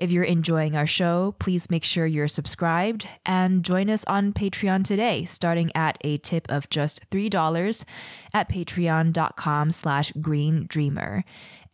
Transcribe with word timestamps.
If 0.00 0.10
you're 0.10 0.24
enjoying 0.24 0.76
our 0.76 0.86
show, 0.86 1.34
please 1.38 1.68
make 1.68 1.84
sure 1.84 2.06
you're 2.06 2.26
subscribed 2.26 3.06
and 3.26 3.62
join 3.62 3.90
us 3.90 4.02
on 4.06 4.32
Patreon 4.32 4.82
today, 4.82 5.26
starting 5.26 5.70
at 5.74 5.98
a 6.00 6.16
tip 6.16 6.50
of 6.50 6.70
just 6.70 7.10
$3 7.10 7.84
at 8.32 8.48
patreon.com 8.48 9.70
slash 9.70 10.12
green 10.12 10.64
dreamer. 10.66 11.22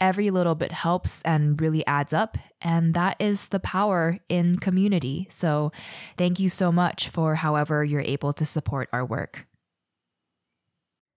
Every 0.01 0.30
little 0.33 0.57
bit 0.57 0.73
helps 0.73 1.23
and 1.23 1.61
really 1.61 1.87
adds 1.87 2.12
up. 2.12 2.37
And 2.61 2.95
that 2.95 3.15
is 3.21 3.47
the 3.47 3.61
power 3.61 4.19
in 4.29 4.59
community. 4.59 5.29
So 5.30 5.71
thank 6.16 6.41
you 6.41 6.49
so 6.49 6.73
much 6.73 7.09
for 7.09 7.37
however 7.37 7.85
you're 7.85 8.01
able 8.01 8.33
to 8.33 8.45
support 8.45 8.88
our 8.93 9.05
work. 9.05 9.47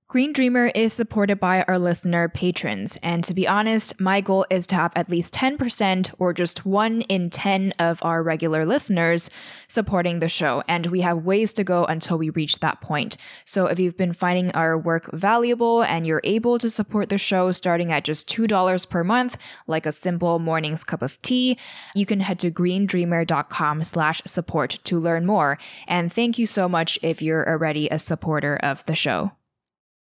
Green 0.10 0.34
Dreamer 0.34 0.72
is 0.74 0.92
supported 0.92 1.40
by 1.40 1.62
our 1.68 1.78
listener 1.78 2.28
patrons, 2.28 2.98
and 3.04 3.24
to 3.24 3.32
be 3.32 3.48
honest, 3.48 4.02
my 4.02 4.22
goal 4.22 4.44
is 4.50 4.66
to 4.66 4.76
have 4.76 4.92
at 4.96 5.08
least 5.08 5.36
10% 5.36 6.16
or 6.18 6.34
just 6.34 6.66
1 6.66 7.02
in 7.02 7.30
10 7.30 7.74
of 7.78 8.04
our 8.04 8.24
regular 8.24 8.66
listeners 8.66 9.30
supporting 9.68 10.18
the 10.18 10.28
show, 10.28 10.64
and 10.68 10.88
we 10.88 11.02
have 11.02 11.26
ways 11.26 11.54
to 11.54 11.64
go 11.64 11.86
until 11.86 12.18
we 12.18 12.32
reach 12.32 12.58
that 12.58 12.82
point. 12.82 13.18
So 13.46 13.68
if 13.68 13.80
you've 13.80 13.98
been 13.98 14.14
finding 14.14 14.50
our 14.54 14.76
work 14.80 15.12
valuable 15.14 15.84
and 15.84 16.08
you're 16.08 16.22
able 16.24 16.58
to 16.58 16.72
support 16.72 17.10
the 17.10 17.20
show 17.20 17.52
starting 17.52 17.92
at 17.92 18.04
just 18.04 18.28
$2 18.28 18.90
per 18.90 19.04
month, 19.04 19.38
like 19.68 19.86
a 19.86 19.92
simple 19.92 20.40
morning's 20.40 20.84
cup 20.84 21.04
of 21.04 21.22
tea, 21.22 21.56
you 21.94 22.08
can 22.08 22.22
head 22.22 22.40
to 22.40 22.50
greendreamer.com 22.50 23.84
slash 23.84 24.24
support 24.26 24.80
to 24.86 25.00
learn 25.00 25.28
more. 25.28 25.60
And 25.88 26.12
thank 26.12 26.40
you 26.40 26.48
so 26.48 26.68
much 26.68 26.98
if 27.04 27.22
you're 27.22 27.48
already 27.48 27.88
a 27.90 28.00
supporter 28.00 28.56
of 28.64 28.84
the 28.88 28.96
show 28.96 29.34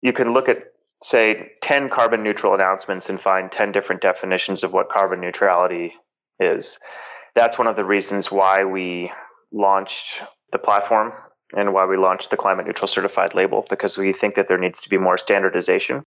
you 0.01 0.13
can 0.13 0.33
look 0.33 0.49
at 0.49 0.63
say 1.03 1.51
10 1.61 1.89
carbon 1.89 2.23
neutral 2.23 2.53
announcements 2.53 3.09
and 3.09 3.19
find 3.19 3.51
10 3.51 3.71
different 3.71 4.01
definitions 4.01 4.63
of 4.63 4.71
what 4.71 4.89
carbon 4.89 5.19
neutrality 5.19 5.93
is. 6.39 6.79
That's 7.33 7.57
one 7.57 7.67
of 7.67 7.75
the 7.75 7.85
reasons 7.85 8.31
why 8.31 8.65
we 8.65 9.11
launched 9.51 10.21
the 10.51 10.59
platform 10.59 11.13
and 11.55 11.73
why 11.73 11.85
we 11.85 11.97
launched 11.97 12.29
the 12.29 12.37
climate 12.37 12.65
neutral 12.65 12.87
certified 12.87 13.33
label 13.33 13.65
because 13.69 13.97
we 13.97 14.13
think 14.13 14.35
that 14.35 14.47
there 14.47 14.57
needs 14.57 14.81
to 14.81 14.89
be 14.89 14.97
more 14.97 15.17
standardization. 15.17 16.03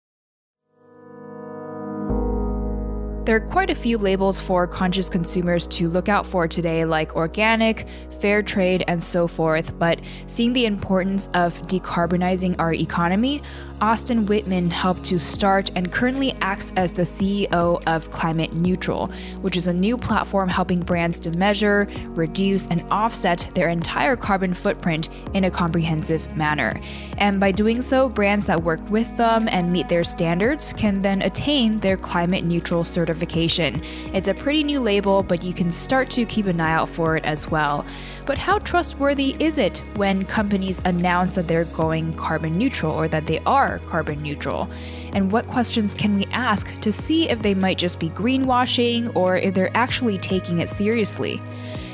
There 3.29 3.35
are 3.35 3.47
quite 3.47 3.69
a 3.69 3.75
few 3.75 3.99
labels 3.99 4.41
for 4.41 4.65
conscious 4.65 5.07
consumers 5.07 5.67
to 5.67 5.87
look 5.87 6.09
out 6.09 6.25
for 6.25 6.47
today, 6.47 6.83
like 6.83 7.15
organic, 7.15 7.85
fair 8.19 8.41
trade, 8.41 8.83
and 8.87 9.03
so 9.03 9.27
forth. 9.27 9.77
But 9.77 10.01
seeing 10.25 10.53
the 10.53 10.65
importance 10.65 11.29
of 11.35 11.61
decarbonizing 11.67 12.55
our 12.57 12.73
economy, 12.73 13.43
Austin 13.81 14.25
Whitman 14.25 14.69
helped 14.69 15.05
to 15.05 15.17
start 15.17 15.72
and 15.75 15.89
currently 15.89 16.35
acts 16.41 16.73
as 16.75 16.91
the 16.91 17.03
CEO 17.03 17.81
of 17.88 18.11
Climate 18.11 18.52
Neutral, 18.53 19.08
which 19.39 19.55
is 19.55 19.67
a 19.67 19.73
new 19.73 19.97
platform 19.97 20.49
helping 20.49 20.81
brands 20.81 21.17
to 21.22 21.31
measure, 21.31 21.88
reduce, 22.09 22.67
and 22.67 22.83
offset 22.91 23.50
their 23.55 23.69
entire 23.69 24.17
carbon 24.17 24.53
footprint 24.53 25.07
in 25.33 25.45
a 25.45 25.52
comprehensive 25.52 26.35
manner. 26.35 26.77
And 27.19 27.39
by 27.39 27.53
doing 27.53 27.81
so, 27.81 28.09
brands 28.09 28.45
that 28.47 28.61
work 28.61 28.81
with 28.89 29.16
them 29.16 29.47
and 29.47 29.72
meet 29.72 29.88
their 29.88 30.03
standards 30.03 30.73
can 30.73 31.02
then 31.02 31.22
attain 31.22 31.80
their 31.80 31.95
climate 31.95 32.44
neutral 32.44 32.83
certification. 32.83 33.81
It's 34.13 34.27
a 34.27 34.33
pretty 34.33 34.63
new 34.63 34.81
label, 34.81 35.23
but 35.23 35.41
you 35.41 35.53
can 35.53 35.72
start 35.72 36.09
to 36.11 36.25
keep 36.25 36.47
an 36.47 36.59
eye 36.59 36.73
out 36.73 36.90
for 36.90 37.16
it 37.16 37.23
as 37.23 37.50
well. 37.50 37.85
But 38.29 38.38
how 38.38 38.59
trustworthy 38.59 39.35
is 39.40 39.57
it 39.57 39.79
when 39.95 40.23
companies 40.23 40.84
announce 40.85 41.34
that 41.34 41.47
they're 41.47 41.66
going 41.66 42.13
carbon 42.13 42.59
neutral 42.59 42.94
or 42.94 43.07
that 43.07 43.25
they 43.25 43.40
are 43.40 43.79
carbon 43.79 44.19
neutral? 44.19 44.69
And 45.13 45.31
what 45.31 45.47
questions 45.47 45.95
can 45.95 46.13
we 46.13 46.28
ask 46.28 46.79
to 46.81 46.91
see 46.91 47.28
if 47.28 47.41
they 47.41 47.56
might 47.56 47.79
just 47.79 48.00
be 48.00 48.12
greenwashing 48.12 49.16
or 49.16 49.35
if 49.35 49.56
they're 49.56 49.75
actually 49.75 50.19
taking 50.19 50.59
it 50.59 50.69
seriously? 50.69 51.41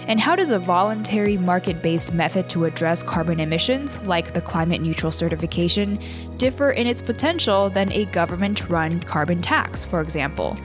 And 0.10 0.20
how 0.20 0.36
does 0.36 0.52
a 0.52 0.60
voluntary 0.60 1.38
market 1.38 1.82
based 1.82 2.12
method 2.12 2.50
to 2.50 2.66
address 2.66 3.02
carbon 3.02 3.40
emissions, 3.40 4.06
like 4.06 4.34
the 4.34 4.42
climate 4.42 4.82
neutral 4.82 5.14
certification, 5.14 5.98
differ 6.36 6.72
in 6.72 6.86
its 6.86 7.02
potential 7.02 7.70
than 7.70 7.94
a 7.94 8.04
government 8.08 8.68
run 8.68 9.00
carbon 9.00 9.42
tax, 9.42 9.86
for 9.86 10.02
example? 10.02 10.58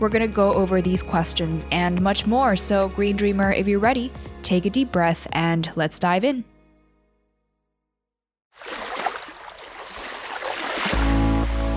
We're 0.00 0.08
going 0.08 0.26
to 0.26 0.34
go 0.34 0.54
over 0.54 0.80
these 0.80 1.02
questions 1.02 1.66
and 1.70 2.00
much 2.00 2.26
more. 2.26 2.56
So, 2.56 2.88
Green 2.90 3.16
Dreamer, 3.16 3.52
if 3.52 3.66
you're 3.66 3.80
ready, 3.80 4.12
take 4.48 4.64
a 4.64 4.70
deep 4.70 4.90
breath 4.90 5.28
and 5.32 5.70
let's 5.76 5.98
dive 5.98 6.24
in. 6.24 6.42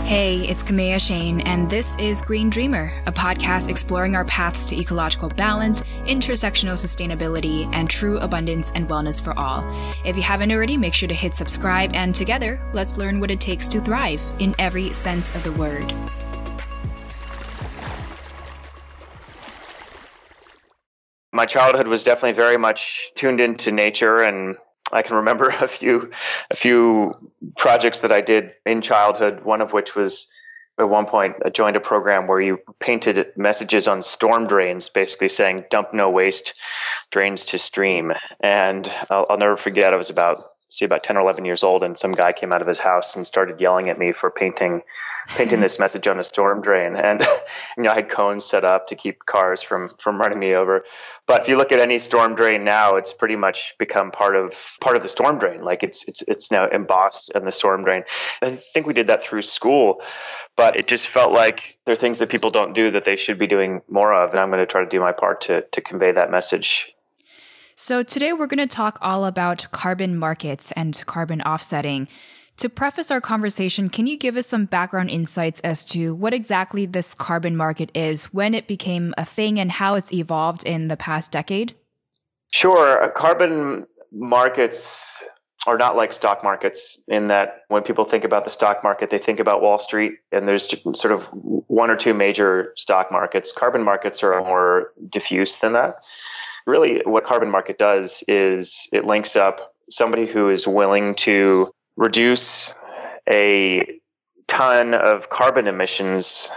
Hey, 0.05 0.45
it's 0.49 0.61
Kamea 0.61 0.97
Chayne, 0.97 1.41
and 1.45 1.69
this 1.69 1.95
is 1.95 2.21
Green 2.21 2.49
Dreamer, 2.49 2.91
a 3.05 3.13
podcast 3.13 3.69
exploring 3.69 4.13
our 4.13 4.25
paths 4.25 4.65
to 4.65 4.77
ecological 4.77 5.29
balance, 5.29 5.83
intersectional 6.05 6.73
sustainability, 6.73 7.69
and 7.73 7.89
true 7.89 8.17
abundance 8.17 8.73
and 8.75 8.89
wellness 8.89 9.23
for 9.23 9.38
all. 9.39 9.63
If 10.03 10.17
you 10.17 10.21
haven't 10.21 10.51
already, 10.51 10.75
make 10.75 10.93
sure 10.93 11.07
to 11.07 11.15
hit 11.15 11.33
subscribe, 11.33 11.93
and 11.93 12.13
together, 12.13 12.59
let's 12.73 12.97
learn 12.97 13.21
what 13.21 13.31
it 13.31 13.39
takes 13.39 13.69
to 13.69 13.79
thrive 13.79 14.21
in 14.39 14.53
every 14.59 14.91
sense 14.91 15.33
of 15.33 15.45
the 15.45 15.53
word. 15.53 15.93
My 21.41 21.47
childhood 21.47 21.88
was 21.88 22.03
definitely 22.03 22.34
very 22.34 22.57
much 22.57 23.12
tuned 23.16 23.41
into 23.41 23.72
nature 23.72 24.22
and 24.22 24.56
I 24.91 25.02
can 25.02 25.16
remember 25.16 25.47
a 25.62 25.68
few 25.68 26.12
a 26.52 26.56
few 26.56 27.31
projects 27.57 28.02
that 28.02 28.12
I 28.12 28.22
did 28.22 28.53
in 28.63 28.81
childhood. 28.81 29.44
One 29.44 29.62
of 29.62 29.74
which 29.74 29.96
was 29.96 30.31
at 30.78 30.88
one 30.88 31.07
point 31.07 31.38
I 31.44 31.50
joined 31.50 31.78
a 31.78 31.80
program 31.80 32.28
where 32.28 32.40
you 32.40 32.59
painted 32.80 33.25
messages 33.35 33.88
on 33.88 34.03
storm 34.03 34.46
drains, 34.46 34.90
basically 34.90 35.30
saying 35.30 35.66
"dump 35.72 35.96
no 35.96 36.12
waste, 36.12 36.53
drains 37.09 37.46
to 37.46 37.57
stream." 37.57 38.13
And 38.40 38.88
I'll, 39.09 39.25
I'll 39.31 39.40
never 39.40 39.57
forget. 39.57 39.96
I 39.96 39.97
was 39.97 40.12
about 40.12 40.44
see 40.72 40.85
about 40.85 41.03
10 41.03 41.18
or 41.18 41.22
11 41.22 41.44
years 41.44 41.63
old 41.63 41.84
and 41.84 41.97
some 41.97 42.13
guy 42.13 42.31
came 42.31 42.53
out 42.53 42.62
of 42.62 42.68
his 42.68 42.80
house 42.80 43.18
and 43.18 43.28
started 43.28 43.59
yelling 43.59 43.90
at 43.90 44.00
me 44.00 44.13
for 44.13 44.31
painting 44.31 44.81
painting 45.35 45.59
this 45.66 45.78
message 45.78 46.07
on 46.07 46.19
a 46.19 46.24
storm 46.24 46.62
drain 46.62 46.96
and 46.96 47.22
you 47.78 47.84
know 47.84 47.91
I 47.91 47.96
had 47.96 48.09
cones 48.09 48.46
set 48.46 48.63
up 48.63 48.88
to 48.88 48.96
keep 48.96 49.25
cars 49.25 49.62
from 49.62 49.90
from 50.00 50.19
running 50.19 50.40
me 50.40 50.56
over 50.56 50.85
but 51.27 51.41
if 51.41 51.47
you 51.47 51.57
look 51.57 51.71
at 51.71 51.79
any 51.79 51.99
storm 51.99 52.35
drain 52.35 52.63
now 52.63 52.95
it's 52.95 53.13
pretty 53.13 53.35
much 53.35 53.73
become 53.79 54.11
part 54.11 54.35
of 54.35 54.53
part 54.79 54.95
of 54.95 55.03
the 55.03 55.09
storm 55.09 55.39
drain. 55.39 55.63
Like 55.63 55.83
it's 55.83 56.03
it's 56.07 56.21
it's 56.23 56.51
now 56.51 56.67
embossed 56.67 57.31
in 57.33 57.43
the 57.43 57.51
storm 57.51 57.83
drain. 57.83 58.03
I 58.41 58.55
think 58.55 58.87
we 58.87 58.93
did 58.93 59.07
that 59.07 59.23
through 59.23 59.43
school 59.43 60.01
but 60.57 60.79
it 60.79 60.87
just 60.87 61.07
felt 61.07 61.31
like 61.31 61.77
there 61.85 61.93
are 61.93 61.97
things 61.97 62.19
that 62.19 62.29
people 62.29 62.49
don't 62.49 62.73
do 62.73 62.91
that 62.91 63.05
they 63.05 63.15
should 63.15 63.39
be 63.39 63.47
doing 63.47 63.81
more 63.89 64.13
of 64.13 64.31
and 64.31 64.39
I'm 64.39 64.49
going 64.49 64.59
to 64.59 64.65
try 64.65 64.83
to 64.83 64.89
do 64.89 64.99
my 64.99 65.11
part 65.11 65.41
to 65.41 65.61
to 65.61 65.81
convey 65.81 66.11
that 66.11 66.31
message. 66.31 66.93
So, 67.75 68.03
today 68.03 68.31
we're 68.31 68.47
going 68.47 68.59
to 68.59 68.67
talk 68.67 68.99
all 69.01 69.25
about 69.25 69.67
carbon 69.71 70.15
markets 70.15 70.71
and 70.73 71.03
carbon 71.07 71.41
offsetting. 71.41 72.07
To 72.61 72.69
preface 72.69 73.09
our 73.09 73.19
conversation, 73.19 73.89
can 73.89 74.05
you 74.05 74.19
give 74.19 74.38
us 74.38 74.45
some 74.45 74.66
background 74.66 75.09
insights 75.09 75.61
as 75.61 75.83
to 75.85 76.13
what 76.13 76.31
exactly 76.31 76.85
this 76.85 77.16
carbon 77.16 77.57
market 77.57 77.89
is, 77.95 78.25
when 78.25 78.53
it 78.53 78.67
became 78.67 79.16
a 79.17 79.25
thing, 79.25 79.59
and 79.59 79.72
how 79.72 79.95
it's 79.95 80.13
evolved 80.13 80.63
in 80.63 80.88
the 80.88 80.95
past 80.95 81.31
decade? 81.31 81.73
Sure. 82.51 83.03
Uh, 83.03 83.09
carbon 83.09 83.88
markets 84.11 85.23
are 85.66 85.75
not 85.75 85.95
like 85.95 86.13
stock 86.13 86.44
markets 86.44 87.03
in 87.07 87.29
that 87.29 87.61
when 87.69 87.81
people 87.81 88.05
think 88.05 88.25
about 88.25 88.45
the 88.45 88.51
stock 88.51 88.83
market, 88.83 89.09
they 89.09 89.17
think 89.17 89.39
about 89.39 89.63
Wall 89.63 89.79
Street, 89.79 90.19
and 90.31 90.47
there's 90.47 90.68
sort 90.94 91.13
of 91.13 91.24
one 91.31 91.89
or 91.89 91.95
two 91.95 92.13
major 92.13 92.74
stock 92.75 93.12
markets. 93.12 93.51
Carbon 93.51 93.83
markets 93.83 94.21
are 94.21 94.39
more 94.39 94.91
diffuse 95.09 95.56
than 95.56 95.74
that 95.74 95.95
really 96.68 97.01
what 97.06 97.24
carbon 97.24 97.50
market 97.50 97.80
does 97.80 98.24
is 98.27 98.88
it 98.94 99.03
links 99.03 99.36
up 99.36 99.74
somebody 99.89 100.27
who 100.27 100.51
is 100.51 100.68
willing 100.68 101.15
to 101.15 101.74
reduce 101.95 102.73
a 103.31 103.99
ton 104.47 104.93
of 104.93 105.29
carbon 105.29 105.67
emissions 105.67 106.49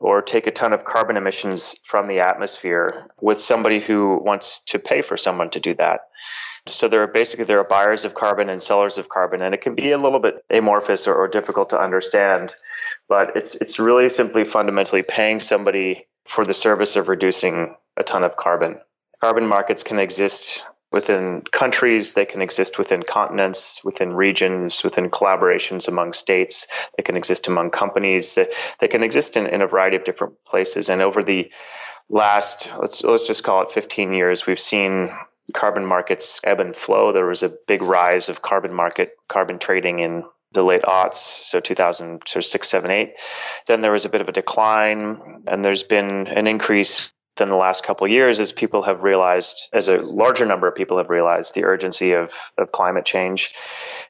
or 0.00 0.22
take 0.22 0.46
a 0.46 0.50
ton 0.50 0.72
of 0.72 0.84
carbon 0.84 1.16
emissions 1.16 1.74
from 1.84 2.08
the 2.08 2.20
atmosphere 2.20 3.08
with 3.20 3.40
somebody 3.40 3.80
who 3.80 4.18
wants 4.22 4.62
to 4.66 4.78
pay 4.78 5.02
for 5.02 5.16
someone 5.16 5.50
to 5.50 5.60
do 5.60 5.74
that. 5.74 6.00
So 6.66 6.88
there 6.88 7.02
are 7.02 7.06
basically 7.06 7.46
there 7.46 7.60
are 7.60 7.64
buyers 7.64 8.04
of 8.04 8.14
carbon 8.14 8.48
and 8.48 8.62
sellers 8.62 8.98
of 8.98 9.08
carbon, 9.08 9.42
and 9.42 9.54
it 9.54 9.62
can 9.62 9.74
be 9.74 9.92
a 9.92 9.98
little 9.98 10.20
bit 10.20 10.44
amorphous 10.50 11.06
or, 11.06 11.14
or 11.14 11.28
difficult 11.28 11.70
to 11.70 11.80
understand. 11.80 12.54
But 13.08 13.36
it's 13.36 13.54
it's 13.54 13.78
really 13.78 14.08
simply 14.08 14.44
fundamentally 14.44 15.02
paying 15.02 15.40
somebody 15.40 16.06
for 16.26 16.44
the 16.44 16.54
service 16.54 16.96
of 16.96 17.08
reducing 17.08 17.74
a 17.96 18.02
ton 18.02 18.24
of 18.24 18.36
carbon 18.36 18.78
carbon 19.20 19.46
markets 19.46 19.82
can 19.82 19.98
exist 19.98 20.64
within 20.92 21.42
countries, 21.52 22.14
they 22.14 22.24
can 22.24 22.42
exist 22.42 22.78
within 22.78 23.02
continents, 23.02 23.80
within 23.84 24.12
regions, 24.12 24.82
within 24.82 25.10
collaborations 25.10 25.88
among 25.88 26.12
states, 26.12 26.66
they 26.96 27.02
can 27.02 27.16
exist 27.16 27.46
among 27.46 27.70
companies, 27.70 28.34
they, 28.34 28.48
they 28.80 28.88
can 28.88 29.02
exist 29.02 29.36
in, 29.36 29.46
in 29.46 29.62
a 29.62 29.66
variety 29.66 29.96
of 29.96 30.04
different 30.04 30.34
places. 30.44 30.88
And 30.88 31.00
over 31.00 31.22
the 31.22 31.52
last, 32.08 32.68
let's, 32.78 33.02
let's 33.04 33.26
just 33.26 33.44
call 33.44 33.62
it 33.62 33.72
15 33.72 34.12
years, 34.12 34.46
we've 34.46 34.58
seen 34.58 35.10
carbon 35.54 35.84
markets 35.86 36.40
ebb 36.44 36.60
and 36.60 36.74
flow. 36.74 37.12
There 37.12 37.26
was 37.26 37.42
a 37.42 37.52
big 37.66 37.82
rise 37.82 38.28
of 38.28 38.42
carbon 38.42 38.74
market, 38.74 39.12
carbon 39.28 39.58
trading 39.58 40.00
in 40.00 40.24
the 40.52 40.64
late 40.64 40.82
aughts, 40.82 41.14
so 41.14 41.60
2006, 41.60 42.68
7, 42.68 42.90
8. 42.90 43.14
Then 43.68 43.80
there 43.80 43.92
was 43.92 44.04
a 44.04 44.08
bit 44.08 44.20
of 44.20 44.28
a 44.28 44.32
decline, 44.32 45.44
and 45.46 45.64
there's 45.64 45.84
been 45.84 46.26
an 46.26 46.48
increase 46.48 47.12
in 47.38 47.48
the 47.48 47.56
last 47.56 47.84
couple 47.84 48.06
years 48.08 48.40
as 48.40 48.52
people 48.52 48.82
have 48.82 49.02
realized, 49.02 49.68
as 49.72 49.88
a 49.88 49.96
larger 49.96 50.44
number 50.44 50.68
of 50.68 50.74
people 50.74 50.98
have 50.98 51.10
realized, 51.10 51.54
the 51.54 51.64
urgency 51.64 52.12
of, 52.12 52.32
of 52.58 52.72
climate 52.72 53.04
change. 53.04 53.52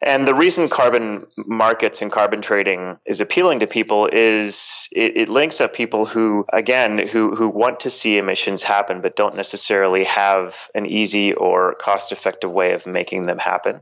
And 0.03 0.27
the 0.27 0.35
reason 0.35 0.69
carbon 0.69 1.27
markets 1.37 2.03
and 2.03 2.11
carbon 2.11 2.43
trading 2.43 2.99
is 3.07 3.21
appealing 3.21 3.61
to 3.61 3.67
people 3.67 4.09
is 4.11 4.89
it, 4.93 5.17
it 5.17 5.29
links 5.29 5.61
up 5.61 5.75
people 5.75 6.07
who, 6.07 6.45
again, 6.53 7.09
who, 7.09 7.35
who 7.35 7.49
want 7.49 7.81
to 7.81 7.91
see 7.91 8.19
emissions 8.19 8.63
happen 8.63 9.01
but 9.01 9.17
don't 9.17 9.37
necessarily 9.37 10.05
have 10.05 10.57
an 10.75 10.87
easy 10.87 11.33
or 11.33 11.75
cost 11.75 12.13
effective 12.13 12.51
way 12.51 12.73
of 12.73 12.87
making 12.87 13.27
them 13.27 13.39
happen 13.39 13.81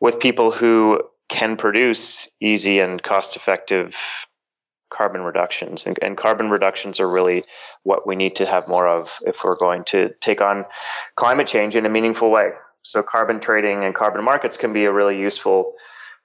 with 0.00 0.20
people 0.20 0.50
who 0.50 1.00
can 1.28 1.56
produce 1.56 2.28
easy 2.40 2.78
and 2.80 3.02
cost 3.02 3.36
effective 3.36 4.25
carbon 4.90 5.22
reductions. 5.22 5.86
And, 5.86 5.98
and, 6.02 6.16
carbon 6.16 6.50
reductions 6.50 7.00
are 7.00 7.08
really 7.08 7.44
what 7.82 8.06
we 8.06 8.16
need 8.16 8.36
to 8.36 8.46
have 8.46 8.68
more 8.68 8.88
of 8.88 9.18
if 9.26 9.44
we're 9.44 9.56
going 9.56 9.84
to 9.84 10.10
take 10.20 10.40
on 10.40 10.64
climate 11.16 11.46
change 11.46 11.76
in 11.76 11.86
a 11.86 11.88
meaningful 11.88 12.30
way. 12.30 12.50
So, 12.82 13.02
carbon 13.02 13.40
trading 13.40 13.84
and 13.84 13.94
carbon 13.94 14.24
markets 14.24 14.56
can 14.56 14.72
be 14.72 14.84
a 14.84 14.92
really 14.92 15.18
useful 15.18 15.74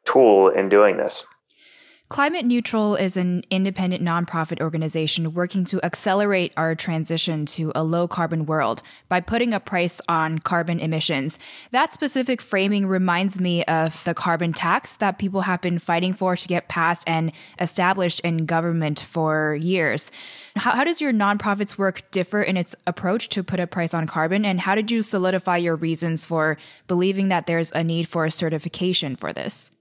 tool 0.06 0.50
in 0.50 0.69
doing 0.69 0.98
this. 0.98 1.25
Climate 2.12 2.44
Neutral 2.44 2.98
is 2.98 3.16
an 3.16 3.42
independent 3.50 4.04
nonprofit 4.04 4.60
organization 4.60 5.34
working 5.34 5.63
to 5.63 5.81
accelerate 5.81 6.54
our 6.58 6.75
transition 6.75 7.46
to 7.46 7.72
a 7.74 7.86
low 7.86 8.06
carbon 8.06 8.46
world 8.46 8.81
by 9.08 9.22
putting 9.22 9.54
a 9.54 9.62
price 9.62 10.02
on 10.10 10.40
carbon 10.40 10.81
emissions. 10.81 11.40
That 11.72 11.94
specific 11.94 12.42
framing 12.42 12.86
reminds 12.86 13.40
me 13.40 13.63
of 13.63 14.04
the 14.04 14.13
carbon 14.13 14.52
tax 14.52 14.96
that 14.96 15.19
people 15.19 15.44
have 15.44 15.62
been 15.62 15.80
fighting 15.80 16.12
for 16.12 16.36
to 16.36 16.48
get 16.50 16.68
passed 16.68 17.08
and 17.08 17.31
established 17.62 18.19
in 18.19 18.46
government 18.46 19.00
for 19.00 19.56
years. 19.56 20.12
How, 20.58 20.72
how 20.72 20.84
does 20.84 21.00
your 21.00 21.13
nonprofit's 21.13 21.78
work 21.78 22.12
differ 22.12 22.44
in 22.44 22.58
its 22.58 22.75
approach 22.86 23.30
to 23.30 23.42
put 23.42 23.62
a 23.62 23.68
price 23.68 23.94
on 23.94 24.06
carbon? 24.06 24.44
And 24.44 24.60
how 24.60 24.75
did 24.75 24.92
you 24.92 25.02
solidify 25.02 25.56
your 25.56 25.78
reasons 25.78 26.25
for 26.25 26.58
believing 26.90 27.30
that 27.30 27.48
there's 27.48 27.72
a 27.72 27.86
need 27.86 28.10
for 28.10 28.25
a 28.25 28.31
certification 28.31 29.16
for 29.16 29.31
this? 29.31 29.72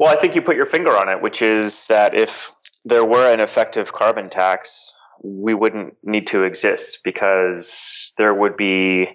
Well, 0.00 0.10
I 0.10 0.18
think 0.18 0.34
you 0.34 0.40
put 0.40 0.56
your 0.56 0.64
finger 0.64 0.96
on 0.96 1.10
it, 1.10 1.20
which 1.20 1.42
is 1.42 1.84
that 1.88 2.14
if 2.14 2.50
there 2.86 3.04
were 3.04 3.30
an 3.30 3.38
effective 3.38 3.92
carbon 3.92 4.30
tax, 4.30 4.94
we 5.22 5.52
wouldn't 5.52 5.94
need 6.02 6.28
to 6.28 6.44
exist 6.44 7.00
because 7.04 8.14
there 8.16 8.32
would 8.32 8.56
be 8.56 9.08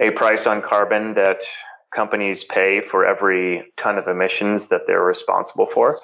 a 0.00 0.10
price 0.12 0.46
on 0.46 0.62
carbon 0.62 1.12
that 1.16 1.42
companies 1.94 2.44
pay 2.44 2.80
for 2.80 3.04
every 3.04 3.74
ton 3.76 3.98
of 3.98 4.08
emissions 4.08 4.70
that 4.70 4.86
they're 4.86 5.04
responsible 5.04 5.66
for. 5.66 6.00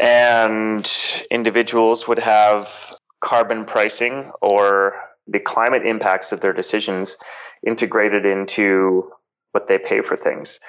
And 0.00 0.90
individuals 1.30 2.08
would 2.08 2.20
have 2.20 2.70
carbon 3.20 3.66
pricing 3.66 4.32
or 4.40 4.94
the 5.26 5.38
climate 5.38 5.84
impacts 5.84 6.32
of 6.32 6.40
their 6.40 6.54
decisions 6.54 7.18
integrated 7.66 8.24
into 8.24 9.12
what 9.52 9.66
they 9.66 9.76
pay 9.76 10.00
for 10.00 10.16
things. 10.16 10.60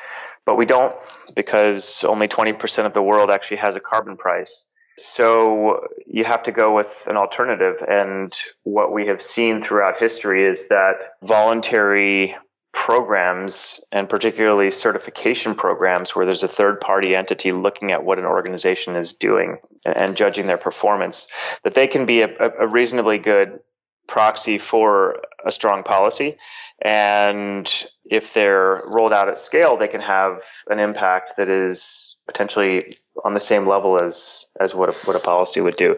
But 0.46 0.58
we 0.58 0.66
don't 0.66 0.96
because 1.36 2.04
only 2.04 2.28
20% 2.28 2.86
of 2.86 2.94
the 2.94 3.02
world 3.02 3.30
actually 3.30 3.58
has 3.58 3.76
a 3.76 3.80
carbon 3.80 4.18
price. 4.18 4.66
So 4.98 5.88
you 6.06 6.24
have 6.24 6.44
to 6.44 6.52
go 6.52 6.76
with 6.76 7.08
an 7.08 7.18
alternative. 7.18 7.84
And 7.88 8.36
what 8.64 8.92
we 8.92 9.08
have 9.08 9.22
seen 9.22 9.62
throughout 9.62 10.00
history 10.00 10.46
is 10.46 10.68
that 10.68 10.96
voluntary 11.24 12.36
programs 12.74 13.82
and 13.92 14.08
particularly 14.08 14.72
certification 14.72 15.56
programs 15.56 16.16
where 16.16 16.26
there's 16.26 16.44
a 16.44 16.48
third 16.48 16.80
party 16.80 17.16
entity 17.16 17.52
looking 17.52 17.92
at 17.92 18.04
what 18.04 18.18
an 18.18 18.26
organization 18.26 18.96
is 18.96 19.14
doing 19.14 19.58
and 19.86 20.16
judging 20.16 20.48
their 20.48 20.58
performance, 20.58 21.28
that 21.64 21.74
they 21.74 21.88
can 21.88 22.06
be 22.06 22.22
a, 22.22 22.30
a 22.60 22.68
reasonably 22.68 23.18
good 23.18 23.60
proxy 24.07 24.57
for 24.57 25.21
a 25.45 25.51
strong 25.51 25.83
policy. 25.83 26.38
And 26.83 27.71
if 28.03 28.33
they're 28.33 28.83
rolled 28.86 29.13
out 29.13 29.30
at 29.30 29.39
scale, 29.39 29.77
they 29.77 29.88
can 29.88 30.01
have 30.01 30.44
an 30.68 30.80
impact 30.80 31.38
that 31.38 31.50
is 31.50 32.18
potentially 32.27 32.94
on 33.24 33.33
the 33.33 33.39
same 33.39 33.68
level 33.68 34.01
as 34.01 34.48
as 34.59 34.74
what 34.74 34.89
a, 34.89 34.94
what 35.06 35.15
a 35.15 35.19
policy 35.19 35.62
would 35.62 35.75
do. 35.75 35.98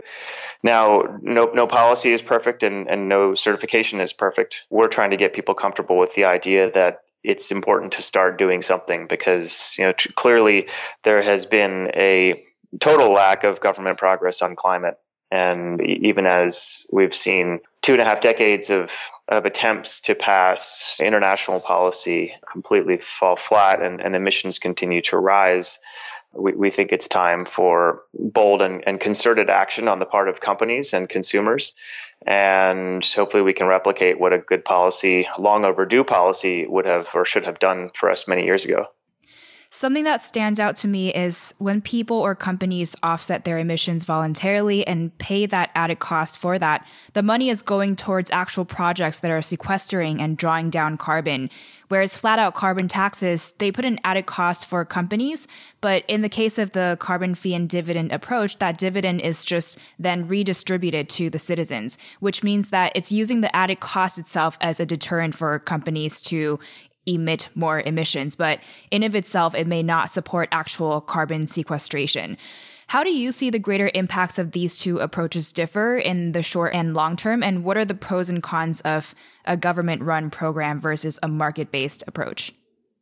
Now, 0.61 1.03
no 1.21 1.51
no 1.53 1.67
policy 1.67 2.11
is 2.11 2.21
perfect, 2.21 2.63
and 2.63 2.89
and 2.89 3.07
no 3.07 3.35
certification 3.35 4.00
is 4.01 4.13
perfect. 4.13 4.63
We're 4.69 4.88
trying 4.88 5.11
to 5.11 5.17
get 5.17 5.33
people 5.33 5.56
comfortable 5.56 5.97
with 5.97 6.13
the 6.15 6.25
idea 6.25 6.71
that 6.71 6.99
it's 7.23 7.51
important 7.51 7.94
to 7.94 8.01
start 8.01 8.38
doing 8.38 8.61
something 8.61 9.07
because 9.07 9.75
you 9.77 9.85
know 9.85 9.94
t- 9.94 10.11
clearly 10.13 10.67
there 11.03 11.21
has 11.21 11.45
been 11.45 11.89
a 11.95 12.44
total 12.79 13.13
lack 13.13 13.44
of 13.44 13.61
government 13.61 13.97
progress 13.97 14.41
on 14.41 14.56
climate 14.56 14.95
and 15.33 15.81
even 15.81 16.27
as 16.27 16.85
we've 16.94 17.15
seen 17.15 17.59
two 17.81 17.94
and 17.94 18.01
a 18.03 18.06
half 18.06 18.21
decades 18.21 18.69
of, 18.69 18.91
of 19.27 19.45
attempts 19.45 20.01
to 20.01 20.13
pass 20.13 21.00
international 21.01 21.59
policy 21.59 22.35
completely 22.51 22.97
fall 22.97 23.35
flat 23.35 23.81
and, 23.81 24.00
and 24.00 24.15
emissions 24.15 24.59
continue 24.59 25.01
to 25.01 25.18
rise, 25.18 25.80
we, 26.35 26.53
we 26.53 26.69
think 26.69 26.91
it's 26.91 27.07
time 27.07 27.45
for 27.45 28.03
bold 28.13 28.62
and, 28.62 28.83
and 28.85 29.00
concerted 29.00 29.50
action 29.50 29.88
on 29.88 29.97
the 29.97 30.06
part 30.06 30.30
of 30.30 30.39
companies 30.39 30.94
and 30.94 31.09
consumers. 31.09 31.74
And 32.27 33.03
hopefully 33.03 33.41
we 33.41 33.53
can 33.53 33.65
replicate 33.65 34.19
what 34.19 34.33
a 34.33 34.38
good 34.38 34.63
policy, 34.63 35.27
long 35.39 35.65
overdue 35.65 36.03
policy 36.03 36.68
would 36.68 36.85
have 36.85 37.09
or 37.15 37.25
should 37.25 37.45
have 37.45 37.57
done 37.57 37.89
for 37.95 38.12
us 38.12 38.27
many 38.27 38.45
years 38.45 38.65
ago. 38.65 38.85
Something 39.75 40.03
that 40.03 40.21
stands 40.21 40.59
out 40.59 40.75
to 40.77 40.87
me 40.87 41.11
is 41.11 41.55
when 41.57 41.81
people 41.81 42.17
or 42.17 42.35
companies 42.35 42.95
offset 43.01 43.43
their 43.43 43.57
emissions 43.57 44.05
voluntarily 44.05 44.85
and 44.85 45.17
pay 45.17 45.47
that 45.47 45.71
added 45.73 45.97
cost 45.97 46.37
for 46.37 46.59
that, 46.59 46.85
the 47.13 47.23
money 47.23 47.49
is 47.49 47.63
going 47.63 47.95
towards 47.95 48.29
actual 48.29 48.65
projects 48.65 49.17
that 49.21 49.31
are 49.31 49.41
sequestering 49.41 50.21
and 50.21 50.37
drawing 50.37 50.69
down 50.69 50.95
carbon. 50.95 51.49
Whereas 51.87 52.15
flat 52.15 52.37
out 52.37 52.53
carbon 52.53 52.87
taxes, 52.87 53.51
they 53.57 53.71
put 53.71 53.83
an 53.83 53.99
added 54.03 54.27
cost 54.27 54.67
for 54.67 54.85
companies. 54.85 55.47
But 55.81 56.03
in 56.07 56.21
the 56.21 56.29
case 56.29 56.59
of 56.59 56.73
the 56.73 56.95
carbon 56.99 57.33
fee 57.33 57.55
and 57.55 57.67
dividend 57.67 58.11
approach, 58.11 58.59
that 58.59 58.77
dividend 58.77 59.21
is 59.21 59.43
just 59.43 59.79
then 59.97 60.27
redistributed 60.27 61.09
to 61.09 61.31
the 61.31 61.39
citizens, 61.39 61.97
which 62.19 62.44
means 62.44 62.69
that 62.69 62.92
it's 62.94 63.11
using 63.11 63.42
the 63.42 63.53
added 63.56 63.80
cost 63.80 64.19
itself 64.19 64.56
as 64.61 64.80
a 64.80 64.85
deterrent 64.85 65.33
for 65.33 65.57
companies 65.57 66.21
to 66.21 66.59
emit 67.06 67.50
more 67.56 67.81
emissions, 67.81 68.36
but 68.36 68.60
in 68.92 69.04
of 69.04 69.16
itself, 69.16 69.56
it 69.56 69.68
may 69.68 69.83
not 69.83 70.12
support 70.12 70.50
actual 70.52 71.02
carbon 71.02 71.48
sequestration. 71.48 72.38
How 72.88 73.04
do 73.04 73.12
you 73.12 73.31
see 73.31 73.50
the 73.50 73.60
greater 73.60 73.90
impacts 73.94 74.38
of 74.38 74.52
these 74.52 74.78
two 74.78 75.00
approaches 75.00 75.54
differ 75.54 75.98
in 75.98 76.31
the 76.33 76.44
short 76.44 76.74
and 76.74 76.94
long 76.94 77.16
term? 77.16 77.42
And 77.42 77.64
what 77.64 77.78
are 77.78 77.86
the 77.86 77.95
pros 77.95 78.30
and 78.30 78.44
cons 78.44 78.81
of 78.81 79.16
a 79.45 79.57
government 79.57 80.04
run 80.04 80.30
program 80.30 80.80
versus 80.80 81.18
a 81.24 81.28
market 81.28 81.72
based 81.72 82.04
approach? 82.07 82.54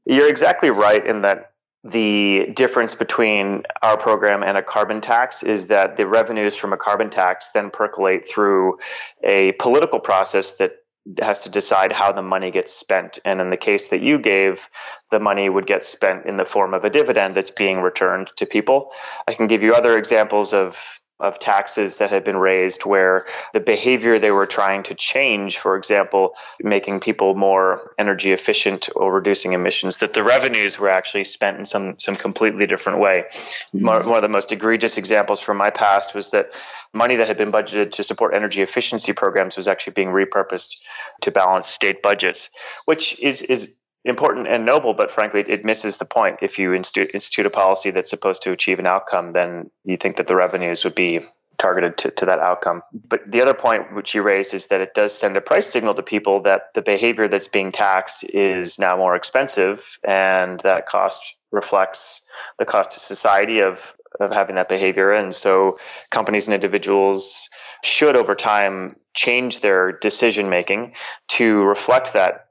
You're 0.05 0.29
exactly 0.29 0.70
right 0.70 1.05
in 1.05 1.22
that 1.22 1.51
the 1.84 2.51
difference 2.55 2.93
between 2.93 3.63
our 3.81 3.98
program 3.98 4.43
and 4.43 4.55
a 4.55 4.62
carbon 4.62 5.01
tax 5.01 5.41
is 5.41 5.67
that 5.67 5.98
the 5.98 6.05
revenues 6.05 6.55
from 6.55 6.74
a 6.74 6.77
carbon 6.77 7.10
tax 7.10 7.51
then 7.51 7.72
percolate 7.72 8.29
through 8.29 8.77
a 9.24 9.53
political 9.53 10.00
process 10.00 10.53
that 10.58 10.80
has 11.22 11.39
to 11.41 11.50
decide 11.50 11.91
how 11.91 12.12
the 12.12 12.22
money 12.22 12.51
gets 12.51 12.74
spent. 12.74 13.20
And 13.25 13.41
in 13.41 13.50
the 13.50 13.58
case 13.58 13.88
that 13.89 14.01
you 14.01 14.20
gave, 14.20 14.70
the 15.10 15.20
money 15.20 15.50
would 15.50 15.65
get 15.65 15.84
spent 15.84 16.25
in 16.25 16.38
the 16.38 16.46
form 16.46 16.74
of 16.74 16.86
a 16.86 16.89
dividend 16.89 17.36
that's 17.36 17.51
being 17.51 17.81
returned 17.81 18.29
to 18.38 18.46
people. 18.46 18.91
I 19.27 19.34
can 19.34 19.48
give 19.48 19.63
you 19.63 19.74
other 19.74 19.98
examples 19.98 20.53
of 20.53 21.00
of 21.21 21.39
taxes 21.39 21.97
that 21.97 22.09
had 22.09 22.23
been 22.23 22.37
raised 22.37 22.83
where 22.83 23.25
the 23.53 23.59
behavior 23.59 24.19
they 24.19 24.31
were 24.31 24.47
trying 24.47 24.83
to 24.83 24.95
change, 24.95 25.59
for 25.59 25.77
example, 25.77 26.33
making 26.61 26.99
people 26.99 27.35
more 27.35 27.93
energy 27.97 28.31
efficient 28.31 28.89
or 28.95 29.13
reducing 29.13 29.53
emissions, 29.53 29.99
that 29.99 30.13
the 30.13 30.23
revenues 30.23 30.79
were 30.79 30.89
actually 30.89 31.23
spent 31.23 31.59
in 31.59 31.65
some 31.65 31.99
some 31.99 32.15
completely 32.15 32.67
different 32.67 32.99
way. 32.99 33.25
Mm-hmm. 33.73 33.85
One 33.85 34.15
of 34.15 34.21
the 34.21 34.27
most 34.27 34.51
egregious 34.51 34.97
examples 34.97 35.39
from 35.39 35.57
my 35.57 35.69
past 35.69 36.15
was 36.15 36.31
that 36.31 36.51
money 36.93 37.17
that 37.17 37.27
had 37.27 37.37
been 37.37 37.51
budgeted 37.51 37.91
to 37.91 38.03
support 38.03 38.33
energy 38.33 38.61
efficiency 38.61 39.13
programs 39.13 39.55
was 39.55 39.67
actually 39.67 39.93
being 39.93 40.09
repurposed 40.09 40.77
to 41.21 41.31
balance 41.31 41.67
state 41.67 42.01
budgets, 42.01 42.49
which 42.85 43.19
is 43.19 43.41
is 43.41 43.75
important 44.03 44.48
and 44.48 44.65
noble, 44.65 44.93
but 44.93 45.12
frankly, 45.12 45.43
it 45.48 45.65
misses 45.65 45.98
the 45.98 46.05
point. 46.05 46.39
If 46.41 46.60
you 46.60 46.74
institute, 46.74 47.12
institute 47.13 47.46
a 47.46 47.50
policy 47.50 47.91
that's 47.91 48.10
supposed 48.10 48.43
to 48.43 48.51
achieve 48.51 48.79
an 48.79 48.88
outcome, 48.88 49.34
then 49.34 49.70
you 49.84 49.98
think 49.98 50.17
that 50.17 50.27
the 50.27 50.36
revenues 50.36 50.84
would 50.84 50.96
be 50.96 51.22
targeted 51.58 51.98
to, 51.98 52.12
to 52.12 52.25
that 52.25 52.39
outcome. 52.39 52.81
But 52.91 53.31
the 53.31 53.41
other 53.41 53.53
point 53.53 53.93
which 53.93 54.15
you 54.15 54.24
raised 54.24 54.53
is 54.53 54.67
that 54.67 54.81
it 54.81 54.96
does 54.96 55.15
send 55.15 55.38
a 55.38 55.41
price 55.41 55.67
signal 55.67 55.93
to 55.93 56.01
people 56.01 56.41
that 56.43 56.74
the 56.74 56.81
behavior 56.81 57.27
that's 57.27 57.48
being 57.48 57.72
taxed 57.72 58.24
is 58.24 58.79
now 58.79 58.98
more 58.98 59.15
expensive, 59.15 60.00
and 60.03 60.60
that 60.62 60.88
cost 60.88 61.36
reflects 61.51 62.22
the 62.58 62.65
cost 62.65 62.91
to 62.91 63.00
society 63.00 63.60
of 63.60 63.96
of 64.20 64.34
having 64.34 64.55
that 64.55 64.67
behavior. 64.67 65.13
And 65.13 65.34
so 65.34 65.79
companies 66.10 66.48
and 66.48 66.53
individuals 66.53 67.48
should 67.81 68.17
over 68.17 68.36
time 68.36 68.98
change 69.13 69.62
their 69.62 69.93
decision 69.93 70.50
making 70.50 70.96
to 71.29 71.63
reflect 71.63 72.13
that 72.13 72.48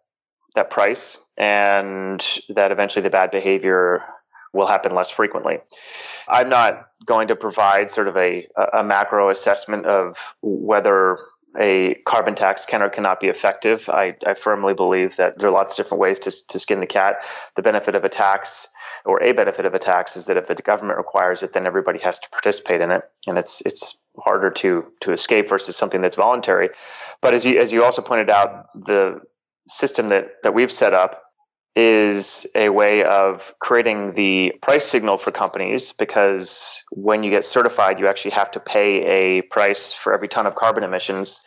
that 0.55 0.71
price 0.71 1.17
and 1.39 2.27
that 2.49 2.73
eventually 2.73 3.03
the 3.03 3.11
bad 3.11 3.31
behavior 3.31 4.03
will 4.53 4.67
happen 4.67 4.95
less 4.95 5.11
frequently. 5.11 5.59
I'm 6.29 6.49
not 6.49 6.89
going 7.05 7.29
to 7.29 7.37
provide 7.37 7.91
sort 7.91 8.09
of 8.09 8.17
a, 8.17 8.47
a 8.73 8.83
macro 8.83 9.31
assessment 9.31 9.87
of 9.87 10.35
whether 10.43 11.19
a 11.59 11.97
carbon 12.07 12.35
tax 12.35 12.65
can 12.65 12.83
or 12.83 12.89
cannot 12.89 13.21
be 13.21 13.29
effective. 13.29 13.89
I, 13.89 14.17
I 14.27 14.35
firmly 14.35 14.75
believe 14.75 15.17
that 15.17 15.39
there 15.39 15.49
are 15.49 15.53
lots 15.53 15.75
of 15.75 15.85
different 15.85 16.01
ways 16.01 16.19
to, 16.21 16.47
to 16.49 16.59
skin 16.59 16.81
the 16.81 16.87
cat. 16.87 17.25
The 17.57 17.63
benefit 17.63 17.95
of 17.95 18.05
a 18.05 18.09
tax 18.09 18.69
or 19.05 19.23
a 19.23 19.33
benefit 19.33 19.67
of 19.67 19.75
a 19.75 19.79
tax 19.79 20.17
is 20.17 20.27
that 20.27 20.37
if 20.37 20.47
the 20.47 20.55
government 20.55 20.99
requires 20.99 21.43
it, 21.43 21.53
then 21.53 21.67
everybody 21.67 21.99
has 22.01 22.19
to 22.21 22.29
participate 22.31 22.81
in 22.81 22.91
it, 22.91 23.03
and 23.27 23.39
it's 23.39 23.63
it's 23.63 23.99
harder 24.19 24.51
to 24.51 24.85
to 25.01 25.13
escape 25.13 25.49
versus 25.49 25.77
something 25.77 26.03
that's 26.03 26.17
voluntary. 26.17 26.69
But 27.21 27.35
as 27.35 27.45
you 27.45 27.59
as 27.59 27.73
you 27.73 27.83
also 27.83 28.03
pointed 28.03 28.31
out, 28.31 28.67
the 28.75 29.21
system 29.71 30.09
that 30.09 30.43
that 30.43 30.55
we've 30.55 30.73
set 30.73 30.95
up 30.95 31.23
is 31.77 32.47
a 32.55 32.69
way 32.69 33.05
of 33.05 33.55
creating 33.61 34.15
the 34.15 34.53
price 34.61 34.85
signal 34.85 35.19
for 35.19 35.31
companies 35.31 35.93
because 35.93 36.83
when 36.91 37.23
you 37.23 37.31
get 37.31 37.45
certified, 37.45 38.01
you 38.01 38.09
actually 38.09 38.33
have 38.33 38.51
to 38.51 38.61
pay 38.61 39.39
a 39.39 39.43
price 39.43 39.93
for 39.93 40.13
every 40.13 40.29
ton 40.29 40.47
of 40.47 40.55
carbon 40.55 40.83
emissions. 40.83 41.41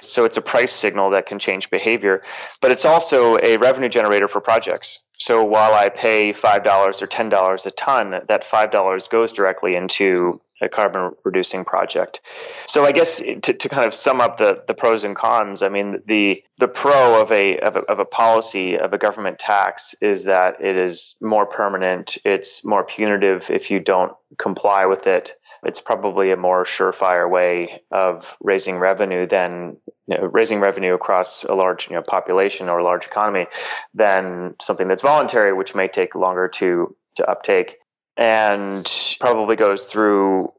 So 0.00 0.24
it's 0.24 0.38
a 0.38 0.42
price 0.42 0.72
signal 0.72 1.10
that 1.10 1.26
can 1.26 1.38
change 1.38 1.68
behavior, 1.68 2.22
but 2.62 2.70
it's 2.70 2.86
also 2.86 3.36
a 3.36 3.58
revenue 3.58 3.90
generator 3.90 4.28
for 4.28 4.40
projects. 4.40 4.98
So 5.18 5.44
while 5.44 5.74
I 5.74 5.90
pay 5.90 6.32
$5 6.32 7.02
or 7.02 7.06
$10 7.06 7.66
a 7.66 7.70
ton, 7.70 8.10
that 8.28 8.44
$5 8.44 9.10
goes 9.10 9.32
directly 9.32 9.76
into 9.76 10.40
a 10.60 10.68
carbon 10.68 11.12
reducing 11.24 11.64
project. 11.64 12.20
So 12.66 12.84
I 12.84 12.92
guess 12.92 13.16
to, 13.16 13.52
to 13.52 13.68
kind 13.68 13.86
of 13.86 13.94
sum 13.94 14.20
up 14.20 14.38
the, 14.38 14.62
the 14.66 14.74
pros 14.74 15.04
and 15.04 15.16
cons, 15.16 15.62
I 15.62 15.68
mean 15.68 16.02
the 16.06 16.42
the 16.58 16.68
pro 16.68 17.20
of 17.20 17.32
a, 17.32 17.58
of 17.58 17.76
a 17.76 17.80
of 17.80 17.98
a 17.98 18.04
policy 18.04 18.78
of 18.78 18.92
a 18.92 18.98
government 18.98 19.38
tax 19.38 19.94
is 20.00 20.24
that 20.24 20.60
it 20.60 20.76
is 20.76 21.16
more 21.20 21.46
permanent, 21.46 22.18
it's 22.24 22.64
more 22.64 22.84
punitive 22.84 23.50
if 23.50 23.70
you 23.70 23.80
don't 23.80 24.12
comply 24.38 24.86
with 24.86 25.06
it. 25.06 25.34
It's 25.62 25.80
probably 25.80 26.30
a 26.30 26.36
more 26.36 26.64
surefire 26.64 27.28
way 27.28 27.82
of 27.90 28.34
raising 28.40 28.78
revenue 28.78 29.26
than 29.26 29.76
you 30.06 30.16
know, 30.16 30.24
raising 30.24 30.60
revenue 30.60 30.94
across 30.94 31.44
a 31.44 31.54
large 31.54 31.88
you 31.88 31.96
know, 31.96 32.02
population 32.02 32.68
or 32.68 32.78
a 32.78 32.84
large 32.84 33.06
economy 33.06 33.46
than 33.94 34.54
something 34.60 34.88
that's 34.88 35.02
voluntary, 35.02 35.52
which 35.52 35.74
may 35.74 35.88
take 35.88 36.14
longer 36.14 36.48
to 36.48 36.96
to 37.16 37.28
uptake 37.28 37.76
and 38.16 38.90
probably 39.20 39.56
goes 39.56 39.86
through 39.86 40.52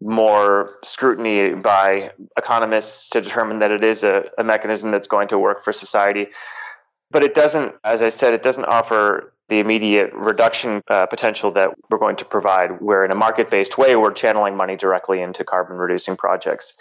more 0.00 0.78
scrutiny 0.82 1.54
by 1.54 2.12
economists 2.36 3.10
to 3.10 3.20
determine 3.20 3.58
that 3.58 3.70
it 3.70 3.84
is 3.84 4.02
a, 4.02 4.30
a, 4.38 4.44
mechanism 4.44 4.90
that's 4.90 5.06
going 5.06 5.28
to 5.28 5.38
work 5.38 5.62
for 5.62 5.72
society. 5.72 6.28
But 7.10 7.22
it 7.22 7.34
doesn't, 7.34 7.74
as 7.84 8.02
I 8.02 8.08
said, 8.08 8.32
it 8.32 8.42
doesn't 8.42 8.64
offer 8.64 9.34
the 9.48 9.58
immediate 9.58 10.12
reduction 10.14 10.80
uh, 10.88 11.06
potential 11.06 11.50
that 11.52 11.70
we're 11.90 11.98
going 11.98 12.16
to 12.16 12.24
provide, 12.24 12.80
where 12.80 13.04
in 13.04 13.10
a 13.10 13.16
market 13.16 13.50
based 13.50 13.76
way, 13.76 13.96
we're 13.96 14.12
channeling 14.12 14.56
money 14.56 14.76
directly 14.76 15.20
into 15.20 15.44
carbon 15.44 15.76
reducing 15.76 16.16
projects. 16.16 16.74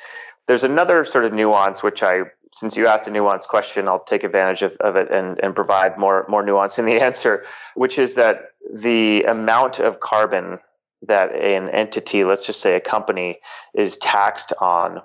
There's 0.48 0.64
another 0.64 1.04
sort 1.04 1.26
of 1.26 1.34
nuance, 1.34 1.84
which 1.84 2.04
I 2.04 2.22
since 2.54 2.76
you 2.76 2.88
asked 2.88 3.08
a 3.08 3.12
nuanced 3.12 3.48
question, 3.48 3.88
I'll 3.88 4.04
take 4.04 4.24
advantage 4.24 4.64
of, 4.64 4.76
of 4.78 4.96
it 4.96 5.12
and, 5.12 5.40
and 5.42 5.54
provide 5.54 5.98
more 5.98 6.26
more 6.30 6.44
nuance 6.44 6.80
in 6.80 6.86
the 6.86 7.00
answer, 7.02 7.46
which 7.76 8.00
is 8.00 8.16
that 8.16 8.52
the 8.74 9.24
amount 9.24 9.80
of 9.80 10.00
carbon 10.00 10.60
that 11.04 11.34
an 11.34 11.70
entity, 11.70 12.24
let's 12.24 12.46
just 12.46 12.62
say 12.62 12.76
a 12.76 12.82
company, 12.82 13.40
is 13.74 13.98
taxed 13.98 14.54
on 14.60 15.02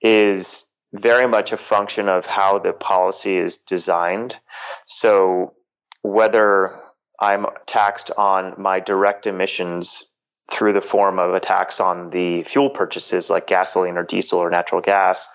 is 0.00 0.64
very 0.92 1.26
much 1.26 1.52
a 1.52 1.56
function 1.56 2.08
of 2.08 2.26
how 2.26 2.58
the 2.58 2.72
policy 2.72 3.36
is 3.36 3.56
designed. 3.56 4.38
So 4.86 5.54
whether 6.02 6.78
I'm 7.20 7.46
taxed 7.66 8.10
on 8.16 8.54
my 8.58 8.80
direct 8.80 9.26
emissions 9.26 10.16
through 10.50 10.72
the 10.72 10.80
form 10.80 11.18
of 11.18 11.34
a 11.34 11.40
tax 11.40 11.80
on 11.80 12.10
the 12.10 12.42
fuel 12.44 12.70
purchases 12.70 13.28
like 13.28 13.48
gasoline 13.48 13.96
or 13.96 14.04
diesel 14.04 14.38
or 14.38 14.48
natural 14.48 14.80
gas, 14.80 15.28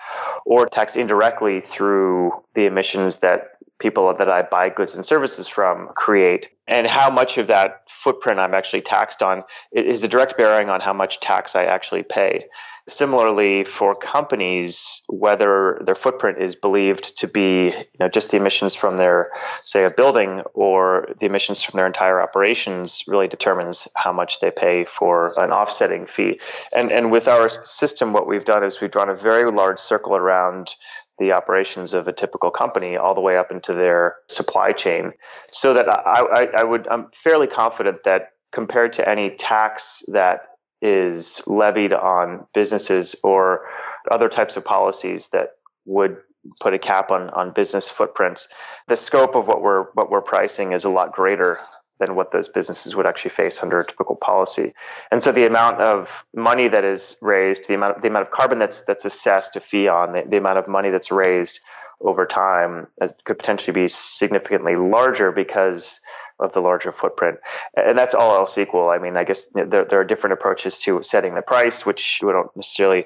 or 0.46 0.66
taxed 0.66 0.96
indirectly 0.96 1.60
through 1.60 2.32
the 2.54 2.66
emissions 2.66 3.18
that 3.18 3.51
people 3.82 4.16
that 4.16 4.30
I 4.30 4.44
buy 4.44 4.70
goods 4.70 4.96
and 4.96 5.06
services 5.06 5.48
from 5.48 5.90
create, 5.96 6.50
and 6.68 6.88
how 6.88 7.10
much 7.10 7.38
of 7.38 7.48
that 7.48 7.84
footprint 7.90 8.40
I'm 8.40 8.54
actually 8.54 8.82
taxed 8.82 9.22
on 9.22 9.44
is 9.74 10.04
a 10.04 10.08
direct 10.08 10.38
bearing 10.38 10.70
on 10.70 10.80
how 10.80 10.94
much 10.94 11.20
tax 11.20 11.56
I 11.56 11.66
actually 11.66 12.04
pay. 12.04 12.46
Similarly, 12.90 13.64
for 13.64 13.94
companies, 13.94 15.04
whether 15.08 15.82
their 15.86 15.96
footprint 15.96 16.42
is 16.42 16.56
believed 16.56 17.18
to 17.20 17.28
be 17.28 17.66
you 17.66 18.00
know, 18.00 18.10
just 18.10 18.32
the 18.32 18.38
emissions 18.38 18.74
from 18.74 18.98
their, 18.98 19.30
say, 19.64 19.86
a 19.86 19.92
building 19.92 20.42
or 20.54 21.08
the 21.20 21.28
emissions 21.28 21.62
from 21.62 21.78
their 21.78 21.86
entire 21.86 22.20
operations 22.20 23.04
really 23.08 23.28
determines 23.28 23.88
how 23.96 24.12
much 24.12 24.40
they 24.40 24.50
pay 24.50 24.84
for 24.86 25.40
an 25.40 25.52
offsetting 25.52 26.08
fee. 26.08 26.40
And, 26.76 26.92
and 26.92 27.12
with 27.12 27.28
our 27.28 27.50
system, 27.66 28.14
what 28.14 28.28
we've 28.28 28.46
done 28.46 28.64
is 28.64 28.82
we've 28.82 28.92
drawn 28.92 29.10
a 29.10 29.16
very 29.16 29.52
large 29.52 29.80
circle 29.80 30.16
around 30.16 30.76
the 31.20 31.34
operations 31.34 31.94
of 31.94 32.08
a 32.08 32.14
typical 32.14 32.52
company 32.52 32.98
all 32.98 33.14
the 33.14 33.22
way 33.22 33.38
up 33.38 33.52
into 33.52 33.74
their 33.74 34.16
supply 34.30 34.72
chain. 34.72 35.12
So 35.52 35.74
that 35.74 35.88
I, 35.90 36.22
I, 36.22 36.48
I 36.60 36.64
would, 36.64 36.88
I'm 36.88 37.08
fairly 37.14 37.48
confident 37.48 38.04
that 38.06 38.30
compared 38.52 38.94
to 38.94 39.08
any 39.08 39.30
tax 39.32 40.04
that 40.12 40.42
is 40.82 41.42
levied 41.46 41.94
on 41.94 42.48
businesses 42.54 43.16
or 43.24 43.68
other 44.10 44.30
types 44.30 44.58
of 44.58 44.66
policies 44.66 45.30
that 45.30 45.50
would 45.86 46.18
put 46.60 46.74
a 46.74 46.80
cap 46.80 47.12
on, 47.12 47.30
on 47.30 47.52
business 47.52 47.88
footprints, 47.88 48.48
the 48.88 48.98
scope 48.98 49.36
of 49.36 49.48
what 49.48 49.62
we're 49.62 49.86
what 49.94 50.10
we're 50.10 50.22
pricing 50.22 50.72
is 50.72 50.86
a 50.86 50.90
lot 50.90 51.14
greater 51.14 51.60
than 52.02 52.16
what 52.16 52.32
those 52.32 52.50
businesses 52.50 52.96
would 52.96 53.06
actually 53.06 53.32
face 53.32 53.62
under 53.62 53.80
a 53.80 53.86
typical 53.86 54.16
policy. 54.16 54.74
And 55.12 55.24
so 55.24 55.32
the 55.32 55.46
amount 55.46 55.80
of 55.80 56.26
money 56.36 56.68
that 56.68 56.84
is 56.84 57.16
raised, 57.22 57.68
the 57.68 57.76
amount 57.76 58.02
the 58.02 58.10
amount 58.10 58.28
of 58.28 58.32
carbon 58.32 58.60
that's 58.60 58.82
that's 58.82 59.06
assessed 59.06 59.56
a 59.56 59.62
fee 59.62 59.88
on, 59.88 60.14
the, 60.14 60.24
the 60.28 60.38
amount 60.38 60.58
of 60.58 60.68
money 60.68 60.90
that's 60.90 61.12
raised 61.12 61.62
over 62.02 62.26
time 62.26 62.88
could 63.24 63.38
potentially 63.38 63.74
be 63.74 63.88
significantly 63.88 64.76
larger 64.76 65.32
because 65.32 66.00
of 66.40 66.52
the 66.54 66.60
larger 66.60 66.92
footprint. 66.92 67.38
And 67.78 67.96
that's 67.96 68.16
all 68.16 68.36
else 68.36 68.58
equal. 68.58 68.90
I 68.90 68.98
mean, 68.98 69.16
I 69.16 69.24
guess 69.24 69.46
there, 69.54 69.86
there 69.86 70.00
are 70.00 70.04
different 70.04 70.34
approaches 70.34 70.80
to 70.80 71.04
setting 71.04 71.36
the 71.36 71.44
price, 71.44 71.86
which 71.86 72.20
we 72.24 72.32
don't 72.32 72.50
necessarily 72.56 73.06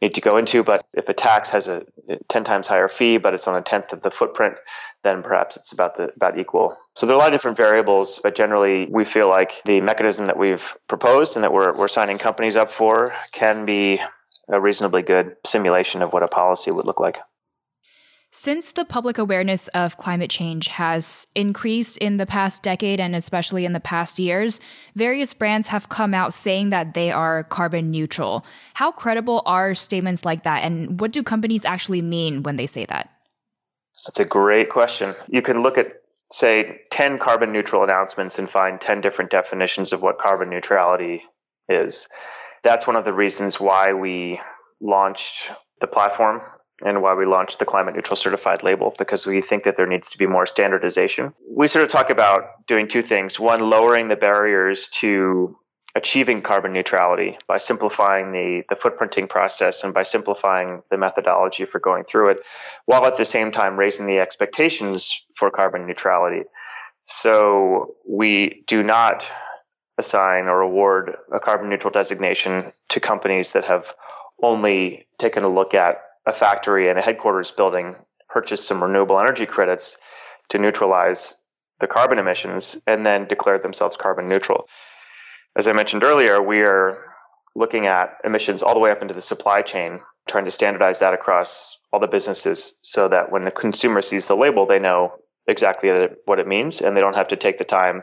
need 0.00 0.14
to 0.14 0.20
go 0.20 0.36
into. 0.36 0.62
But 0.62 0.84
if 0.94 1.08
a 1.08 1.14
tax 1.14 1.50
has 1.50 1.68
a 1.68 1.84
10 2.28 2.44
times 2.44 2.66
higher 2.66 2.88
fee, 2.88 3.18
but 3.18 3.34
it's 3.34 3.46
on 3.46 3.56
a 3.56 3.62
tenth 3.62 3.92
of 3.92 4.02
the 4.02 4.10
footprint, 4.10 4.56
then 5.02 5.22
perhaps 5.22 5.56
it's 5.56 5.72
about 5.72 5.96
the 5.96 6.12
about 6.16 6.38
equal. 6.38 6.76
So 6.94 7.06
there 7.06 7.14
are 7.14 7.18
a 7.18 7.20
lot 7.20 7.28
of 7.28 7.32
different 7.32 7.56
variables, 7.56 8.20
but 8.22 8.34
generally 8.34 8.86
we 8.86 9.04
feel 9.04 9.28
like 9.28 9.62
the 9.64 9.80
mechanism 9.80 10.26
that 10.26 10.38
we've 10.38 10.76
proposed 10.88 11.36
and 11.36 11.44
that 11.44 11.52
we're, 11.52 11.74
we're 11.76 11.88
signing 11.88 12.18
companies 12.18 12.56
up 12.56 12.70
for 12.70 13.14
can 13.32 13.66
be 13.66 14.00
a 14.48 14.60
reasonably 14.60 15.02
good 15.02 15.36
simulation 15.44 16.02
of 16.02 16.12
what 16.12 16.22
a 16.22 16.28
policy 16.28 16.70
would 16.70 16.86
look 16.86 17.00
like. 17.00 17.18
Since 18.38 18.72
the 18.72 18.84
public 18.84 19.16
awareness 19.16 19.68
of 19.68 19.96
climate 19.96 20.28
change 20.28 20.68
has 20.68 21.26
increased 21.34 21.96
in 21.96 22.18
the 22.18 22.26
past 22.26 22.62
decade 22.62 23.00
and 23.00 23.16
especially 23.16 23.64
in 23.64 23.72
the 23.72 23.80
past 23.80 24.18
years, 24.18 24.60
various 24.94 25.32
brands 25.32 25.68
have 25.68 25.88
come 25.88 26.12
out 26.12 26.34
saying 26.34 26.68
that 26.68 26.92
they 26.92 27.10
are 27.10 27.44
carbon 27.44 27.90
neutral. 27.90 28.44
How 28.74 28.92
credible 28.92 29.42
are 29.46 29.74
statements 29.74 30.26
like 30.26 30.42
that, 30.42 30.64
and 30.64 31.00
what 31.00 31.12
do 31.12 31.22
companies 31.22 31.64
actually 31.64 32.02
mean 32.02 32.42
when 32.42 32.56
they 32.56 32.66
say 32.66 32.84
that? 32.84 33.10
That's 34.04 34.20
a 34.20 34.26
great 34.26 34.68
question. 34.68 35.14
You 35.28 35.40
can 35.40 35.62
look 35.62 35.78
at, 35.78 36.02
say, 36.30 36.82
10 36.90 37.16
carbon 37.16 37.54
neutral 37.54 37.84
announcements 37.84 38.38
and 38.38 38.50
find 38.50 38.78
10 38.78 39.00
different 39.00 39.30
definitions 39.30 39.94
of 39.94 40.02
what 40.02 40.18
carbon 40.18 40.50
neutrality 40.50 41.22
is. 41.70 42.06
That's 42.62 42.86
one 42.86 42.96
of 42.96 43.06
the 43.06 43.14
reasons 43.14 43.58
why 43.58 43.94
we 43.94 44.42
launched 44.78 45.50
the 45.80 45.86
platform 45.86 46.42
and 46.84 47.02
why 47.02 47.14
we 47.14 47.24
launched 47.24 47.58
the 47.58 47.64
climate 47.64 47.94
neutral 47.94 48.16
certified 48.16 48.62
label 48.62 48.94
because 48.98 49.26
we 49.26 49.40
think 49.40 49.64
that 49.64 49.76
there 49.76 49.86
needs 49.86 50.08
to 50.10 50.18
be 50.18 50.26
more 50.26 50.46
standardization. 50.46 51.32
We 51.48 51.68
sort 51.68 51.84
of 51.84 51.90
talk 51.90 52.10
about 52.10 52.66
doing 52.66 52.88
two 52.88 53.02
things. 53.02 53.40
One, 53.40 53.60
lowering 53.70 54.08
the 54.08 54.16
barriers 54.16 54.88
to 55.00 55.56
achieving 55.94 56.42
carbon 56.42 56.74
neutrality 56.74 57.38
by 57.48 57.56
simplifying 57.56 58.30
the, 58.30 58.62
the 58.68 58.74
footprinting 58.74 59.28
process 59.28 59.82
and 59.82 59.94
by 59.94 60.02
simplifying 60.02 60.82
the 60.90 60.98
methodology 60.98 61.64
for 61.64 61.78
going 61.78 62.04
through 62.04 62.28
it, 62.30 62.38
while 62.84 63.06
at 63.06 63.16
the 63.16 63.24
same 63.24 63.50
time 63.50 63.78
raising 63.78 64.06
the 64.06 64.18
expectations 64.18 65.24
for 65.34 65.50
carbon 65.50 65.86
neutrality. 65.86 66.42
So 67.06 67.94
we 68.06 68.64
do 68.66 68.82
not 68.82 69.30
assign 69.96 70.48
or 70.48 70.60
award 70.60 71.16
a 71.32 71.40
carbon 71.40 71.70
neutral 71.70 71.92
designation 71.92 72.72
to 72.90 73.00
companies 73.00 73.54
that 73.54 73.64
have 73.64 73.94
only 74.42 75.06
taken 75.18 75.44
a 75.44 75.48
look 75.48 75.74
at 75.74 76.02
a 76.26 76.32
factory 76.32 76.88
and 76.88 76.98
a 76.98 77.02
headquarters 77.02 77.50
building, 77.52 77.94
purchased 78.28 78.66
some 78.66 78.82
renewable 78.82 79.20
energy 79.20 79.46
credits 79.46 79.96
to 80.48 80.58
neutralize 80.58 81.34
the 81.80 81.86
carbon 81.86 82.18
emissions, 82.18 82.76
and 82.86 83.04
then 83.04 83.26
declared 83.26 83.62
themselves 83.62 83.96
carbon 83.96 84.28
neutral. 84.28 84.66
As 85.56 85.68
I 85.68 85.72
mentioned 85.72 86.04
earlier, 86.04 86.40
we 86.40 86.62
are 86.62 86.98
looking 87.54 87.86
at 87.86 88.16
emissions 88.24 88.62
all 88.62 88.74
the 88.74 88.80
way 88.80 88.90
up 88.90 89.02
into 89.02 89.14
the 89.14 89.20
supply 89.20 89.62
chain, 89.62 90.00
trying 90.28 90.46
to 90.46 90.50
standardize 90.50 91.00
that 91.00 91.14
across 91.14 91.80
all 91.92 92.00
the 92.00 92.06
businesses 92.06 92.78
so 92.82 93.08
that 93.08 93.30
when 93.30 93.44
the 93.44 93.50
consumer 93.50 94.02
sees 94.02 94.26
the 94.26 94.36
label, 94.36 94.66
they 94.66 94.78
know 94.78 95.18
exactly 95.46 96.08
what 96.24 96.38
it 96.38 96.46
means 96.46 96.80
and 96.80 96.96
they 96.96 97.00
don't 97.00 97.14
have 97.14 97.28
to 97.28 97.36
take 97.36 97.58
the 97.58 97.64
time 97.64 98.02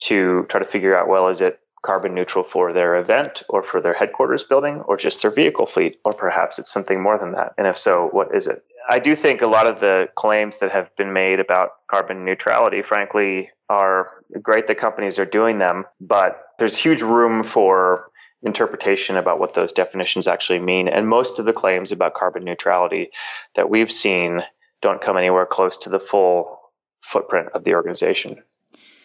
to 0.00 0.44
try 0.48 0.60
to 0.60 0.66
figure 0.66 0.96
out 0.96 1.08
well, 1.08 1.28
is 1.28 1.40
it 1.40 1.58
carbon 1.82 2.14
neutral 2.14 2.44
for 2.44 2.72
their 2.72 2.96
event 2.96 3.42
or 3.48 3.62
for 3.62 3.80
their 3.80 3.94
headquarters 3.94 4.44
building 4.44 4.80
or 4.80 4.96
just 4.96 5.22
their 5.22 5.30
vehicle 5.30 5.66
fleet? 5.66 5.98
Or 6.04 6.12
perhaps 6.12 6.58
it's 6.58 6.72
something 6.72 7.02
more 7.02 7.18
than 7.18 7.32
that. 7.32 7.54
And 7.56 7.66
if 7.66 7.78
so, 7.78 8.08
what 8.12 8.34
is 8.34 8.46
it? 8.46 8.64
I 8.88 8.98
do 8.98 9.14
think 9.14 9.42
a 9.42 9.46
lot 9.46 9.66
of 9.66 9.80
the 9.80 10.08
claims 10.14 10.58
that 10.58 10.72
have 10.72 10.94
been 10.96 11.12
made 11.12 11.40
about 11.40 11.70
carbon 11.88 12.24
neutrality, 12.24 12.82
frankly, 12.82 13.50
are 13.68 14.10
great 14.42 14.66
that 14.66 14.78
companies 14.78 15.18
are 15.18 15.26
doing 15.26 15.58
them, 15.58 15.84
but 16.00 16.42
there's 16.58 16.76
huge 16.76 17.02
room 17.02 17.44
for 17.44 18.10
interpretation 18.42 19.16
about 19.16 19.38
what 19.38 19.54
those 19.54 19.72
definitions 19.72 20.26
actually 20.26 20.60
mean. 20.60 20.88
And 20.88 21.06
most 21.06 21.38
of 21.38 21.44
the 21.44 21.52
claims 21.52 21.92
about 21.92 22.14
carbon 22.14 22.44
neutrality 22.44 23.10
that 23.54 23.68
we've 23.68 23.92
seen 23.92 24.42
don't 24.80 25.00
come 25.00 25.16
anywhere 25.16 25.46
close 25.46 25.76
to 25.78 25.90
the 25.90 26.00
full 26.00 26.60
footprint 27.02 27.50
of 27.54 27.64
the 27.64 27.74
organization. 27.74 28.42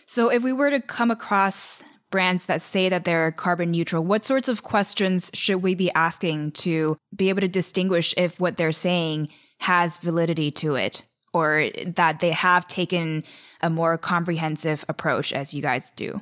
So, 0.06 0.30
if 0.30 0.44
we 0.44 0.54
were 0.54 0.70
to 0.70 0.80
come 0.80 1.12
across 1.12 1.84
brands 2.16 2.46
that 2.46 2.62
say 2.62 2.88
that 2.88 3.04
they're 3.04 3.34
carbon 3.34 3.72
neutral, 3.72 4.02
what 4.02 4.24
sorts 4.24 4.48
of 4.48 4.64
questions 4.64 5.30
should 5.34 5.58
we 5.62 5.76
be 5.76 5.92
asking 5.96 6.50
to 6.50 6.96
be 7.14 7.28
able 7.28 7.42
to 7.42 7.48
distinguish 7.50 8.14
if 8.16 8.40
what 8.40 8.56
they're 8.56 8.72
saying 8.72 9.28
has 9.60 9.98
validity 9.98 10.50
to 10.50 10.76
it 10.76 11.04
or 11.34 11.70
that 11.86 12.22
they 12.22 12.32
have 12.32 12.70
taken 12.70 13.22
a 13.60 13.70
more 13.70 13.98
comprehensive 13.98 14.86
approach 14.88 15.34
as 15.34 15.54
you 15.54 15.62
guys 15.62 15.92
do? 15.92 16.22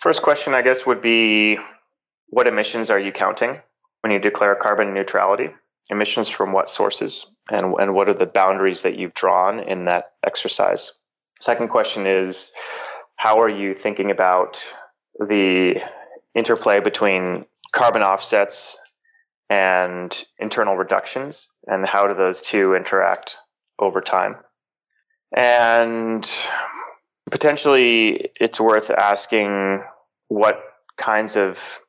First 0.00 0.22
question, 0.22 0.54
I 0.54 0.62
guess, 0.62 0.84
would 0.86 1.00
be 1.00 1.56
what 2.26 2.48
emissions 2.48 2.90
are 2.90 2.98
you 2.98 3.12
counting 3.12 3.60
when 4.00 4.10
you 4.10 4.18
declare 4.18 4.56
carbon 4.56 4.92
neutrality? 4.92 5.50
Emissions 5.88 6.28
from 6.28 6.52
what 6.52 6.68
sources? 6.68 7.32
And, 7.48 7.74
and 7.78 7.94
what 7.94 8.08
are 8.08 8.14
the 8.14 8.26
boundaries 8.26 8.82
that 8.82 8.98
you've 8.98 9.14
drawn 9.14 9.60
in 9.60 9.84
that 9.84 10.14
exercise? 10.26 10.90
Second 11.38 11.68
question 11.68 12.06
is 12.06 12.52
how 13.14 13.40
are 13.40 13.48
you 13.48 13.72
thinking 13.72 14.10
about 14.10 14.60
the 15.18 15.80
interplay 16.34 16.80
between 16.80 17.46
carbon 17.72 18.02
offsets 18.02 18.78
and 19.50 20.24
internal 20.38 20.76
reductions, 20.76 21.54
and 21.66 21.86
how 21.86 22.06
do 22.06 22.14
those 22.14 22.40
two 22.40 22.74
interact 22.74 23.36
over 23.78 24.00
time? 24.00 24.36
And 25.36 26.28
potentially, 27.30 28.30
it's 28.40 28.60
worth 28.60 28.90
asking 28.90 29.82
what 30.28 30.62
kinds 30.96 31.36
of 31.36 31.80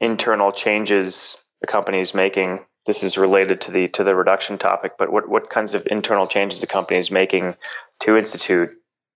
internal 0.00 0.52
changes 0.52 1.36
the 1.60 1.66
company 1.66 2.00
is 2.00 2.14
making. 2.14 2.64
This 2.86 3.02
is 3.02 3.18
related 3.18 3.62
to 3.62 3.70
the 3.70 3.88
to 3.88 4.04
the 4.04 4.16
reduction 4.16 4.56
topic, 4.56 4.92
but 4.98 5.12
what, 5.12 5.28
what 5.28 5.50
kinds 5.50 5.74
of 5.74 5.86
internal 5.90 6.26
changes 6.26 6.60
the 6.60 6.66
company 6.66 6.98
is 6.98 7.10
making 7.10 7.54
to 8.00 8.16
institute 8.16 8.70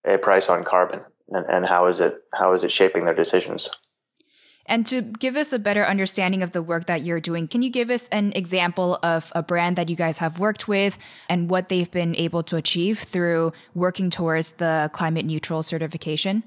a 0.06 0.18
price 0.18 0.50
on 0.50 0.64
carbon? 0.64 1.00
And, 1.28 1.46
and 1.46 1.66
how 1.66 1.86
is 1.86 2.00
it 2.00 2.16
how 2.34 2.54
is 2.54 2.64
it 2.64 2.72
shaping 2.72 3.04
their 3.04 3.14
decisions? 3.14 3.70
And 4.66 4.86
to 4.86 5.02
give 5.02 5.36
us 5.36 5.52
a 5.52 5.58
better 5.58 5.84
understanding 5.84 6.42
of 6.42 6.52
the 6.52 6.62
work 6.62 6.86
that 6.86 7.02
you're 7.02 7.20
doing, 7.20 7.48
can 7.48 7.60
you 7.60 7.68
give 7.68 7.90
us 7.90 8.08
an 8.08 8.32
example 8.34 8.98
of 9.02 9.30
a 9.34 9.42
brand 9.42 9.76
that 9.76 9.90
you 9.90 9.96
guys 9.96 10.18
have 10.18 10.38
worked 10.38 10.66
with 10.66 10.96
and 11.28 11.50
what 11.50 11.68
they've 11.68 11.90
been 11.90 12.16
able 12.16 12.42
to 12.44 12.56
achieve 12.56 13.00
through 13.00 13.52
working 13.74 14.08
towards 14.08 14.52
the 14.52 14.90
climate 14.94 15.26
neutral 15.26 15.62
certification? 15.62 16.44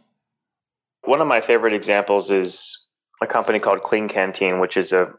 One 1.03 1.21
of 1.21 1.27
my 1.27 1.41
favorite 1.41 1.73
examples 1.73 2.31
is 2.31 2.87
a 3.21 3.27
company 3.27 3.59
called 3.59 3.83
Klean 3.83 4.09
Kanteen, 4.09 4.59
which 4.59 4.77
is 4.77 4.93
a 4.93 5.13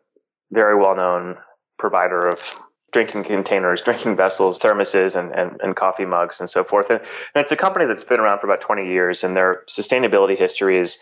very 0.50 0.76
well 0.76 0.96
known 0.96 1.38
provider 1.78 2.18
of 2.18 2.58
drinking 2.92 3.24
containers, 3.24 3.82
drinking 3.82 4.16
vessels, 4.16 4.58
thermoses, 4.58 5.16
and, 5.16 5.32
and, 5.32 5.60
and 5.62 5.76
coffee 5.76 6.06
mugs, 6.06 6.40
and 6.40 6.48
so 6.48 6.64
forth. 6.64 6.90
And, 6.90 7.00
and, 7.00 7.42
it's 7.42 7.52
a 7.52 7.56
company 7.56 7.86
that's 7.86 8.04
been 8.04 8.20
around 8.20 8.40
for 8.40 8.46
about 8.46 8.60
20 8.60 8.86
years, 8.86 9.24
and 9.24 9.36
their 9.36 9.64
sustainability 9.68 10.36
history 10.36 10.78
is 10.78 10.98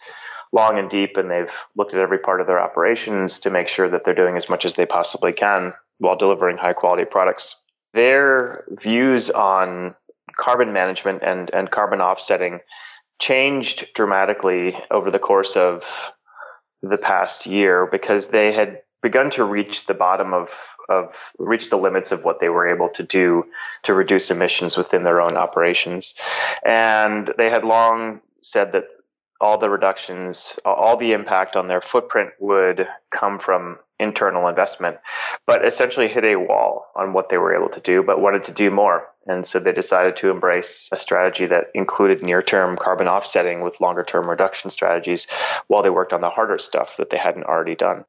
long 0.53 0.79
and 0.79 0.90
deep, 0.90 1.16
and 1.16 1.31
they've 1.31 1.53
looked 1.77 1.94
at 1.94 2.01
every 2.01 2.18
part 2.18 2.40
of 2.40 2.46
their 2.46 2.61
operations 2.61 3.40
to 3.40 3.51
make 3.51 3.68
sure 3.68 3.88
that 3.88 4.05
they're 4.05 4.14
doing 4.14 4.37
as 4.37 4.49
much 4.49 4.64
as 4.64 4.75
they 4.75 4.87
possibly 4.87 5.33
can 5.33 5.72
while 5.99 6.16
delivering 6.16 6.57
high 6.57 6.72
quality 6.72 7.05
products. 7.05 7.62
Their 7.94 8.64
views 8.70 9.31
on 9.31 9.94
carbon 10.37 10.72
management 10.72 11.22
and, 11.22 11.51
and 11.53 11.70
carbon 11.70 12.01
offsetting 12.01 12.61
changed 13.18 13.92
dramatically 13.94 14.77
over 14.90 15.11
the 15.11 15.18
course 15.18 15.57
of 15.57 16.12
the 16.83 16.99
past 16.99 17.46
year 17.46 17.88
because 17.90 18.29
they 18.29 18.53
had 18.53 18.83
begun 19.07 19.31
to 19.31 19.45
reach 19.45 19.87
the 19.87 19.95
bottom 19.95 20.35
of 20.35 20.51
of 20.88 21.33
reach 21.38 21.71
the 21.71 21.77
limits 21.77 22.11
of 22.11 22.25
what 22.25 22.40
they 22.40 22.49
were 22.49 22.69
able 22.69 22.88
to 22.88 23.05
do 23.05 23.45
to 23.83 23.95
reduce 23.95 24.31
emissions 24.31 24.77
within 24.77 25.05
their 25.05 25.21
own 25.21 25.37
operations. 25.37 26.14
And 26.64 27.33
they 27.38 27.51
had 27.51 27.64
long 27.64 28.21
said 28.42 28.73
that 28.73 28.87
all 29.40 29.59
the 29.59 29.71
reductions, 29.71 30.59
all 30.64 30.97
the 30.97 31.12
impact 31.12 31.55
on 31.57 31.69
their 31.69 31.81
footprint 31.81 32.31
would 32.40 32.88
come 33.11 33.38
from 33.38 33.79
internal 33.99 34.49
investment, 34.49 34.99
but 35.47 35.64
essentially 35.64 36.09
hit 36.09 36.25
a 36.25 36.37
wall 36.37 36.87
on 36.97 37.12
what 37.12 37.29
they 37.29 37.38
were 37.38 37.55
able 37.55 37.69
to 37.71 37.81
do, 37.81 38.03
but 38.03 38.21
wanted 38.21 38.45
to 38.45 38.53
do 38.53 38.71
more. 38.71 39.09
And 39.27 39.47
so 39.47 39.59
they 39.59 39.73
decided 39.73 40.16
to 40.19 40.31
embrace 40.31 40.88
a 40.92 40.99
strategy 40.99 41.47
that 41.47 41.71
included 41.75 42.23
near 42.23 42.42
term 42.42 42.77
carbon 42.77 43.09
offsetting 43.09 43.61
with 43.61 43.81
longer 43.81 44.05
term 44.05 44.29
reduction 44.29 44.71
strategies 44.71 45.27
while 45.66 45.83
they 45.83 45.90
worked 45.90 46.12
on 46.12 46.21
the 46.21 46.31
harder 46.31 46.59
stuff 46.59 46.97
that 46.99 47.11
they 47.11 47.19
hadn't 47.19 47.45
already 47.45 47.75
done. 47.75 48.05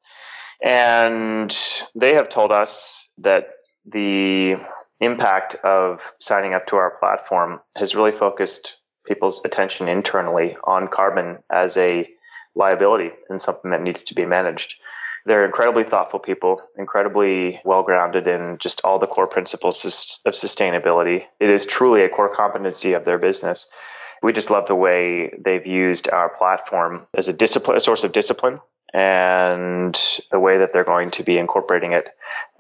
And 0.64 1.56
they 1.96 2.16
have 2.16 2.30
told 2.30 2.52
us 2.52 3.10
that 3.20 3.50
the 3.86 4.58
impact 5.00 5.56
of 5.64 6.14
signing 6.20 6.54
up 6.54 6.68
to 6.68 6.76
our 6.76 6.98
platform 6.98 7.62
has 7.78 7.96
really 7.96 8.12
focused 8.12 8.78
people's 9.06 9.42
attention 9.46 9.88
internally 9.88 10.58
on 10.64 10.88
carbon 10.88 11.38
as 11.52 11.78
a 11.78 12.10
liability 12.56 13.12
and 13.30 13.42
something 13.42 13.72
that 13.72 13.82
needs 13.82 14.04
to 14.04 14.16
be 14.16 14.26
managed. 14.26 14.76
They're 15.26 15.46
incredibly 15.46 15.84
thoughtful 15.84 16.20
people, 16.20 16.62
incredibly 16.78 17.60
well 17.64 17.84
grounded 17.84 18.28
in 18.28 18.58
just 18.60 18.82
all 18.84 18.98
the 18.98 19.08
core 19.08 19.28
principles 19.28 19.84
of 20.26 20.34
sustainability. 20.34 21.24
It 21.40 21.50
is 21.50 21.66
truly 21.66 22.04
a 22.04 22.10
core 22.10 22.34
competency 22.34 22.94
of 22.94 23.06
their 23.06 23.18
business. 23.18 23.68
We 24.24 24.34
just 24.34 24.50
love 24.50 24.68
the 24.68 24.76
way 24.76 25.32
they've 25.38 25.66
used 25.66 26.10
our 26.10 26.30
platform 26.30 27.06
as 27.14 27.28
a 27.28 27.34
discipline, 27.34 27.78
a 27.78 27.80
source 27.80 28.04
of 28.04 28.12
discipline 28.12 28.60
and 28.94 30.00
the 30.32 30.40
way 30.40 30.60
that 30.60 30.72
they're 30.74 30.84
going 30.84 31.12
to 31.12 31.24
be 31.24 31.38
incorporating 31.38 31.92
it 31.92 32.10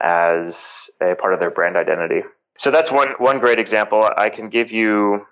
as 0.01 0.89
a 1.01 1.15
part 1.15 1.33
of 1.33 1.39
their 1.39 1.51
brand 1.51 1.77
identity. 1.77 2.21
So 2.57 2.71
that's 2.71 2.91
one 2.91 3.09
one 3.17 3.39
great 3.39 3.59
example. 3.59 4.07
I 4.17 4.29
can 4.29 4.49
give 4.49 4.71
you 4.71 5.25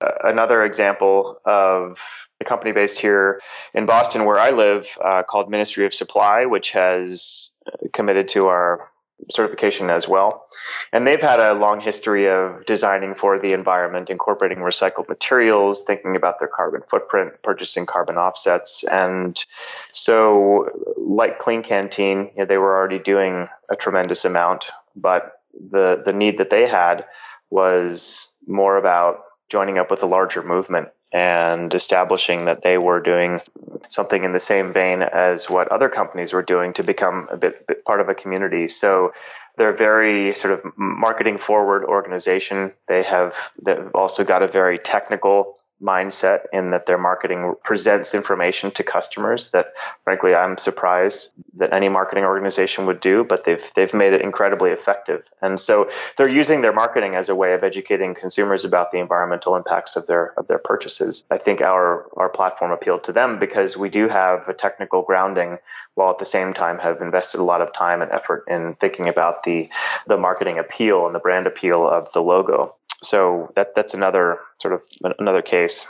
uh, 0.00 0.10
another 0.24 0.64
example 0.64 1.38
of 1.44 1.98
a 2.40 2.44
company 2.44 2.72
based 2.72 2.98
here 2.98 3.40
in 3.72 3.86
Boston, 3.86 4.24
where 4.24 4.38
I 4.38 4.50
live, 4.50 4.88
uh, 5.02 5.22
called 5.22 5.48
Ministry 5.48 5.86
of 5.86 5.94
Supply, 5.94 6.46
which 6.46 6.72
has 6.72 7.50
committed 7.92 8.28
to 8.28 8.46
our 8.46 8.88
certification 9.30 9.90
as 9.90 10.08
well. 10.08 10.46
And 10.92 11.06
they've 11.06 11.20
had 11.20 11.40
a 11.40 11.54
long 11.54 11.80
history 11.80 12.28
of 12.28 12.66
designing 12.66 13.14
for 13.14 13.38
the 13.38 13.52
environment, 13.52 14.10
incorporating 14.10 14.58
recycled 14.58 15.08
materials, 15.08 15.82
thinking 15.82 16.16
about 16.16 16.38
their 16.38 16.48
carbon 16.48 16.82
footprint, 16.88 17.34
purchasing 17.42 17.86
carbon 17.86 18.16
offsets. 18.16 18.84
And 18.84 19.42
so, 19.90 20.68
like 20.96 21.38
Klean 21.38 21.62
Kanteen, 21.62 22.32
you 22.32 22.38
know, 22.38 22.46
they 22.46 22.58
were 22.58 22.76
already 22.76 22.98
doing 22.98 23.48
a 23.70 23.76
tremendous 23.76 24.24
amount, 24.24 24.70
but 24.96 25.40
the, 25.70 26.02
the 26.04 26.12
need 26.12 26.38
that 26.38 26.50
they 26.50 26.66
had 26.66 27.04
was 27.50 28.36
more 28.46 28.76
about 28.76 29.24
joining 29.48 29.78
up 29.78 29.90
with 29.90 30.02
a 30.02 30.06
larger 30.06 30.42
movement 30.42 30.88
and 31.12 31.72
establishing 31.74 32.46
that 32.46 32.62
they 32.62 32.78
were 32.78 33.00
doing 33.00 33.40
something 33.88 34.24
in 34.24 34.32
the 34.32 34.40
same 34.40 34.72
vein 34.72 35.02
as 35.02 35.50
what 35.50 35.68
other 35.68 35.88
companies 35.88 36.32
were 36.32 36.42
doing 36.42 36.72
to 36.74 36.82
become 36.82 37.28
a 37.30 37.36
bit, 37.36 37.66
bit 37.66 37.84
part 37.84 38.00
of 38.00 38.08
a 38.08 38.14
community. 38.14 38.68
So 38.68 39.12
they're 39.56 39.74
a 39.74 39.76
very 39.76 40.34
sort 40.34 40.54
of 40.54 40.72
marketing 40.76 41.36
forward 41.36 41.84
organization. 41.84 42.72
They 42.88 43.02
have 43.02 43.34
they've 43.62 43.90
also 43.94 44.24
got 44.24 44.42
a 44.42 44.46
very 44.46 44.78
technical 44.78 45.58
mindset 45.82 46.44
in 46.52 46.70
that 46.70 46.86
their 46.86 46.98
marketing 46.98 47.54
presents 47.64 48.14
information 48.14 48.70
to 48.70 48.84
customers 48.84 49.50
that 49.50 49.66
frankly 50.04 50.34
I'm 50.34 50.56
surprised 50.56 51.32
that 51.56 51.72
any 51.72 51.88
marketing 51.88 52.24
organization 52.24 52.86
would 52.86 53.00
do, 53.00 53.24
but 53.24 53.44
they've 53.44 53.64
they've 53.74 53.92
made 53.92 54.12
it 54.12 54.22
incredibly 54.22 54.70
effective. 54.70 55.24
And 55.40 55.60
so 55.60 55.90
they're 56.16 56.28
using 56.28 56.60
their 56.60 56.72
marketing 56.72 57.16
as 57.16 57.28
a 57.28 57.34
way 57.34 57.54
of 57.54 57.64
educating 57.64 58.14
consumers 58.14 58.64
about 58.64 58.90
the 58.92 58.98
environmental 58.98 59.56
impacts 59.56 59.96
of 59.96 60.06
their 60.06 60.38
of 60.38 60.46
their 60.46 60.58
purchases. 60.58 61.24
I 61.30 61.38
think 61.38 61.60
our 61.60 62.06
our 62.16 62.28
platform 62.28 62.70
appealed 62.70 63.04
to 63.04 63.12
them 63.12 63.38
because 63.38 63.76
we 63.76 63.88
do 63.88 64.08
have 64.08 64.48
a 64.48 64.54
technical 64.54 65.02
grounding 65.02 65.58
while 65.94 66.10
at 66.10 66.18
the 66.18 66.24
same 66.24 66.54
time 66.54 66.78
have 66.78 67.00
invested 67.00 67.40
a 67.40 67.44
lot 67.44 67.60
of 67.60 67.72
time 67.72 68.02
and 68.02 68.10
effort 68.10 68.44
in 68.48 68.74
thinking 68.74 69.08
about 69.08 69.42
the 69.42 69.68
the 70.06 70.16
marketing 70.16 70.58
appeal 70.58 71.06
and 71.06 71.14
the 71.14 71.18
brand 71.20 71.46
appeal 71.46 71.88
of 71.88 72.12
the 72.12 72.22
logo 72.22 72.76
so 73.02 73.52
that 73.56 73.74
that's 73.74 73.94
another 73.94 74.38
sort 74.60 74.74
of 74.74 74.82
another 75.18 75.42
case. 75.42 75.86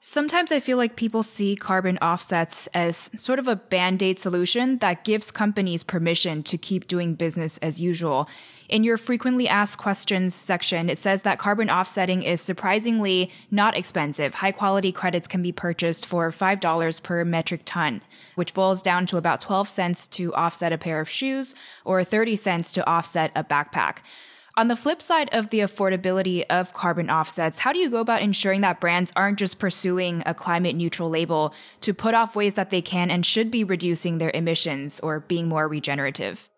Sometimes 0.00 0.52
I 0.52 0.60
feel 0.60 0.76
like 0.76 0.94
people 0.94 1.24
see 1.24 1.56
carbon 1.56 1.98
offsets 1.98 2.68
as 2.68 3.10
sort 3.16 3.40
of 3.40 3.48
a 3.48 3.56
band 3.56 4.00
aid 4.00 4.20
solution 4.20 4.78
that 4.78 5.02
gives 5.02 5.32
companies 5.32 5.82
permission 5.82 6.44
to 6.44 6.56
keep 6.56 6.86
doing 6.86 7.16
business 7.16 7.58
as 7.58 7.82
usual. 7.82 8.28
In 8.68 8.84
your 8.84 8.96
frequently 8.96 9.48
asked 9.48 9.78
questions 9.78 10.36
section, 10.36 10.88
it 10.88 10.98
says 10.98 11.22
that 11.22 11.40
carbon 11.40 11.68
offsetting 11.68 12.22
is 12.22 12.40
surprisingly 12.40 13.32
not 13.50 13.76
expensive. 13.76 14.36
High 14.36 14.52
quality 14.52 14.92
credits 14.92 15.26
can 15.26 15.42
be 15.42 15.50
purchased 15.50 16.06
for 16.06 16.30
$5 16.30 17.02
per 17.02 17.24
metric 17.24 17.62
ton, 17.64 18.00
which 18.36 18.54
boils 18.54 18.82
down 18.82 19.04
to 19.06 19.16
about 19.16 19.40
12 19.40 19.68
cents 19.68 20.06
to 20.08 20.32
offset 20.34 20.72
a 20.72 20.78
pair 20.78 21.00
of 21.00 21.08
shoes 21.08 21.56
or 21.84 22.04
30 22.04 22.36
cents 22.36 22.70
to 22.70 22.88
offset 22.88 23.32
a 23.34 23.42
backpack. 23.42 23.96
On 24.58 24.66
the 24.66 24.74
flip 24.74 25.00
side 25.00 25.28
of 25.30 25.50
the 25.50 25.60
affordability 25.60 26.44
of 26.50 26.72
carbon 26.72 27.08
offsets, 27.10 27.60
how 27.60 27.72
do 27.72 27.78
you 27.78 27.88
go 27.88 28.00
about 28.00 28.22
ensuring 28.22 28.62
that 28.62 28.80
brands 28.80 29.12
aren't 29.14 29.38
just 29.38 29.60
pursuing 29.60 30.24
a 30.26 30.34
climate 30.34 30.74
neutral 30.74 31.08
label 31.08 31.54
to 31.82 31.94
put 31.94 32.12
off 32.12 32.34
ways 32.34 32.54
that 32.54 32.70
they 32.70 32.82
can 32.82 33.08
and 33.08 33.24
should 33.24 33.52
be 33.52 33.62
reducing 33.62 34.18
their 34.18 34.32
emissions 34.34 34.98
or 34.98 35.20
being 35.20 35.46
more 35.46 35.68
regenerative? 35.68 36.48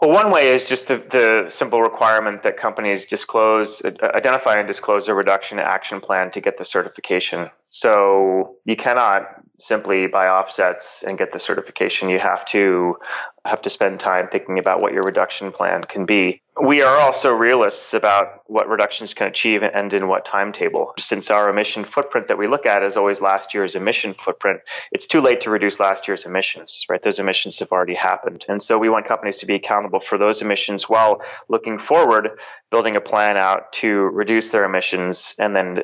Well, 0.00 0.10
one 0.10 0.32
way 0.32 0.48
is 0.52 0.66
just 0.66 0.88
the, 0.88 0.96
the 0.96 1.46
simple 1.48 1.80
requirement 1.80 2.42
that 2.42 2.56
companies 2.56 3.04
disclose, 3.04 3.80
identify 3.84 4.54
and 4.54 4.66
disclose 4.66 5.06
a 5.06 5.14
reduction 5.14 5.60
action 5.60 6.00
plan 6.00 6.32
to 6.32 6.40
get 6.40 6.58
the 6.58 6.64
certification. 6.64 7.50
So 7.68 8.56
you 8.64 8.74
cannot 8.74 9.28
simply 9.60 10.08
buy 10.08 10.26
offsets 10.26 11.04
and 11.04 11.16
get 11.16 11.32
the 11.32 11.38
certification. 11.38 12.08
You 12.08 12.18
have 12.18 12.44
to 12.46 12.96
have 13.44 13.62
to 13.62 13.70
spend 13.70 14.00
time 14.00 14.26
thinking 14.26 14.58
about 14.58 14.80
what 14.80 14.92
your 14.92 15.04
reduction 15.04 15.52
plan 15.52 15.84
can 15.84 16.04
be. 16.04 16.42
We 16.60 16.82
are 16.82 17.00
also 17.00 17.32
realists 17.32 17.94
about 17.94 18.42
what 18.46 18.68
reductions 18.68 19.12
can 19.12 19.26
achieve 19.26 19.64
and 19.64 19.92
in 19.92 20.06
what 20.06 20.24
timetable. 20.24 20.94
Since 20.98 21.30
our 21.30 21.50
emission 21.50 21.82
footprint 21.82 22.28
that 22.28 22.38
we 22.38 22.46
look 22.46 22.64
at 22.64 22.84
is 22.84 22.96
always 22.96 23.20
last 23.20 23.54
year's 23.54 23.74
emission 23.74 24.14
footprint, 24.14 24.60
it's 24.92 25.08
too 25.08 25.20
late 25.20 25.42
to 25.42 25.50
reduce 25.50 25.80
last 25.80 26.06
year's 26.06 26.26
emissions, 26.26 26.86
right? 26.88 27.02
Those 27.02 27.18
emissions 27.18 27.58
have 27.58 27.72
already 27.72 27.96
happened. 27.96 28.44
And 28.48 28.62
so 28.62 28.78
we 28.78 28.88
want 28.88 29.06
companies 29.06 29.38
to 29.38 29.46
be 29.46 29.56
accountable 29.56 29.98
for 29.98 30.16
those 30.16 30.42
emissions 30.42 30.88
while 30.88 31.22
looking 31.48 31.78
forward, 31.78 32.38
building 32.70 32.94
a 32.94 33.00
plan 33.00 33.36
out 33.36 33.72
to 33.74 33.92
reduce 33.92 34.50
their 34.50 34.64
emissions 34.64 35.34
and 35.40 35.56
then 35.56 35.82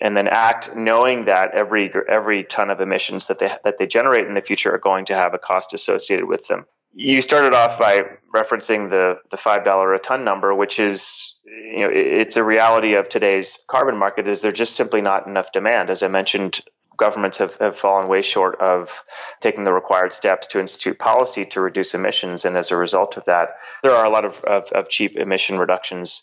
and 0.00 0.16
then 0.16 0.28
act 0.28 0.74
knowing 0.74 1.24
that 1.26 1.52
every 1.54 1.92
every 2.08 2.44
ton 2.44 2.70
of 2.70 2.80
emissions 2.80 3.28
that 3.28 3.38
they 3.38 3.52
that 3.64 3.78
they 3.78 3.86
generate 3.86 4.26
in 4.26 4.34
the 4.34 4.40
future 4.40 4.74
are 4.74 4.78
going 4.78 5.06
to 5.06 5.14
have 5.14 5.34
a 5.34 5.38
cost 5.38 5.74
associated 5.74 6.26
with 6.26 6.46
them. 6.48 6.66
You 6.92 7.20
started 7.20 7.54
off 7.54 7.78
by 7.78 8.02
referencing 8.34 8.90
the 8.90 9.18
the 9.30 9.36
five 9.36 9.64
dollar 9.64 9.94
a 9.94 9.98
ton 9.98 10.24
number, 10.24 10.54
which 10.54 10.78
is 10.78 11.40
you 11.44 11.80
know 11.80 11.90
it's 11.92 12.36
a 12.36 12.44
reality 12.44 12.94
of 12.94 13.08
today's 13.08 13.58
carbon 13.68 13.96
market. 13.96 14.28
Is 14.28 14.42
there 14.42 14.52
just 14.52 14.76
simply 14.76 15.00
not 15.00 15.26
enough 15.26 15.52
demand? 15.52 15.90
As 15.90 16.02
I 16.02 16.08
mentioned, 16.08 16.60
governments 16.96 17.38
have, 17.38 17.56
have 17.56 17.78
fallen 17.78 18.08
way 18.08 18.22
short 18.22 18.60
of 18.60 19.04
taking 19.40 19.64
the 19.64 19.72
required 19.72 20.12
steps 20.12 20.46
to 20.48 20.60
institute 20.60 20.98
policy 20.98 21.44
to 21.46 21.60
reduce 21.60 21.94
emissions, 21.94 22.44
and 22.44 22.56
as 22.56 22.70
a 22.70 22.76
result 22.76 23.16
of 23.16 23.24
that, 23.26 23.50
there 23.82 23.92
are 23.92 24.06
a 24.06 24.10
lot 24.10 24.24
of, 24.24 24.42
of, 24.44 24.70
of 24.72 24.88
cheap 24.88 25.16
emission 25.16 25.58
reductions 25.58 26.22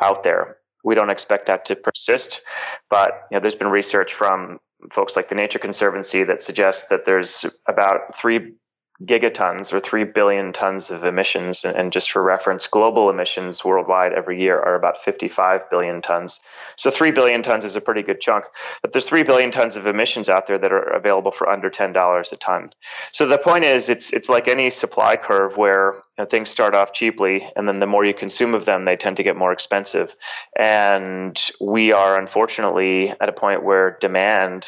out 0.00 0.24
there. 0.24 0.56
We 0.84 0.94
don't 0.94 1.10
expect 1.10 1.46
that 1.46 1.64
to 1.66 1.76
persist, 1.76 2.42
but 2.90 3.26
you 3.30 3.36
know, 3.36 3.40
there's 3.40 3.56
been 3.56 3.68
research 3.68 4.12
from 4.14 4.60
folks 4.92 5.16
like 5.16 5.28
the 5.28 5.34
Nature 5.34 5.58
Conservancy 5.58 6.24
that 6.24 6.42
suggests 6.42 6.88
that 6.88 7.04
there's 7.04 7.44
about 7.66 8.14
three 8.16 8.54
gigatons 9.02 9.72
or 9.72 9.80
3 9.80 10.04
billion 10.04 10.52
tons 10.52 10.90
of 10.90 11.04
emissions. 11.04 11.64
And 11.64 11.92
just 11.92 12.12
for 12.12 12.22
reference, 12.22 12.68
global 12.68 13.10
emissions 13.10 13.64
worldwide 13.64 14.12
every 14.12 14.40
year 14.40 14.58
are 14.58 14.76
about 14.76 15.02
55 15.02 15.68
billion 15.68 16.00
tons. 16.00 16.40
So 16.76 16.90
3 16.90 17.10
billion 17.10 17.42
tons 17.42 17.64
is 17.64 17.76
a 17.76 17.80
pretty 17.80 18.02
good 18.02 18.20
chunk. 18.20 18.44
But 18.82 18.92
there's 18.92 19.06
3 19.06 19.24
billion 19.24 19.50
tons 19.50 19.76
of 19.76 19.86
emissions 19.86 20.28
out 20.28 20.46
there 20.46 20.58
that 20.58 20.72
are 20.72 20.94
available 20.94 21.32
for 21.32 21.48
under 21.48 21.70
$10 21.70 22.32
a 22.32 22.36
ton. 22.36 22.72
So 23.12 23.26
the 23.26 23.38
point 23.38 23.64
is, 23.64 23.88
it's, 23.88 24.10
it's 24.10 24.28
like 24.28 24.46
any 24.46 24.70
supply 24.70 25.16
curve 25.16 25.56
where 25.56 25.94
you 25.94 26.00
know, 26.22 26.26
things 26.26 26.50
start 26.50 26.74
off 26.74 26.92
cheaply, 26.92 27.48
and 27.56 27.66
then 27.66 27.80
the 27.80 27.86
more 27.86 28.04
you 28.04 28.14
consume 28.14 28.54
of 28.54 28.64
them, 28.64 28.84
they 28.84 28.96
tend 28.96 29.16
to 29.16 29.24
get 29.24 29.36
more 29.36 29.52
expensive. 29.52 30.16
And 30.56 31.40
we 31.60 31.92
are 31.92 32.18
unfortunately 32.18 33.10
at 33.10 33.28
a 33.28 33.32
point 33.32 33.64
where 33.64 33.98
demand 34.00 34.66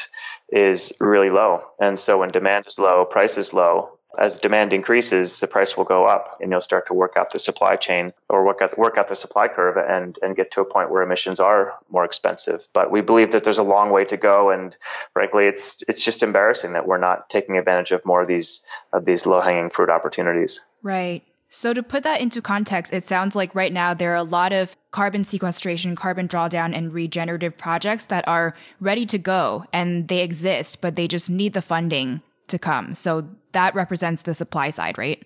is 0.49 0.93
really 0.99 1.29
low. 1.29 1.61
And 1.79 1.97
so 1.97 2.19
when 2.19 2.29
demand 2.29 2.67
is 2.67 2.79
low, 2.79 3.05
price 3.05 3.37
is 3.37 3.53
low, 3.53 3.96
as 4.17 4.39
demand 4.39 4.73
increases, 4.73 5.39
the 5.39 5.47
price 5.47 5.75
will 5.75 5.83
go 5.83 6.05
up, 6.05 6.39
and 6.41 6.51
you'll 6.51 6.61
start 6.61 6.87
to 6.87 6.93
work 6.93 7.13
out 7.17 7.31
the 7.31 7.39
supply 7.39 7.75
chain 7.75 8.13
or 8.29 8.45
work 8.45 8.61
out 8.61 8.77
work 8.77 8.97
out 8.97 9.09
the 9.09 9.15
supply 9.15 9.47
curve 9.47 9.77
and 9.77 10.17
and 10.21 10.35
get 10.35 10.51
to 10.51 10.61
a 10.61 10.65
point 10.65 10.89
where 10.89 11.01
emissions 11.03 11.39
are 11.39 11.73
more 11.89 12.05
expensive. 12.05 12.67
But 12.73 12.91
we 12.91 13.01
believe 13.01 13.31
that 13.33 13.43
there's 13.43 13.57
a 13.57 13.63
long 13.63 13.91
way 13.91 14.05
to 14.05 14.17
go, 14.17 14.49
and 14.49 14.75
frankly, 15.13 15.45
it's 15.45 15.83
it's 15.87 16.03
just 16.03 16.23
embarrassing 16.23 16.73
that 16.73 16.87
we're 16.87 16.97
not 16.97 17.29
taking 17.29 17.57
advantage 17.57 17.91
of 17.91 18.05
more 18.05 18.21
of 18.21 18.27
these 18.27 18.65
of 18.93 19.05
these 19.05 19.25
low 19.25 19.41
hanging 19.41 19.69
fruit 19.69 19.89
opportunities. 19.89 20.61
Right. 20.81 21.23
So, 21.49 21.73
to 21.73 21.81
put 21.81 22.03
that 22.03 22.19
into 22.19 22.41
context, 22.41 22.93
it 22.93 23.05
sounds 23.05 23.35
like 23.35 23.55
right 23.55 23.71
now 23.71 23.93
there 23.93 24.11
are 24.11 24.15
a 24.15 24.23
lot 24.23 24.51
of 24.51 24.75
carbon 24.91 25.23
sequestration, 25.23 25.95
carbon 25.95 26.27
drawdown, 26.27 26.75
and 26.75 26.93
regenerative 26.93 27.57
projects 27.57 28.05
that 28.05 28.27
are 28.27 28.53
ready 28.81 29.05
to 29.05 29.17
go 29.17 29.65
and 29.71 30.07
they 30.09 30.19
exist, 30.19 30.81
but 30.81 30.95
they 30.95 31.07
just 31.07 31.29
need 31.29 31.53
the 31.53 31.61
funding 31.61 32.21
to 32.47 32.59
come. 32.59 32.95
So 32.95 33.27
that 33.53 33.75
represents 33.75 34.21
the 34.21 34.33
supply 34.33 34.69
side, 34.69 34.97
right? 34.97 35.23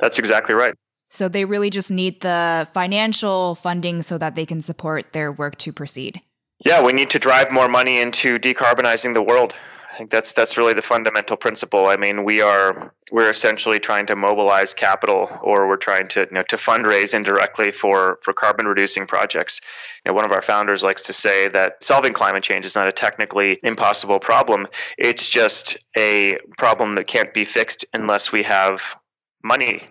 That's 0.00 0.18
exactly 0.18 0.54
right. 0.54 0.74
So 1.10 1.28
they 1.28 1.44
really 1.44 1.70
just 1.70 1.90
need 1.90 2.20
the 2.20 2.68
financial 2.74 3.54
funding 3.54 4.02
so 4.02 4.18
that 4.18 4.34
they 4.34 4.44
can 4.44 4.60
support 4.60 5.12
their 5.12 5.32
work 5.32 5.56
to 5.58 5.72
proceed. 5.72 6.20
Yeah, 6.64 6.82
we 6.82 6.92
need 6.92 7.10
to 7.10 7.18
drive 7.18 7.50
more 7.50 7.68
money 7.68 7.98
into 8.00 8.38
decarbonizing 8.38 9.14
the 9.14 9.22
world. 9.22 9.54
I 9.98 10.00
think 10.00 10.12
that's 10.12 10.32
that's 10.32 10.56
really 10.56 10.74
the 10.74 10.82
fundamental 10.82 11.36
principle. 11.36 11.88
I 11.88 11.96
mean, 11.96 12.22
we 12.22 12.40
are 12.40 12.94
we're 13.10 13.32
essentially 13.32 13.80
trying 13.80 14.06
to 14.06 14.14
mobilize 14.14 14.72
capital, 14.72 15.28
or 15.42 15.66
we're 15.66 15.76
trying 15.76 16.06
to 16.10 16.20
you 16.20 16.30
know 16.30 16.44
to 16.50 16.56
fundraise 16.56 17.14
indirectly 17.14 17.72
for 17.72 18.20
for 18.22 18.32
carbon 18.32 18.66
reducing 18.66 19.08
projects. 19.08 19.60
You 20.06 20.10
know, 20.10 20.14
one 20.14 20.24
of 20.24 20.30
our 20.30 20.40
founders 20.40 20.84
likes 20.84 21.02
to 21.06 21.12
say 21.12 21.48
that 21.48 21.82
solving 21.82 22.12
climate 22.12 22.44
change 22.44 22.64
is 22.64 22.76
not 22.76 22.86
a 22.86 22.92
technically 22.92 23.58
impossible 23.64 24.20
problem. 24.20 24.68
It's 24.96 25.28
just 25.28 25.76
a 25.96 26.38
problem 26.56 26.94
that 26.94 27.08
can't 27.08 27.34
be 27.34 27.44
fixed 27.44 27.84
unless 27.92 28.30
we 28.30 28.44
have 28.44 28.94
money 29.42 29.82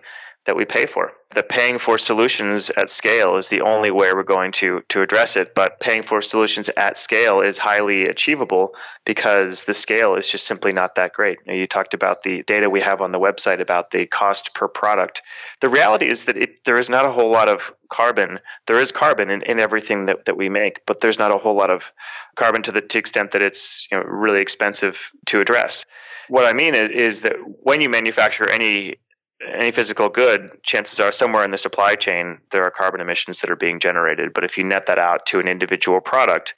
that 0.46 0.56
we 0.56 0.64
pay 0.64 0.86
for. 0.86 1.12
The 1.34 1.42
paying 1.42 1.78
for 1.78 1.98
solutions 1.98 2.70
at 2.70 2.88
scale 2.88 3.36
is 3.36 3.48
the 3.48 3.60
only 3.60 3.90
way 3.90 4.12
we're 4.14 4.22
going 4.22 4.52
to 4.52 4.80
to 4.88 5.02
address 5.02 5.36
it. 5.36 5.54
But 5.54 5.78
paying 5.78 6.02
for 6.02 6.22
solutions 6.22 6.70
at 6.74 6.96
scale 6.96 7.42
is 7.42 7.58
highly 7.58 8.06
achievable 8.06 8.74
because 9.04 9.62
the 9.62 9.74
scale 9.74 10.14
is 10.14 10.26
just 10.26 10.46
simply 10.46 10.72
not 10.72 10.94
that 10.94 11.12
great. 11.12 11.40
You, 11.46 11.66
talked 11.66 11.92
about 11.92 12.22
the 12.22 12.42
data 12.46 12.70
we 12.70 12.80
have 12.80 13.02
on 13.02 13.12
the 13.12 13.20
website 13.20 13.60
about 13.60 13.90
the 13.90 14.06
cost 14.06 14.54
per 14.54 14.68
product. 14.68 15.20
The 15.60 15.68
reality 15.68 16.08
is 16.08 16.24
that 16.24 16.38
it, 16.38 16.64
there 16.64 16.78
is 16.78 16.88
not 16.88 17.06
a 17.06 17.12
whole 17.12 17.30
lot 17.30 17.50
of 17.50 17.74
carbon. 17.92 18.38
There 18.66 18.80
is 18.80 18.90
carbon 18.90 19.28
in, 19.28 19.42
in 19.42 19.60
everything 19.60 20.06
that, 20.06 20.24
that 20.24 20.38
we 20.38 20.48
make, 20.48 20.86
but 20.86 21.00
there's 21.00 21.18
not 21.18 21.30
a 21.30 21.36
whole 21.36 21.56
lot 21.56 21.68
of 21.68 21.92
carbon 22.36 22.62
to 22.62 22.72
the 22.72 22.80
to 22.80 22.98
extent 22.98 23.32
that 23.32 23.42
it's 23.42 23.86
you 23.92 23.98
know, 23.98 24.04
really 24.04 24.40
expensive 24.40 25.10
to 25.26 25.40
address. 25.42 25.84
What 26.28 26.46
I 26.46 26.54
mean 26.54 26.74
is 26.74 27.22
that 27.22 27.36
when 27.62 27.82
you 27.82 27.90
manufacture 27.90 28.48
any 28.48 28.96
any 29.46 29.70
physical 29.70 30.08
good, 30.08 30.62
chances 30.62 30.98
are 31.00 31.12
somewhere 31.12 31.44
in 31.44 31.50
the 31.50 31.58
supply 31.58 31.94
chain 31.94 32.38
there 32.50 32.64
are 32.64 32.70
carbon 32.70 33.00
emissions 33.00 33.40
that 33.40 33.50
are 33.50 33.56
being 33.56 33.80
generated. 33.80 34.32
But 34.32 34.44
if 34.44 34.58
you 34.58 34.64
net 34.64 34.86
that 34.86 34.98
out 34.98 35.26
to 35.26 35.38
an 35.38 35.48
individual 35.48 36.00
product, 36.00 36.54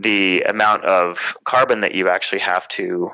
the 0.00 0.40
amount 0.40 0.84
of 0.84 1.36
carbon 1.44 1.80
that 1.80 1.94
you 1.94 2.08
actually 2.08 2.40
have 2.40 2.66
to 2.68 3.10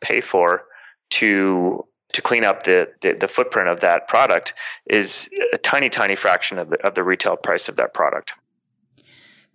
pay 0.00 0.20
for 0.20 0.64
to 1.10 1.86
to 2.12 2.20
clean 2.20 2.44
up 2.44 2.64
the, 2.64 2.92
the, 3.00 3.14
the 3.14 3.28
footprint 3.28 3.68
of 3.68 3.80
that 3.80 4.06
product 4.06 4.52
is 4.84 5.30
a 5.54 5.56
tiny, 5.56 5.88
tiny 5.88 6.14
fraction 6.14 6.58
of 6.58 6.68
the, 6.68 6.86
of 6.86 6.94
the 6.94 7.02
retail 7.02 7.36
price 7.36 7.70
of 7.70 7.76
that 7.76 7.94
product. 7.94 8.34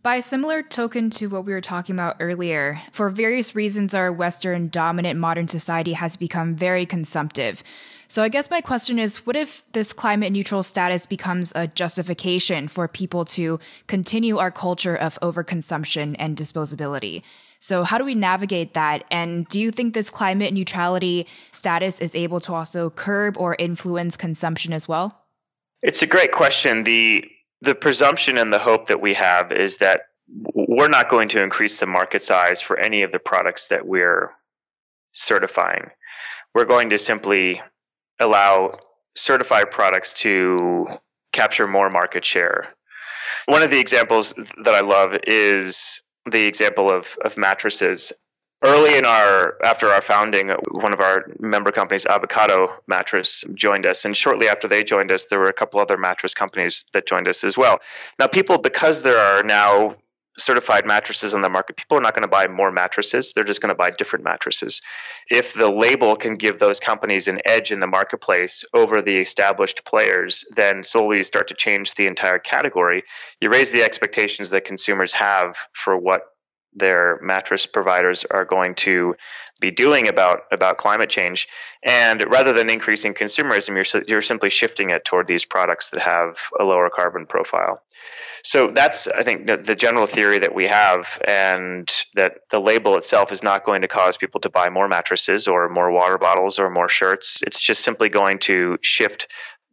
By 0.02 0.16
a 0.16 0.22
similar 0.22 0.64
token 0.64 1.10
to 1.12 1.28
what 1.28 1.46
we 1.46 1.54
were 1.54 1.62
talking 1.62 1.96
about 1.96 2.16
earlier, 2.20 2.82
for 2.92 3.10
various 3.10 3.54
reasons, 3.56 3.94
our 3.94 4.12
Western 4.12 4.70
dominant 4.70 5.20
modern 5.20 5.48
society 5.48 5.94
has 5.94 6.16
become 6.16 6.56
very 6.56 6.86
consumptive. 6.86 7.64
So 8.10 8.24
I 8.24 8.30
guess 8.30 8.50
my 8.50 8.62
question 8.62 9.00
is 9.00 9.26
what 9.26 9.36
if 9.36 9.64
this 9.74 9.92
climate 9.92 10.32
neutral 10.32 10.64
status 10.64 11.06
becomes 11.06 11.52
a 11.56 11.68
justification 11.68 12.70
for 12.70 12.88
people 12.88 13.26
to 13.26 13.60
continue 13.88 14.38
our 14.38 14.52
culture 14.52 14.96
of 14.96 15.20
overconsumption 15.22 16.16
and 16.18 16.38
disposability? 16.38 17.24
So, 17.60 17.84
how 17.84 17.98
do 17.98 18.06
we 18.06 18.16
navigate 18.16 18.76
that? 18.76 19.04
And 19.12 19.48
do 19.48 19.60
you 19.60 19.72
think 19.72 19.94
this 19.94 20.10
climate 20.10 20.54
neutrality 20.54 21.28
status 21.52 22.00
is 22.00 22.16
able 22.16 22.40
to 22.42 22.54
also 22.54 22.90
curb 22.90 23.36
or 23.38 23.56
influence 23.58 24.16
consumption 24.16 24.74
as 24.74 24.88
well? 24.88 25.26
It's 25.82 26.02
a 26.02 26.08
great 26.08 26.32
question. 26.32 26.84
The 26.84 27.26
the 27.62 27.76
presumption 27.76 28.38
and 28.38 28.54
the 28.54 28.60
hope 28.60 28.88
that 28.88 29.02
we 29.02 29.16
have 29.16 29.52
is 29.52 29.78
that 29.78 30.02
we're 30.54 30.90
not 30.90 31.10
going 31.10 31.30
to 31.30 31.42
increase 31.42 31.80
the 31.80 31.88
market 31.88 32.22
size 32.22 32.62
for 32.62 32.78
any 32.78 33.02
of 33.02 33.12
the 33.12 33.20
products 33.20 33.70
that 33.70 33.88
we're 33.88 34.32
certifying. 35.12 35.90
We're 36.54 36.66
going 36.66 36.92
to 36.92 37.00
simply 37.00 37.62
allow 38.20 38.80
certified 39.16 39.72
products 39.72 40.14
to 40.14 40.88
capture 41.34 41.68
more 41.68 41.90
market 41.90 42.26
share. 42.26 42.68
One 43.46 43.64
of 43.64 43.72
the 43.72 43.80
examples 43.80 44.34
that 44.64 44.74
I 44.74 44.82
love 44.82 45.18
is 45.26 46.02
the 46.30 46.46
example 46.46 46.90
of, 46.90 47.18
of 47.24 47.38
mattresses. 47.38 48.12
Early 48.64 48.98
in 48.98 49.06
our, 49.06 49.56
after 49.64 49.88
our 49.88 50.02
founding, 50.02 50.50
one 50.72 50.92
of 50.92 51.00
our 51.00 51.28
member 51.40 51.72
companies, 51.72 52.06
Avocado 52.06 52.74
Mattress, 52.88 53.44
joined 53.54 53.86
us. 53.86 54.04
And 54.04 54.18
shortly 54.18 54.50
after 54.50 54.68
they 54.68 54.84
joined 54.84 55.12
us, 55.12 55.26
there 55.26 55.40
were 55.40 55.50
a 55.50 55.54
couple 55.54 55.80
other 55.80 55.98
mattress 55.98 56.34
companies 56.34 56.84
that 56.94 57.08
joined 57.08 57.28
us 57.28 57.44
as 57.44 57.56
well. 57.56 57.80
Now, 58.20 58.26
people, 58.28 58.58
because 58.58 59.04
there 59.04 59.20
are 59.20 59.44
now 59.44 59.98
certified 60.38 60.86
mattresses 60.86 61.34
on 61.34 61.42
the 61.42 61.50
market, 61.50 61.78
people 61.78 61.98
are 61.98 62.02
not 62.02 62.14
going 62.14 62.24
to 62.24 62.30
buy 62.30 62.48
more 62.48 62.72
mattresses. 62.72 63.34
They're 63.34 63.44
just 63.44 63.62
going 63.62 63.70
to 63.70 63.76
buy 63.76 63.90
different 63.90 64.24
mattresses. 64.24 64.82
If 65.30 65.54
the 65.54 65.70
label 65.70 66.16
can 66.16 66.36
give 66.36 66.60
those 66.60 66.80
companies 66.80 67.28
an 67.28 67.40
edge 67.46 67.72
in 67.72 67.80
the 67.80 67.88
marketplace 67.88 68.64
over 68.74 69.02
the 69.02 69.18
established 69.18 69.84
players, 69.86 70.46
then 70.56 70.84
slowly 70.84 71.18
you 71.18 71.24
start 71.24 71.48
to 71.50 71.56
change 71.56 71.96
the 71.96 72.08
entire 72.08 72.40
category. 72.40 73.04
You 73.42 73.50
raise 73.50 73.72
the 73.72 73.84
expectations 73.84 74.52
that 74.52 74.66
consumers 74.66 75.14
have 75.14 75.56
for 75.74 75.98
what 75.98 76.22
their 76.78 77.20
mattress 77.22 77.66
providers 77.66 78.26
are 78.30 78.46
going 78.46 78.76
to 78.76 79.16
be 79.60 79.72
doing 79.72 80.08
about 80.08 80.42
about 80.52 80.78
climate 80.78 81.10
change 81.10 81.48
and 81.84 82.24
rather 82.30 82.54
than 82.54 82.70
increasing 82.70 83.14
consumerism 83.14 83.76
you're 83.76 84.04
you're 84.08 84.22
simply 84.22 84.50
shifting 84.50 84.92
it 84.92 85.04
toward 85.04 85.26
these 85.28 85.46
products 85.46 85.90
that 85.90 86.02
have 86.02 86.38
a 86.60 86.64
lower 86.64 86.90
carbon 86.90 87.26
profile 87.26 87.82
so 88.48 88.72
that's, 88.74 89.08
I 89.08 89.24
think, 89.24 89.46
the, 89.46 89.58
the 89.58 89.76
general 89.76 90.08
theory 90.08 90.40
that 90.40 90.56
we 90.56 90.68
have, 90.68 91.22
and 91.28 91.92
that 92.16 92.38
the 92.50 92.62
label 92.62 92.96
itself 92.96 93.34
is 93.34 93.44
not 93.44 93.66
going 93.66 93.82
to 93.82 93.90
cause 93.90 94.16
people 94.16 94.40
to 94.42 94.50
buy 94.50 94.70
more 94.70 94.88
mattresses 94.88 95.48
or 95.48 95.68
more 95.68 95.92
water 95.92 96.18
bottles 96.18 96.58
or 96.58 96.70
more 96.70 96.88
shirts. 96.88 97.42
It's 97.46 97.60
just 97.60 97.84
simply 97.84 98.08
going 98.08 98.40
to 98.40 98.78
shift 98.82 99.28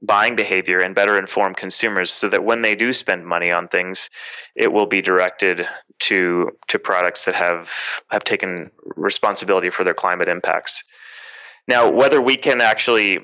buying 0.04 0.36
behavior 0.36 0.80
and 0.80 0.94
better 0.94 1.18
inform 1.18 1.54
consumers 1.54 2.12
so 2.12 2.28
that 2.28 2.44
when 2.44 2.62
they 2.62 2.74
do 2.74 2.92
spend 2.92 3.26
money 3.26 3.50
on 3.50 3.68
things 3.68 4.10
it 4.54 4.72
will 4.72 4.86
be 4.86 5.00
directed 5.00 5.66
to 5.98 6.50
to 6.68 6.78
products 6.78 7.24
that 7.24 7.34
have 7.34 7.70
have 8.10 8.24
taken 8.24 8.70
responsibility 8.96 9.70
for 9.70 9.84
their 9.84 9.94
climate 9.94 10.28
impacts. 10.28 10.82
Now 11.66 11.90
whether 11.90 12.20
we 12.20 12.36
can 12.36 12.60
actually 12.60 13.20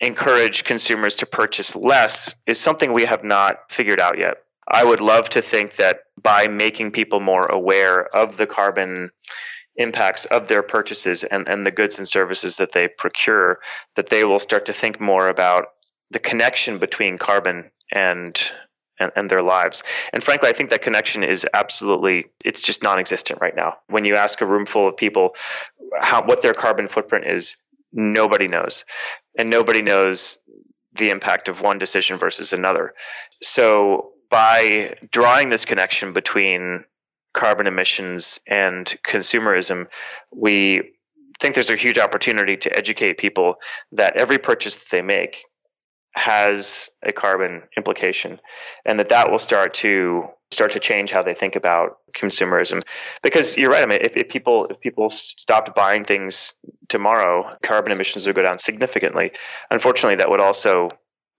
encourage 0.00 0.64
consumers 0.64 1.16
to 1.16 1.26
purchase 1.26 1.74
less 1.74 2.34
is 2.46 2.60
something 2.60 2.92
we 2.92 3.06
have 3.06 3.24
not 3.24 3.70
figured 3.70 4.00
out 4.00 4.18
yet. 4.18 4.36
I 4.70 4.84
would 4.84 5.00
love 5.00 5.30
to 5.30 5.42
think 5.42 5.76
that 5.76 6.00
by 6.22 6.46
making 6.46 6.92
people 6.92 7.20
more 7.20 7.46
aware 7.46 8.06
of 8.14 8.36
the 8.36 8.46
carbon 8.46 9.10
impacts 9.76 10.24
of 10.26 10.48
their 10.48 10.62
purchases 10.62 11.24
and, 11.24 11.48
and 11.48 11.64
the 11.64 11.70
goods 11.70 11.98
and 11.98 12.06
services 12.06 12.56
that 12.56 12.72
they 12.72 12.88
procure, 12.88 13.60
that 13.96 14.08
they 14.08 14.24
will 14.24 14.40
start 14.40 14.66
to 14.66 14.72
think 14.72 15.00
more 15.00 15.28
about 15.28 15.68
the 16.10 16.18
connection 16.18 16.78
between 16.78 17.18
carbon 17.18 17.70
and, 17.92 18.40
and 18.98 19.12
and, 19.14 19.30
their 19.30 19.42
lives. 19.42 19.82
And 20.12 20.22
frankly, 20.22 20.48
I 20.48 20.52
think 20.52 20.70
that 20.70 20.82
connection 20.82 21.22
is 21.22 21.46
absolutely 21.54 22.26
it's 22.44 22.60
just 22.60 22.82
non-existent 22.82 23.40
right 23.40 23.54
now. 23.54 23.76
When 23.88 24.04
you 24.04 24.16
ask 24.16 24.40
a 24.40 24.46
room 24.46 24.66
full 24.66 24.88
of 24.88 24.96
people 24.96 25.34
how 26.00 26.24
what 26.24 26.42
their 26.42 26.54
carbon 26.54 26.88
footprint 26.88 27.26
is, 27.26 27.56
nobody 27.92 28.48
knows. 28.48 28.84
And 29.36 29.50
nobody 29.50 29.82
knows 29.82 30.38
the 30.94 31.10
impact 31.10 31.48
of 31.48 31.60
one 31.60 31.78
decision 31.78 32.18
versus 32.18 32.52
another. 32.52 32.94
So 33.42 34.12
by 34.30 34.96
drawing 35.10 35.48
this 35.48 35.64
connection 35.64 36.12
between 36.12 36.84
carbon 37.34 37.66
emissions 37.66 38.38
and 38.46 38.86
consumerism, 39.06 39.86
we 40.34 40.90
think 41.40 41.54
there's 41.54 41.70
a 41.70 41.76
huge 41.76 41.98
opportunity 41.98 42.56
to 42.56 42.76
educate 42.76 43.18
people 43.18 43.56
that 43.92 44.16
every 44.16 44.38
purchase 44.38 44.76
that 44.76 44.90
they 44.90 45.02
make 45.02 45.44
has 46.14 46.90
a 47.02 47.12
carbon 47.12 47.62
implication 47.76 48.40
and 48.84 48.98
that 48.98 49.10
that 49.10 49.30
will 49.30 49.38
start 49.38 49.74
to 49.74 50.24
start 50.50 50.72
to 50.72 50.80
change 50.80 51.10
how 51.10 51.22
they 51.22 51.34
think 51.34 51.54
about 51.54 51.98
consumerism 52.16 52.82
because 53.22 53.56
you're 53.56 53.70
right 53.70 53.82
i 53.82 53.86
mean 53.86 54.00
if, 54.02 54.16
if 54.16 54.28
people 54.28 54.66
if 54.70 54.80
people 54.80 55.10
stopped 55.10 55.74
buying 55.74 56.04
things 56.04 56.54
tomorrow 56.88 57.56
carbon 57.62 57.92
emissions 57.92 58.26
would 58.26 58.34
go 58.34 58.42
down 58.42 58.58
significantly 58.58 59.30
unfortunately 59.70 60.16
that 60.16 60.30
would 60.30 60.40
also 60.40 60.88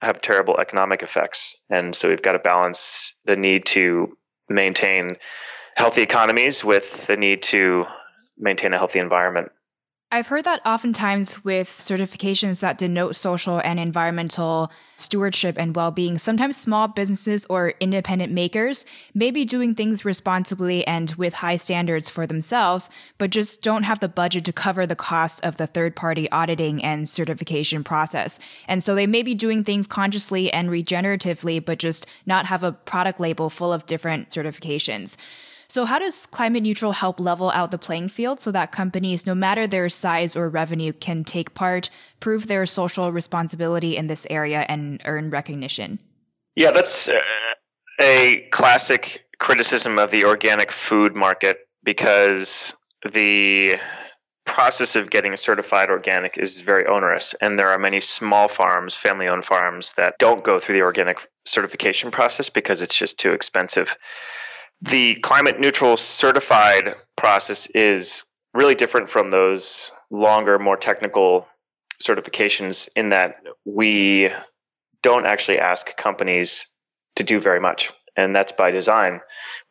have 0.01 0.21
terrible 0.21 0.60
economic 0.60 1.03
effects. 1.03 1.55
And 1.69 1.95
so 1.95 2.10
we've 2.10 2.21
got 2.21 2.34
to 2.34 2.39
balance 2.39 3.15
the 3.25 3.36
need 3.36 3.65
to 3.67 4.17
maintain 4.47 5.17
healthy 5.75 6.01
economies 6.01 6.63
with 6.63 7.08
the 7.08 7.17
need 7.17 7.43
to 7.43 7.86
maintain 8.38 8.73
a 8.73 8.77
healthy 8.77 8.99
environment. 8.99 9.51
I've 10.12 10.26
heard 10.26 10.45
that 10.45 10.65
oftentimes 10.65 11.43
with 11.43 11.67
certifications 11.67 12.62
that 12.62 12.80
denote 12.80 13.15
social 13.15 13.60
and 13.60 13.80
environmental 13.80 14.72
stewardship 14.95 15.56
and 15.56 15.76
well 15.76 15.91
being, 15.91 16.17
sometimes 16.17 16.58
small 16.58 16.88
businesses 16.88 17.45
or 17.45 17.76
independent 17.80 18.34
makers 18.34 18.88
may 19.13 19.30
be 19.30 19.45
doing 19.45 19.76
things 19.76 20.04
responsibly 20.04 20.86
and 20.88 21.12
with 21.12 21.36
high 21.36 21.58
standards 21.58 22.10
for 22.10 22.26
themselves, 22.26 22.89
but 23.19 23.30
just 23.30 23.62
don't 23.62 23.84
have 23.84 24.00
the 24.00 24.10
budget 24.10 24.45
to 24.45 24.52
cover 24.52 24.88
the 24.88 24.95
cost 24.95 25.45
of 25.45 25.58
the 25.58 25.67
third 25.67 25.95
party 25.95 26.28
auditing 26.32 26.84
and 26.84 27.08
certification 27.08 27.84
process. 27.84 28.39
And 28.67 28.84
so 28.84 28.95
they 28.95 29.06
may 29.06 29.22
be 29.22 29.36
doing 29.36 29.63
things 29.63 29.86
consciously 29.86 30.52
and 30.52 30.69
regeneratively, 30.69 31.63
but 31.63 31.78
just 31.78 32.08
not 32.26 32.48
have 32.48 32.63
a 32.63 32.72
product 32.72 33.19
label 33.19 33.52
full 33.52 33.72
of 33.72 33.86
different 33.86 34.32
certifications. 34.32 35.17
So, 35.69 35.86
how 35.86 35.99
does 35.99 36.25
climate 36.25 36.63
neutral 36.63 36.93
help 36.93 37.19
level 37.19 37.51
out 37.51 37.69
the 37.69 37.77
playing 37.77 38.10
field 38.10 38.41
so 38.41 38.51
that 38.51 38.71
companies, 38.71 39.27
no 39.27 39.36
matter 39.36 39.67
their 39.67 39.88
size 39.88 40.36
or 40.36 40.49
revenue, 40.49 40.93
can 40.93 41.23
take 41.23 41.53
part, 41.53 41.91
prove 42.19 42.47
their 42.47 42.65
social 42.65 43.12
responsibility 43.12 43.95
in 43.95 44.08
this 44.08 44.25
area, 44.32 44.65
and 44.67 44.99
earn 45.05 45.29
recognition? 45.29 45.99
Yeah, 46.55 46.71
that's 46.71 47.08
uh, 47.08 47.21
a 48.01 48.47
classic 48.51 49.25
criticism 49.38 49.99
of 49.99 50.10
the 50.10 50.25
organic 50.25 50.71
food 50.71 51.15
market 51.15 51.60
because 51.84 52.73
the 53.13 53.77
process 54.45 54.95
of 54.95 55.12
getting 55.12 55.38
certified 55.38 55.91
organic 55.91 56.39
is 56.39 56.60
very 56.62 56.88
onerous 56.88 57.36
and 57.39 57.58
there 57.60 57.67
are 57.67 57.77
many 57.77 58.01
small 58.01 58.47
farms 58.47 58.95
family 58.95 59.27
owned 59.27 59.45
farms 59.45 59.93
that 59.93 60.15
don't 60.17 60.43
go 60.43 60.58
through 60.58 60.75
the 60.75 60.82
organic 60.82 61.19
certification 61.45 62.10
process 62.10 62.49
because 62.49 62.82
it's 62.82 62.97
just 62.97 63.19
too 63.19 63.32
expensive 63.32 63.95
the 64.81 65.15
climate 65.15 65.59
neutral 65.59 65.97
certified 65.97 66.95
process 67.17 67.67
is 67.67 68.23
really 68.53 68.75
different 68.75 69.09
from 69.09 69.29
those 69.29 69.91
longer, 70.09 70.57
more 70.57 70.77
technical 70.77 71.47
certifications 72.01 72.89
in 72.95 73.09
that 73.09 73.41
we 73.65 74.29
don't 75.03 75.25
actually 75.25 75.59
ask 75.59 75.95
companies 75.97 76.65
to 77.15 77.23
do 77.23 77.39
very 77.39 77.59
much. 77.59 77.91
And 78.15 78.35
that's 78.35 78.51
by 78.51 78.71
design. 78.71 79.21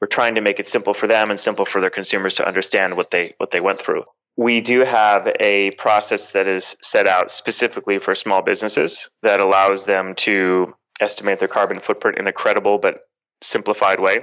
We're 0.01 0.09
trying 0.09 0.37
to 0.37 0.41
make 0.41 0.61
it 0.61 0.69
simple 0.69 0.95
for 0.95 1.07
them 1.07 1.31
and 1.31 1.41
simple 1.41 1.65
for 1.65 1.81
their 1.81 1.91
consumers 1.91 2.37
to 2.37 2.47
understand 2.47 2.97
what 2.97 3.11
they 3.11 3.35
what 3.39 3.51
they 3.51 3.61
went 3.61 3.79
through. 3.79 4.05
We 4.37 4.61
do 4.61 4.85
have 4.85 5.29
a 5.41 5.73
process 5.73 6.33
that 6.33 6.47
is 6.47 6.77
set 6.81 7.09
out 7.09 7.31
specifically 7.31 7.99
for 7.99 8.15
small 8.15 8.41
businesses 8.43 9.11
that 9.23 9.41
allows 9.41 9.85
them 9.85 10.15
to 10.17 10.75
estimate 11.01 11.41
their 11.41 11.49
carbon 11.49 11.81
footprint 11.81 12.19
in 12.19 12.27
a 12.27 12.33
credible 12.33 12.79
but 12.79 13.01
simplified 13.43 14.01
way 14.01 14.21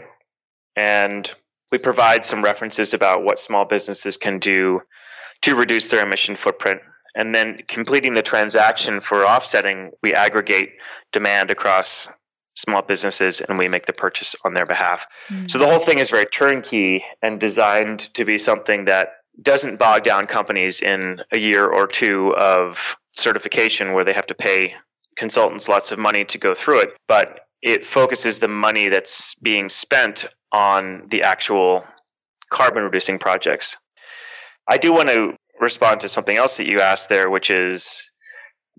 and 0.75 1.29
we 1.71 1.77
provide 1.77 2.23
some 2.23 2.43
references 2.43 2.93
about 2.93 3.23
what 3.23 3.39
small 3.39 3.65
businesses 3.65 4.17
can 4.17 4.39
do 4.39 4.81
to 5.41 5.55
reduce 5.55 5.88
their 5.89 6.05
emission 6.05 6.35
footprint. 6.35 6.81
And 7.15 7.33
then 7.33 7.61
completing 7.67 8.13
the 8.13 8.21
transaction 8.21 9.01
for 9.01 9.25
offsetting, 9.25 9.91
we 10.03 10.13
aggregate 10.13 10.73
demand 11.11 11.49
across 11.49 12.09
small 12.55 12.81
businesses 12.81 13.41
and 13.41 13.57
we 13.57 13.67
make 13.67 13.85
the 13.85 13.93
purchase 13.93 14.35
on 14.43 14.53
their 14.53 14.65
behalf. 14.65 15.07
Mm-hmm. 15.27 15.47
So 15.47 15.57
the 15.57 15.65
whole 15.65 15.79
thing 15.79 15.99
is 15.99 16.09
very 16.09 16.25
turnkey 16.25 17.03
and 17.21 17.39
designed 17.39 18.13
to 18.15 18.25
be 18.25 18.38
something 18.38 18.85
that 18.85 19.09
doesn't 19.41 19.77
bog 19.77 20.03
down 20.03 20.27
companies 20.27 20.81
in 20.81 21.21
a 21.31 21.38
year 21.38 21.65
or 21.65 21.88
two 21.88 22.33
of 22.35 22.95
certification 23.13 23.93
where 23.93 24.05
they 24.05 24.13
have 24.13 24.27
to 24.27 24.35
pay 24.35 24.75
consultants 25.15 25.67
lots 25.67 25.91
of 25.91 25.99
money 25.99 26.25
to 26.25 26.38
go 26.38 26.53
through 26.53 26.81
it, 26.81 26.89
but 27.07 27.44
it 27.61 27.85
focuses 27.85 28.39
the 28.39 28.47
money 28.47 28.89
that's 28.89 29.35
being 29.35 29.69
spent 29.69 30.25
on 30.51 31.07
the 31.07 31.23
actual 31.23 31.83
carbon 32.49 32.83
reducing 32.83 33.19
projects. 33.19 33.77
I 34.67 34.77
do 34.77 34.93
want 34.93 35.09
to 35.09 35.33
respond 35.59 36.01
to 36.01 36.09
something 36.09 36.35
else 36.35 36.57
that 36.57 36.65
you 36.67 36.81
asked 36.81 37.09
there, 37.09 37.29
which 37.29 37.49
is 37.49 38.09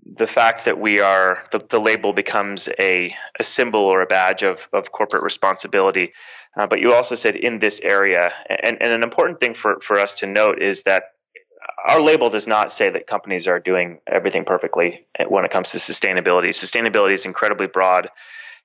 the 0.03 0.27
fact 0.27 0.65
that 0.65 0.79
we 0.79 0.99
are 0.99 1.43
the, 1.51 1.59
the 1.69 1.79
label 1.79 2.13
becomes 2.13 2.69
a, 2.79 3.13
a 3.39 3.43
symbol 3.43 3.81
or 3.81 4.01
a 4.01 4.05
badge 4.05 4.43
of, 4.43 4.67
of 4.71 4.91
corporate 4.91 5.23
responsibility. 5.23 6.13
Uh, 6.57 6.67
but 6.67 6.79
you 6.79 6.93
also 6.93 7.15
said 7.15 7.35
in 7.35 7.59
this 7.59 7.79
area, 7.81 8.31
and, 8.49 8.81
and 8.81 8.91
an 8.91 9.03
important 9.03 9.39
thing 9.39 9.53
for, 9.53 9.79
for 9.81 9.99
us 9.99 10.15
to 10.15 10.25
note 10.25 10.61
is 10.61 10.83
that 10.83 11.03
our 11.87 12.01
label 12.01 12.29
does 12.29 12.47
not 12.47 12.71
say 12.71 12.89
that 12.89 13.07
companies 13.07 13.47
are 13.47 13.59
doing 13.59 13.99
everything 14.07 14.45
perfectly 14.45 15.05
when 15.27 15.45
it 15.45 15.51
comes 15.51 15.71
to 15.71 15.77
sustainability. 15.77 16.49
Sustainability 16.49 17.13
is 17.13 17.25
incredibly 17.25 17.67
broad 17.67 18.09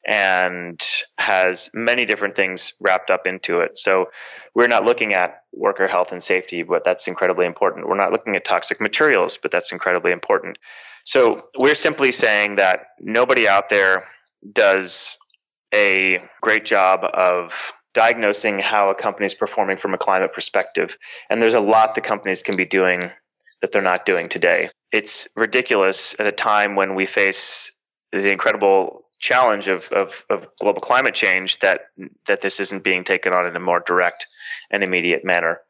and 0.07 0.81
has 1.19 1.71
many 1.73 2.05
different 2.05 2.35
things 2.35 2.73
wrapped 2.81 3.11
up 3.11 3.27
into 3.27 3.61
it. 3.61 3.79
So 3.79 4.11
we're 4.55 4.69
not 4.69 4.85
looking 4.85 5.15
at 5.15 5.43
worker 5.53 5.87
health 5.87 6.13
and 6.13 6.23
safety, 6.23 6.63
but 6.63 6.83
that's 6.85 7.07
incredibly 7.07 7.47
important. 7.47 7.89
We're 7.89 7.97
not 7.97 8.13
looking 8.13 8.35
at 8.35 8.45
toxic 8.45 8.81
materials, 8.81 9.39
but 9.41 9.51
that's 9.51 9.71
incredibly 9.73 10.13
important. 10.13 10.59
So 11.05 11.45
we're 11.57 11.75
simply 11.75 12.13
saying 12.13 12.57
that 12.57 12.87
nobody 13.01 13.47
out 13.47 13.69
there 13.69 14.09
does 14.53 15.17
a 15.73 16.21
great 16.41 16.65
job 16.65 17.05
of 17.05 17.73
diagnosing 17.95 18.59
how 18.59 18.91
a 18.91 18.95
company 18.95 19.27
is 19.27 19.35
performing 19.35 19.77
from 19.77 19.95
a 19.95 19.99
climate 19.99 20.33
perspective. 20.33 20.97
And 21.31 21.41
there's 21.41 21.55
a 21.55 21.61
lot 21.61 21.95
the 21.95 22.01
companies 22.01 22.43
can 22.43 22.57
be 22.57 22.65
doing 22.65 23.11
that 23.61 23.73
they're 23.73 23.83
not 23.83 24.07
doing 24.07 24.29
today. 24.29 24.71
It's 24.91 25.29
ridiculous 25.37 26.15
at 26.19 26.27
a 26.27 26.33
time 26.33 26.75
when 26.75 26.95
we 26.95 27.07
face 27.07 27.71
the 28.11 28.31
incredible 28.31 29.05
challenge 29.23 29.69
of, 29.69 29.89
of, 29.93 30.25
of, 30.29 30.49
global 30.61 30.81
climate 30.81 31.15
change 31.15 31.59
that 31.61 31.83
that 32.27 32.41
this 32.41 32.61
isn't 32.61 32.83
being 32.83 33.05
taken 33.05 33.33
on 33.33 33.47
in 33.47 33.57
a 33.57 33.61
more 33.61 33.81
direct 33.81 34.27
and 34.71 34.83
immediate 34.83 35.25
manner. 35.25 35.61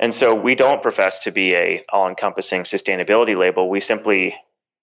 And 0.00 0.12
so 0.12 0.34
we 0.34 0.54
don't 0.54 0.82
profess 0.82 1.20
to 1.20 1.30
be 1.30 1.54
a 1.54 1.84
all-encompassing 1.92 2.62
sustainability 2.62 3.36
label. 3.36 3.68
We 3.68 3.80
simply 3.80 4.34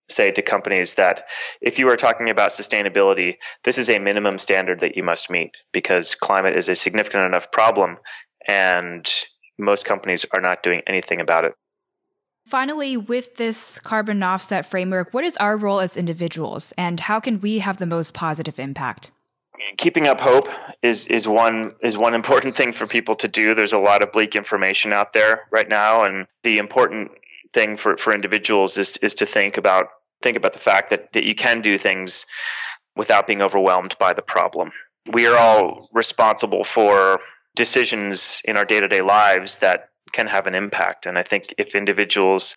say 0.10 0.32
to 0.32 0.42
companies 0.42 0.96
that 0.96 1.26
if 1.60 1.80
you 1.80 1.90
are 1.90 1.98
talking 1.98 2.30
about 2.30 2.52
sustainability, 2.52 3.38
this 3.64 3.78
is 3.78 3.90
a 3.90 4.00
minimum 4.00 4.40
standard 4.40 4.80
that 4.82 4.96
you 4.96 5.04
must 5.04 5.30
meet 5.30 5.52
because 5.72 6.16
climate 6.16 6.56
is 6.56 6.70
a 6.70 6.76
significant 6.76 7.26
enough 7.26 7.52
problem 7.52 7.98
and 8.48 9.12
most 9.58 9.86
companies 9.86 10.26
are 10.32 10.42
not 10.42 10.64
doing 10.64 10.82
anything 10.88 11.20
about 11.20 11.46
it. 11.46 11.54
Finally, 12.46 12.98
with 12.98 13.36
this 13.36 13.80
carbon 13.80 14.24
offset 14.24 14.66
framework, 14.66 15.14
what 15.14 15.24
is 15.24 15.38
our 15.38 15.58
role 15.58 15.80
as 15.80 15.96
individuals 15.96 16.74
and 16.78 17.00
how 17.00 17.20
can 17.20 17.40
we 17.42 17.60
have 17.60 17.78
the 17.78 17.86
most 17.86 18.14
positive 18.14 18.60
impact? 18.60 19.12
Keeping 19.78 20.08
up 20.08 20.20
hope 20.20 20.48
is, 20.82 21.06
is 21.08 21.28
one 21.28 21.76
is 21.84 21.98
one 21.98 22.14
important 22.14 22.56
thing 22.58 22.74
for 22.74 22.88
people 22.88 23.16
to 23.16 23.28
do. 23.28 23.54
There's 23.54 23.74
a 23.74 23.78
lot 23.78 24.02
of 24.02 24.12
bleak 24.12 24.36
information 24.36 24.94
out 24.94 25.14
there 25.14 25.48
right 25.52 25.68
now, 25.68 26.04
and 26.04 26.28
the 26.44 26.58
important 26.58 27.12
thing 27.54 27.78
for, 27.78 27.98
for 27.98 28.14
individuals 28.14 28.78
is 28.78 28.98
is 28.98 29.16
to 29.16 29.26
think 29.26 29.58
about 29.58 29.88
think 30.22 30.38
about 30.38 30.54
the 30.54 30.60
fact 30.60 30.90
that, 30.90 31.14
that 31.14 31.24
you 31.24 31.36
can 31.36 31.62
do 31.62 31.78
things 31.78 32.26
without 32.96 33.28
being 33.28 33.42
overwhelmed 33.42 33.96
by 34.00 34.14
the 34.14 34.22
problem. 34.22 34.72
We 35.12 35.28
are 35.28 35.38
all 35.38 35.90
responsible 35.94 36.64
for 36.64 37.20
decisions 37.56 38.42
in 38.44 38.58
our 38.58 38.66
day 38.66 38.80
to 38.80 38.88
day 38.88 39.02
lives 39.02 39.60
that 39.60 39.90
can 40.12 40.28
have 40.28 40.48
an 40.48 40.56
impact. 40.56 41.06
And 41.06 41.18
I 41.18 41.24
think 41.24 41.54
if 41.58 41.76
individuals 41.76 42.56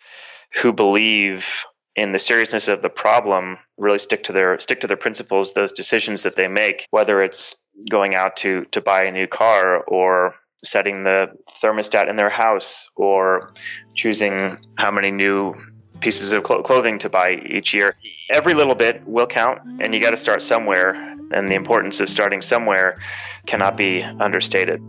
who 0.61 0.73
believe 0.73 1.65
in 1.95 2.13
the 2.13 2.19
seriousness 2.19 2.69
of 2.69 2.81
the 2.81 2.89
problem 2.89 3.59
really 3.79 3.99
stick 3.99 4.25
to 4.25 4.33
their 4.33 4.59
stick 4.59 4.81
to 4.81 4.87
their 4.87 4.97
principles 4.97 5.53
those 5.53 5.73
decisions 5.73 6.23
that 6.23 6.35
they 6.37 6.49
make 6.49 6.87
whether 6.91 7.23
it's 7.23 7.69
going 7.91 8.15
out 8.15 8.35
to 8.35 8.65
to 8.71 8.81
buy 8.81 9.03
a 9.03 9.13
new 9.13 9.27
car 9.27 9.83
or 9.85 10.35
setting 10.65 11.05
the 11.05 11.27
thermostat 11.63 12.09
in 12.09 12.17
their 12.17 12.31
house 12.31 12.89
or 12.97 13.53
choosing 13.95 14.59
how 14.79 14.91
many 14.91 15.11
new 15.11 15.53
pieces 16.01 16.33
of 16.33 16.43
clothing 16.43 16.99
to 16.99 17.09
buy 17.09 17.41
each 17.49 17.73
year. 17.73 17.97
Every 18.31 18.55
little 18.55 18.75
bit 18.75 19.07
will 19.07 19.27
count, 19.27 19.61
and 19.81 19.95
you 19.95 20.01
got 20.01 20.11
to 20.11 20.17
start 20.17 20.43
somewhere. 20.43 20.93
And 21.33 21.49
the 21.49 21.55
importance 21.55 22.01
of 22.01 22.11
starting 22.11 22.43
somewhere 22.43 23.01
cannot 23.47 23.77
be 23.77 24.03
understated. 24.03 24.83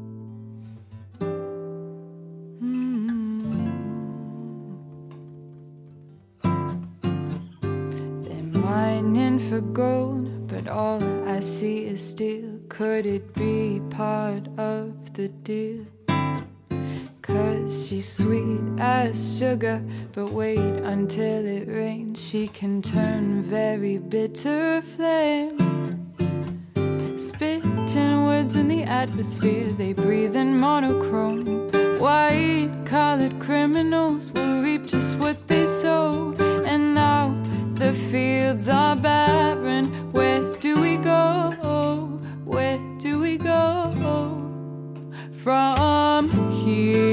Could 12.83 13.05
it 13.05 13.33
be 13.33 13.81
part 13.91 14.45
of 14.57 15.13
the 15.13 15.29
deal? 15.29 15.85
Cause 17.21 17.87
she's 17.87 18.11
sweet 18.11 18.59
as 18.77 19.39
sugar, 19.39 19.81
but 20.11 20.33
wait 20.33 20.59
until 20.59 21.45
it 21.47 21.69
rains. 21.69 22.21
She 22.21 22.49
can 22.49 22.81
turn 22.81 23.41
very 23.41 23.99
bitter 23.99 24.81
flame. 24.81 25.57
Spitting 27.17 28.25
words 28.25 28.57
in 28.57 28.67
the 28.67 28.83
atmosphere, 28.83 29.71
they 29.71 29.93
breathe 29.93 30.35
in 30.35 30.59
monochrome. 30.59 31.71
White 31.99 32.75
collared 32.83 33.39
criminals 33.39 34.29
will 34.31 34.61
reap 34.61 34.87
just 34.87 35.15
what 35.19 35.47
they 35.47 35.65
sow. 35.65 36.35
And 36.65 36.93
now 36.93 37.33
the 37.75 37.93
fields 37.93 38.67
are 38.67 38.97
barren. 38.97 39.85
Where 40.11 40.53
do 40.57 40.81
we 40.81 40.97
go? 40.97 41.62
From 45.43 46.29
here, 46.63 47.03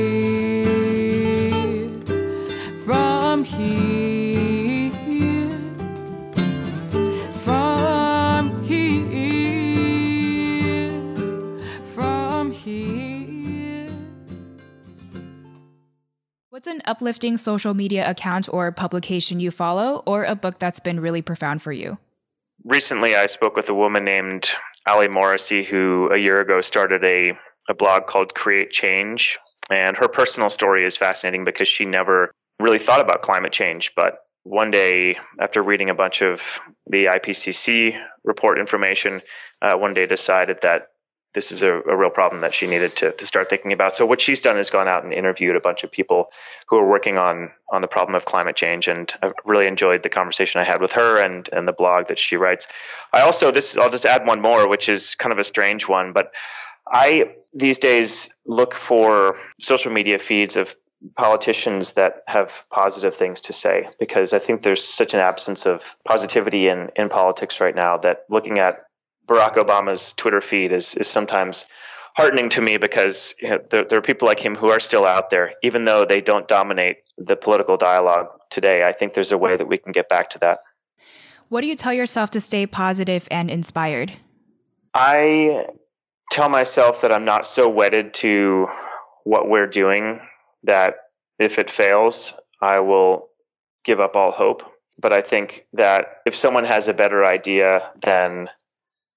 from 2.84 3.42
here, 3.42 4.92
from 7.42 8.62
here, 8.62 9.02
from 11.92 12.52
here. 12.52 13.88
What's 16.50 16.68
an 16.68 16.82
uplifting 16.84 17.36
social 17.36 17.74
media 17.74 18.08
account 18.08 18.48
or 18.52 18.70
publication 18.70 19.40
you 19.40 19.50
follow, 19.50 20.04
or 20.06 20.22
a 20.22 20.36
book 20.36 20.60
that's 20.60 20.78
been 20.78 21.00
really 21.00 21.20
profound 21.20 21.62
for 21.62 21.72
you? 21.72 21.98
Recently, 22.64 23.16
I 23.16 23.26
spoke 23.26 23.56
with 23.56 23.68
a 23.70 23.74
woman 23.74 24.04
named 24.04 24.50
Ali 24.86 25.08
Morrissey, 25.08 25.64
who 25.64 26.10
a 26.12 26.16
year 26.16 26.40
ago 26.40 26.60
started 26.60 27.02
a 27.02 27.32
a 27.68 27.74
blog 27.74 28.06
called 28.06 28.34
Create 28.34 28.70
Change. 28.70 29.38
And 29.70 29.96
her 29.96 30.08
personal 30.08 30.50
story 30.50 30.84
is 30.84 30.96
fascinating 30.96 31.44
because 31.44 31.68
she 31.68 31.84
never 31.84 32.34
really 32.58 32.78
thought 32.78 33.00
about 33.00 33.22
climate 33.22 33.52
change. 33.52 33.92
But 33.94 34.18
one 34.42 34.70
day, 34.70 35.18
after 35.38 35.62
reading 35.62 35.90
a 35.90 35.94
bunch 35.94 36.22
of 36.22 36.42
the 36.86 37.06
IPCC 37.06 38.00
report 38.24 38.58
information, 38.58 39.22
uh, 39.62 39.76
one 39.76 39.94
day 39.94 40.06
decided 40.06 40.60
that 40.62 40.88
this 41.32 41.52
is 41.52 41.62
a, 41.62 41.72
a, 41.72 41.96
real 41.96 42.10
problem 42.10 42.40
that 42.42 42.54
she 42.54 42.66
needed 42.66 42.96
to, 42.96 43.12
to 43.12 43.24
start 43.24 43.48
thinking 43.48 43.72
about. 43.72 43.94
So 43.94 44.04
what 44.04 44.20
she's 44.20 44.40
done 44.40 44.58
is 44.58 44.68
gone 44.68 44.88
out 44.88 45.04
and 45.04 45.12
interviewed 45.12 45.54
a 45.54 45.60
bunch 45.60 45.84
of 45.84 45.92
people 45.92 46.26
who 46.68 46.76
are 46.76 46.88
working 46.88 47.18
on 47.18 47.52
on 47.70 47.82
the 47.82 47.88
problem 47.88 48.16
of 48.16 48.24
climate 48.24 48.56
change, 48.56 48.88
and 48.88 49.12
I 49.22 49.30
really 49.44 49.68
enjoyed 49.68 50.02
the 50.02 50.08
conversation 50.08 50.60
I 50.60 50.64
had 50.64 50.80
with 50.80 50.92
her 50.92 51.22
and 51.24 51.48
and 51.52 51.68
the 51.68 51.72
blog 51.72 52.06
that 52.06 52.18
she 52.18 52.36
writes. 52.36 52.66
I 53.12 53.20
also 53.20 53.52
this 53.52 53.76
I'll 53.76 53.90
just 53.90 54.06
add 54.06 54.26
one 54.26 54.40
more, 54.40 54.68
which 54.68 54.88
is 54.88 55.14
kind 55.14 55.32
of 55.32 55.38
a 55.38 55.44
strange 55.44 55.86
one, 55.86 56.12
but 56.12 56.32
I 56.90 57.34
these 57.52 57.78
days 57.78 58.30
look 58.46 58.74
for 58.74 59.36
social 59.60 59.92
media 59.92 60.18
feeds 60.18 60.56
of 60.56 60.74
politicians 61.16 61.92
that 61.92 62.22
have 62.26 62.52
positive 62.70 63.16
things 63.16 63.40
to 63.42 63.52
say 63.52 63.88
because 63.98 64.32
I 64.32 64.38
think 64.38 64.62
there's 64.62 64.84
such 64.84 65.14
an 65.14 65.20
absence 65.20 65.66
of 65.66 65.82
positivity 66.04 66.68
in, 66.68 66.90
in 66.94 67.08
politics 67.08 67.60
right 67.60 67.74
now 67.74 67.96
that 67.98 68.24
looking 68.28 68.58
at 68.58 68.84
Barack 69.26 69.56
Obama's 69.56 70.12
Twitter 70.12 70.40
feed 70.40 70.72
is, 70.72 70.94
is 70.94 71.08
sometimes 71.08 71.64
heartening 72.16 72.50
to 72.50 72.60
me 72.60 72.76
because 72.76 73.34
you 73.40 73.48
know, 73.48 73.60
there, 73.70 73.84
there 73.84 73.98
are 73.98 74.02
people 74.02 74.26
like 74.28 74.40
him 74.40 74.54
who 74.56 74.68
are 74.70 74.80
still 74.80 75.06
out 75.06 75.30
there, 75.30 75.54
even 75.62 75.84
though 75.84 76.04
they 76.04 76.20
don't 76.20 76.48
dominate 76.48 76.98
the 77.16 77.36
political 77.36 77.76
dialogue 77.76 78.26
today. 78.50 78.84
I 78.84 78.92
think 78.92 79.14
there's 79.14 79.32
a 79.32 79.38
way 79.38 79.56
that 79.56 79.68
we 79.68 79.78
can 79.78 79.92
get 79.92 80.08
back 80.08 80.30
to 80.30 80.38
that. 80.40 80.60
What 81.48 81.62
do 81.62 81.66
you 81.66 81.76
tell 81.76 81.94
yourself 81.94 82.30
to 82.32 82.40
stay 82.40 82.66
positive 82.66 83.26
and 83.30 83.50
inspired? 83.50 84.12
I 84.92 85.66
tell 86.30 86.48
myself 86.48 87.02
that 87.02 87.12
I'm 87.12 87.24
not 87.24 87.46
so 87.46 87.68
wedded 87.68 88.14
to 88.14 88.68
what 89.24 89.48
we're 89.48 89.66
doing 89.66 90.20
that 90.64 90.96
if 91.38 91.58
it 91.58 91.70
fails, 91.70 92.32
I 92.62 92.80
will 92.80 93.28
give 93.84 94.00
up 94.00 94.16
all 94.16 94.30
hope. 94.30 94.62
But 94.98 95.12
I 95.12 95.22
think 95.22 95.66
that 95.72 96.18
if 96.26 96.36
someone 96.36 96.64
has 96.64 96.88
a 96.88 96.94
better 96.94 97.24
idea 97.24 97.90
than 98.02 98.48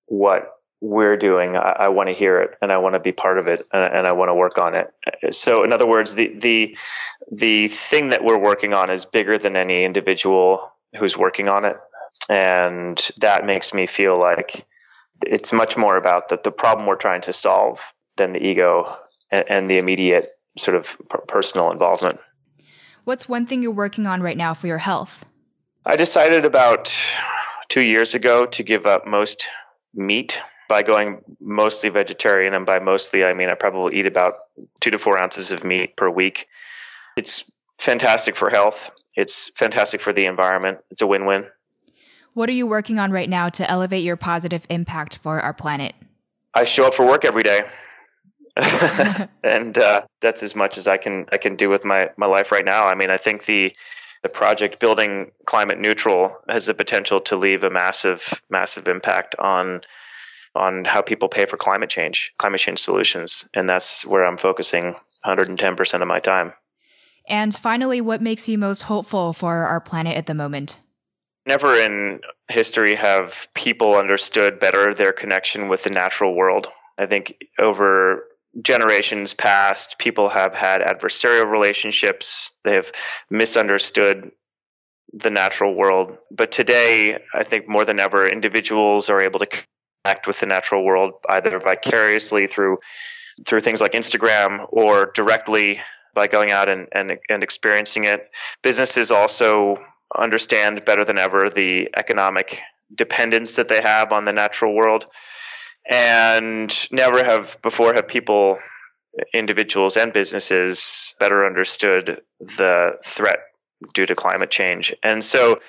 what 0.07 0.49
we're 0.79 1.17
doing, 1.17 1.55
I, 1.55 1.75
I 1.79 1.87
want 1.89 2.09
to 2.09 2.15
hear 2.15 2.41
it 2.41 2.51
and 2.61 2.71
I 2.71 2.77
want 2.77 2.95
to 2.95 2.99
be 2.99 3.11
part 3.11 3.37
of 3.37 3.47
it 3.47 3.65
and, 3.71 3.93
and 3.93 4.07
I 4.07 4.13
want 4.13 4.29
to 4.29 4.35
work 4.35 4.57
on 4.57 4.75
it. 4.75 4.93
So, 5.33 5.63
in 5.63 5.73
other 5.73 5.87
words, 5.87 6.13
the 6.13 6.33
the 6.39 6.77
the 7.31 7.67
thing 7.67 8.09
that 8.09 8.23
we're 8.23 8.39
working 8.39 8.73
on 8.73 8.89
is 8.89 9.05
bigger 9.05 9.37
than 9.37 9.55
any 9.55 9.83
individual 9.83 10.71
who's 10.97 11.17
working 11.17 11.49
on 11.49 11.65
it, 11.65 11.77
and 12.29 13.01
that 13.17 13.45
makes 13.45 13.73
me 13.73 13.87
feel 13.87 14.17
like 14.17 14.65
it's 15.27 15.53
much 15.53 15.77
more 15.77 15.97
about 15.97 16.29
the, 16.29 16.39
the 16.43 16.51
problem 16.51 16.87
we're 16.87 16.95
trying 16.95 17.21
to 17.21 17.33
solve 17.33 17.79
than 18.17 18.33
the 18.33 18.43
ego 18.43 18.95
and, 19.31 19.45
and 19.49 19.67
the 19.67 19.77
immediate 19.77 20.29
sort 20.57 20.77
of 20.77 20.95
personal 21.27 21.71
involvement. 21.71 22.19
What's 23.03 23.27
one 23.27 23.45
thing 23.45 23.63
you're 23.63 23.71
working 23.71 24.07
on 24.07 24.21
right 24.21 24.37
now 24.37 24.53
for 24.53 24.67
your 24.67 24.77
health? 24.77 25.25
I 25.85 25.97
decided 25.97 26.45
about 26.45 26.93
two 27.67 27.81
years 27.81 28.13
ago 28.13 28.45
to 28.45 28.63
give 28.63 28.85
up 28.85 29.05
most 29.05 29.47
meat 29.93 30.39
by 30.69 30.83
going 30.83 31.21
mostly 31.41 31.89
vegetarian. 31.89 32.53
And 32.53 32.65
by 32.65 32.79
mostly, 32.79 33.23
I 33.23 33.33
mean 33.33 33.49
I 33.49 33.55
probably 33.55 33.99
eat 33.99 34.07
about 34.07 34.35
two 34.79 34.91
to 34.91 34.99
four 34.99 35.21
ounces 35.21 35.51
of 35.51 35.63
meat 35.63 35.97
per 35.97 36.09
week. 36.09 36.47
It's 37.17 37.43
fantastic 37.77 38.35
for 38.35 38.49
health, 38.49 38.91
it's 39.15 39.49
fantastic 39.49 40.01
for 40.01 40.13
the 40.13 40.25
environment. 40.25 40.79
It's 40.89 41.01
a 41.01 41.07
win 41.07 41.25
win. 41.25 41.45
What 42.33 42.49
are 42.49 42.53
you 42.53 42.65
working 42.65 42.97
on 42.99 43.11
right 43.11 43.29
now 43.29 43.49
to 43.49 43.69
elevate 43.69 44.03
your 44.03 44.17
positive 44.17 44.65
impact 44.69 45.17
for 45.17 45.39
our 45.39 45.53
planet? 45.53 45.93
I 46.53 46.63
show 46.63 46.85
up 46.85 46.93
for 46.93 47.05
work 47.05 47.25
every 47.25 47.43
day. 47.43 47.63
and 49.43 49.77
uh, 49.77 50.05
that's 50.21 50.43
as 50.43 50.55
much 50.55 50.77
as 50.77 50.87
I 50.87 50.97
can 50.97 51.25
I 51.31 51.37
can 51.37 51.55
do 51.55 51.69
with 51.69 51.85
my, 51.85 52.09
my 52.17 52.27
life 52.27 52.51
right 52.51 52.65
now. 52.65 52.87
I 52.87 52.95
mean, 52.95 53.09
I 53.09 53.17
think 53.17 53.45
the 53.45 53.73
the 54.21 54.29
project 54.29 54.79
building 54.79 55.31
climate 55.45 55.79
neutral 55.79 56.37
has 56.47 56.65
the 56.65 56.73
potential 56.73 57.21
to 57.21 57.35
leave 57.35 57.63
a 57.63 57.69
massive 57.69 58.41
massive 58.49 58.87
impact 58.87 59.35
on 59.37 59.81
on 60.55 60.85
how 60.85 61.01
people 61.01 61.29
pay 61.29 61.45
for 61.45 61.57
climate 61.57 61.89
change, 61.89 62.31
climate 62.37 62.59
change 62.59 62.79
solutions, 62.79 63.43
and 63.55 63.67
that's 63.67 64.05
where 64.05 64.23
I'm 64.23 64.37
focusing 64.37 64.95
110% 65.25 66.01
of 66.01 66.07
my 66.07 66.19
time. 66.19 66.53
And 67.27 67.55
finally, 67.55 68.01
what 68.01 68.21
makes 68.21 68.47
you 68.47 68.57
most 68.57 68.83
hopeful 68.83 69.33
for 69.33 69.65
our 69.65 69.79
planet 69.79 70.15
at 70.15 70.27
the 70.27 70.35
moment? 70.35 70.77
Never 71.45 71.75
in 71.75 72.21
history 72.49 72.95
have 72.95 73.47
people 73.53 73.95
understood 73.95 74.59
better 74.59 74.93
their 74.93 75.11
connection 75.11 75.67
with 75.67 75.83
the 75.83 75.89
natural 75.89 76.35
world. 76.35 76.67
I 76.97 77.05
think 77.05 77.35
over 77.59 78.25
generations 78.61 79.33
past, 79.33 79.97
people 79.97 80.29
have 80.29 80.55
had 80.55 80.81
adversarial 80.81 81.49
relationships. 81.49 82.51
They 82.63 82.75
have 82.75 82.91
misunderstood 83.29 84.31
the 85.11 85.29
natural 85.29 85.75
world. 85.75 86.17
But 86.31 86.51
today, 86.51 87.19
I 87.33 87.43
think 87.43 87.67
more 87.67 87.85
than 87.85 87.99
ever, 87.99 88.27
individuals 88.27 89.09
are 89.09 89.21
able 89.21 89.39
to 89.39 89.47
connect 90.03 90.27
with 90.27 90.39
the 90.39 90.45
natural 90.45 90.83
world 90.83 91.13
either 91.29 91.59
vicariously 91.59 92.47
through 92.47 92.79
through 93.45 93.61
things 93.61 93.81
like 93.81 93.93
Instagram 93.93 94.67
or 94.69 95.11
directly 95.15 95.81
by 96.13 96.27
going 96.27 96.51
out 96.51 96.69
and, 96.69 96.87
and, 96.91 97.17
and 97.29 97.41
experiencing 97.41 98.03
it. 98.03 98.29
Businesses 98.61 99.09
also 99.09 99.83
understand 100.17 100.85
better 100.85 101.05
than 101.05 101.17
ever 101.17 101.49
the 101.49 101.89
economic 101.95 102.59
dependence 102.93 103.55
that 103.55 103.67
they 103.67 103.81
have 103.81 104.11
on 104.11 104.25
the 104.25 104.33
natural 104.33 104.75
world. 104.75 105.07
And 105.89 106.73
never 106.91 107.23
have 107.23 107.57
before 107.61 107.93
have 107.93 108.07
people 108.07 108.59
individuals 109.33 109.97
and 109.97 110.13
businesses 110.13 111.13
better 111.19 111.45
understood 111.45 112.21
the 112.39 112.93
threat 113.03 113.39
due 113.93 114.05
to 114.05 114.15
climate 114.15 114.49
change. 114.49 114.93
And 115.03 115.23
so 115.23 115.59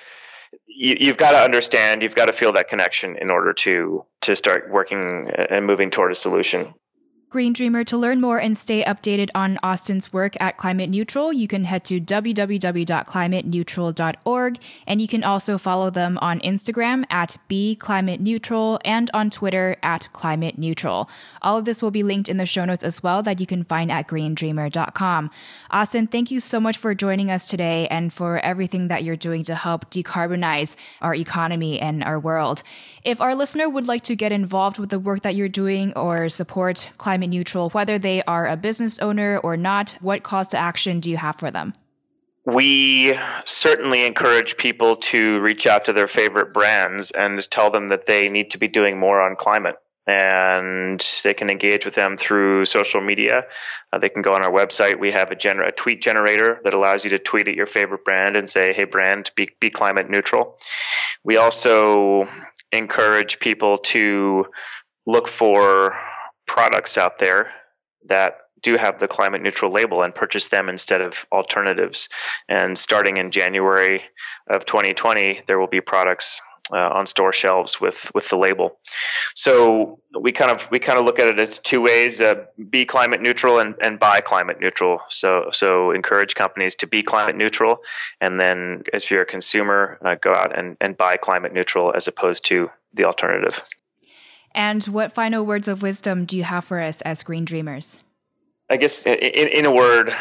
you, 0.67 1.07
have 1.07 1.17
got 1.17 1.31
to 1.31 1.37
understand 1.37 2.01
you've 2.01 2.15
got 2.15 2.25
to 2.25 2.33
feel 2.33 2.53
that 2.53 2.69
connection 2.69 3.17
in 3.17 3.29
order 3.29 3.53
to 3.53 4.01
to 4.21 4.35
start 4.35 4.69
working 4.71 5.29
and 5.49 5.65
moving 5.65 5.91
toward 5.91 6.11
a 6.11 6.15
solution 6.15 6.73
Green 7.35 7.51
Dreamer, 7.51 7.83
to 7.83 7.97
learn 7.97 8.21
more 8.21 8.37
and 8.37 8.57
stay 8.57 8.81
updated 8.85 9.29
on 9.35 9.59
Austin's 9.61 10.13
work 10.13 10.41
at 10.41 10.55
Climate 10.55 10.89
Neutral, 10.89 11.33
you 11.33 11.49
can 11.49 11.65
head 11.65 11.83
to 11.83 11.99
www.climateneutral.org 11.99 14.57
and 14.87 15.01
you 15.01 15.07
can 15.09 15.21
also 15.21 15.57
follow 15.57 15.89
them 15.89 16.17
on 16.21 16.39
Instagram 16.39 17.03
at 17.09 17.35
BeClimateNeutral 17.49 18.79
and 18.85 19.11
on 19.13 19.29
Twitter 19.29 19.75
at 19.83 20.07
Climate 20.13 20.57
Neutral. 20.57 21.09
All 21.41 21.57
of 21.57 21.65
this 21.65 21.83
will 21.83 21.91
be 21.91 22.03
linked 22.03 22.29
in 22.29 22.37
the 22.37 22.45
show 22.45 22.63
notes 22.63 22.85
as 22.85 23.03
well 23.03 23.21
that 23.23 23.41
you 23.41 23.45
can 23.45 23.65
find 23.65 23.91
at 23.91 24.07
greendreamer.com. 24.07 25.29
Austin, 25.71 26.07
thank 26.07 26.31
you 26.31 26.39
so 26.39 26.61
much 26.61 26.77
for 26.77 26.95
joining 26.95 27.29
us 27.29 27.49
today 27.49 27.85
and 27.89 28.13
for 28.13 28.39
everything 28.39 28.87
that 28.87 29.03
you're 29.03 29.17
doing 29.17 29.43
to 29.43 29.55
help 29.55 29.91
decarbonize 29.91 30.77
our 31.01 31.13
economy 31.13 31.81
and 31.81 32.01
our 32.01 32.17
world. 32.17 32.63
If 33.03 33.19
our 33.19 33.35
listener 33.35 33.67
would 33.67 33.87
like 33.87 34.03
to 34.03 34.15
get 34.15 34.31
involved 34.31 34.79
with 34.79 34.89
the 34.89 34.99
work 34.99 35.23
that 35.23 35.35
you're 35.35 35.49
doing 35.49 35.91
or 35.97 36.29
support 36.29 36.91
climate 36.97 37.24
climate 37.25 37.37
neutral, 37.37 37.69
whether 37.71 37.99
they 37.99 38.23
are 38.23 38.47
a 38.47 38.55
business 38.55 38.99
owner 38.99 39.37
or 39.37 39.57
not? 39.57 39.95
What 40.01 40.23
calls 40.23 40.49
to 40.49 40.57
action 40.57 40.99
do 40.99 41.09
you 41.09 41.17
have 41.17 41.37
for 41.37 41.51
them? 41.51 41.73
We 42.45 43.17
certainly 43.45 44.05
encourage 44.05 44.55
people 44.57 44.97
to 45.11 45.39
reach 45.39 45.65
out 45.65 45.85
to 45.85 45.93
their 45.93 46.07
favorite 46.07 46.53
brands 46.53 47.11
and 47.11 47.41
tell 47.49 47.71
them 47.71 47.89
that 47.89 48.05
they 48.05 48.29
need 48.29 48.51
to 48.51 48.59
be 48.59 48.67
doing 48.67 48.99
more 48.99 49.19
on 49.19 49.35
climate. 49.35 49.77
And 50.07 51.03
they 51.23 51.33
can 51.33 51.49
engage 51.49 51.83
with 51.83 51.95
them 51.95 52.15
through 52.15 52.65
social 52.65 53.01
media. 53.01 53.45
Uh, 53.91 53.97
they 53.97 54.09
can 54.09 54.21
go 54.21 54.33
on 54.33 54.43
our 54.43 54.51
website. 54.51 54.99
We 54.99 55.11
have 55.11 55.31
a, 55.31 55.35
gener- 55.35 55.67
a, 55.67 55.71
tweet 55.71 55.99
generator 56.03 56.61
that 56.63 56.75
allows 56.75 57.03
you 57.03 57.09
to 57.11 57.19
tweet 57.19 57.47
at 57.47 57.55
your 57.55 57.65
favorite 57.65 58.05
brand 58.05 58.35
and 58.35 58.47
say, 58.47 58.71
hey, 58.71 58.85
brand, 58.85 59.31
be, 59.35 59.49
be 59.59 59.71
climate 59.71 60.07
neutral. 60.07 60.57
We 61.23 61.37
also 61.37 62.27
encourage 62.71 63.39
people 63.39 63.79
to 63.95 64.45
look 65.07 65.27
for 65.27 65.95
products 66.45 66.97
out 66.97 67.19
there 67.19 67.51
that 68.07 68.37
do 68.61 68.77
have 68.77 68.99
the 68.99 69.07
climate 69.07 69.41
neutral 69.41 69.71
label 69.71 70.01
and 70.01 70.13
purchase 70.13 70.47
them 70.47 70.69
instead 70.69 71.01
of 71.01 71.25
alternatives. 71.31 72.09
And 72.49 72.77
starting 72.77 73.17
in 73.17 73.31
January 73.31 74.01
of 74.49 74.65
2020, 74.65 75.41
there 75.45 75.59
will 75.59 75.67
be 75.67 75.81
products 75.81 76.41
uh, 76.73 76.77
on 76.77 77.05
store 77.05 77.31
shelves 77.31 77.79
with 77.79 78.11
with 78.15 78.27
the 78.29 78.37
label. 78.37 78.79
So 79.35 79.99
we 80.19 80.31
kind 80.31 80.49
of 80.49 80.69
we 80.71 80.79
kind 80.79 80.97
of 80.97 81.05
look 81.05 81.19
at 81.19 81.27
it 81.27 81.37
as 81.37 81.59
two 81.59 81.81
ways: 81.81 82.19
uh, 82.21 82.45
be 82.69 82.85
climate 82.85 83.21
neutral 83.21 83.59
and, 83.59 83.75
and 83.81 83.99
buy 83.99 84.21
climate 84.21 84.59
neutral. 84.59 85.01
So 85.09 85.49
so 85.51 85.91
encourage 85.91 86.33
companies 86.33 86.75
to 86.75 86.87
be 86.87 87.03
climate 87.03 87.35
neutral, 87.35 87.81
and 88.19 88.39
then 88.39 88.83
as 88.93 89.09
you're 89.09 89.21
a 89.21 89.27
consumer, 89.27 89.99
uh, 90.03 90.15
go 90.15 90.33
out 90.33 90.57
and, 90.57 90.77
and 90.81 90.97
buy 90.97 91.17
climate 91.17 91.53
neutral 91.53 91.93
as 91.95 92.07
opposed 92.07 92.45
to 92.45 92.69
the 92.93 93.05
alternative. 93.05 93.63
And 94.55 94.83
what 94.85 95.11
final 95.11 95.45
words 95.45 95.67
of 95.67 95.81
wisdom 95.81 96.25
do 96.25 96.37
you 96.37 96.43
have 96.43 96.63
for 96.63 96.79
us 96.79 97.01
as 97.01 97.23
Green 97.23 97.43
Dreamers? 97.43 98.03
I 98.69 98.77
guess 98.77 99.05
in, 99.05 99.13
in 99.13 99.65
a 99.65 99.71
word, 99.71 100.15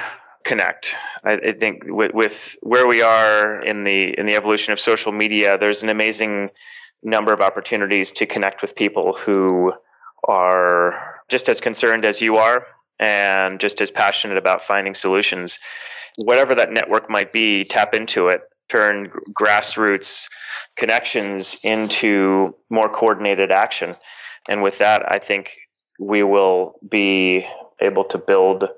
connect. 0.44 0.94
I, 1.24 1.34
I 1.34 1.52
think 1.52 1.84
with, 1.86 2.12
with, 2.12 2.56
where 2.60 2.86
we 2.86 3.00
are 3.00 3.62
in 3.62 3.84
the 3.84 4.18
in 4.18 4.26
the 4.26 4.34
evolution 4.34 4.72
of 4.72 4.80
social 4.80 5.12
media, 5.12 5.56
there's 5.56 5.84
an 5.84 5.88
amazing 5.88 6.50
number 7.02 7.32
of 7.32 7.40
opportunities 7.40 8.10
to 8.12 8.26
connect 8.26 8.60
with 8.60 8.74
people 8.74 9.12
who 9.12 9.72
are 10.26 11.20
just 11.28 11.48
as 11.48 11.60
concerned 11.60 12.04
as 12.04 12.20
you 12.20 12.36
are 12.36 12.66
and 12.98 13.60
just 13.60 13.80
as 13.80 13.90
passionate 13.92 14.36
about 14.36 14.62
finding 14.62 14.96
solutions. 14.96 15.60
Whatever 16.16 16.56
that 16.56 16.72
network 16.72 17.08
might 17.08 17.32
be, 17.32 17.64
tap 17.64 17.94
into 17.94 18.28
it. 18.28 18.42
Turn 18.68 19.10
grassroots 19.32 20.26
connections 20.76 21.56
into 21.62 22.54
more 22.68 22.88
coordinated 22.88 23.52
action. 23.52 23.94
And 24.48 24.62
with 24.62 24.78
that, 24.78 25.10
I 25.10 25.18
think 25.18 25.56
we 25.98 26.22
will 26.22 26.74
be 26.88 27.46
able 27.80 28.04
to 28.04 28.18
build 28.18 28.68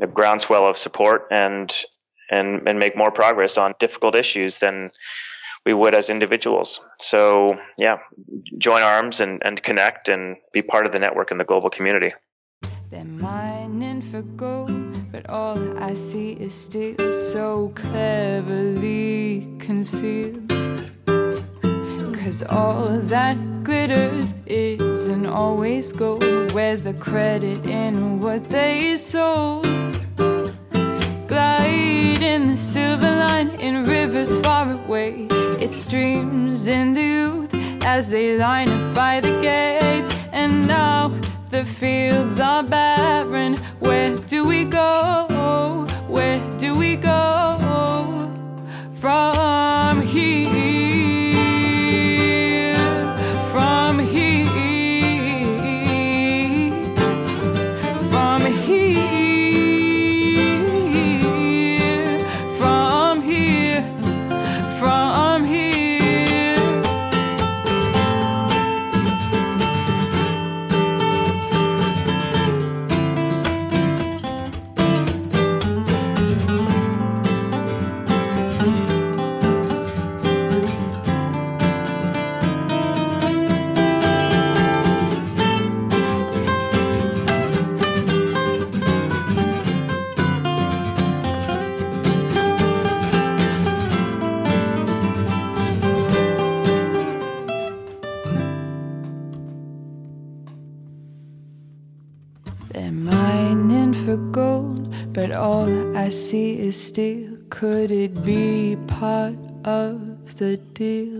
a 0.00 0.06
groundswell 0.06 0.66
of 0.66 0.78
support 0.78 1.26
and 1.30 1.74
and 2.30 2.68
and 2.68 2.78
make 2.78 2.96
more 2.96 3.10
progress 3.10 3.56
on 3.56 3.74
difficult 3.78 4.14
issues 4.14 4.58
than 4.58 4.90
we 5.66 5.74
would 5.74 5.94
as 5.94 6.08
individuals. 6.08 6.80
So 6.98 7.58
yeah, 7.78 7.98
join 8.58 8.82
arms 8.82 9.20
and, 9.20 9.42
and 9.44 9.62
connect 9.62 10.08
and 10.08 10.36
be 10.52 10.62
part 10.62 10.86
of 10.86 10.92
the 10.92 10.98
network 10.98 11.30
in 11.30 11.38
the 11.38 11.44
global 11.44 11.70
community. 11.70 12.14
They're 12.90 13.04
mining 13.04 14.00
for 14.00 14.22
gold, 14.22 15.12
but 15.12 15.28
all 15.28 15.78
I 15.78 15.92
see 15.94 16.32
is 16.32 16.54
still 16.54 17.12
so 17.12 17.70
cleverly 17.74 19.46
concealed. 19.58 20.57
Cause 22.24 22.42
all 22.42 22.88
that 23.14 23.36
glitters 23.62 24.34
isn't 24.44 25.24
always 25.26 25.92
gold. 25.92 26.52
Where's 26.52 26.82
the 26.82 26.94
credit 26.94 27.64
in 27.66 28.20
what 28.20 28.44
they 28.50 28.96
sold? 28.96 29.64
Glide 31.28 32.22
in 32.22 32.48
the 32.48 32.56
silver 32.56 33.10
line 33.24 33.50
in 33.60 33.86
rivers 33.86 34.36
far 34.40 34.72
away. 34.72 35.28
It 35.60 35.72
streams 35.72 36.66
in 36.66 36.92
the 36.92 37.02
youth 37.02 37.54
as 37.84 38.10
they 38.10 38.36
line 38.36 38.68
up 38.68 38.94
by 38.94 39.20
the 39.20 39.40
gates. 39.40 40.12
And 40.32 40.66
now 40.66 41.08
the 41.50 41.64
fields 41.64 42.40
are 42.40 42.64
barren. 42.64 43.56
Where 43.78 44.16
do 44.16 44.44
we 44.44 44.64
go? 44.64 45.86
Where 46.08 46.40
do 46.58 46.74
we 46.74 46.96
go 46.96 47.17
steel. 106.72 107.38
Could 107.50 107.90
it 107.90 108.22
be 108.24 108.76
part 108.86 109.36
of 109.64 110.36
the 110.38 110.56
deal? 110.74 111.17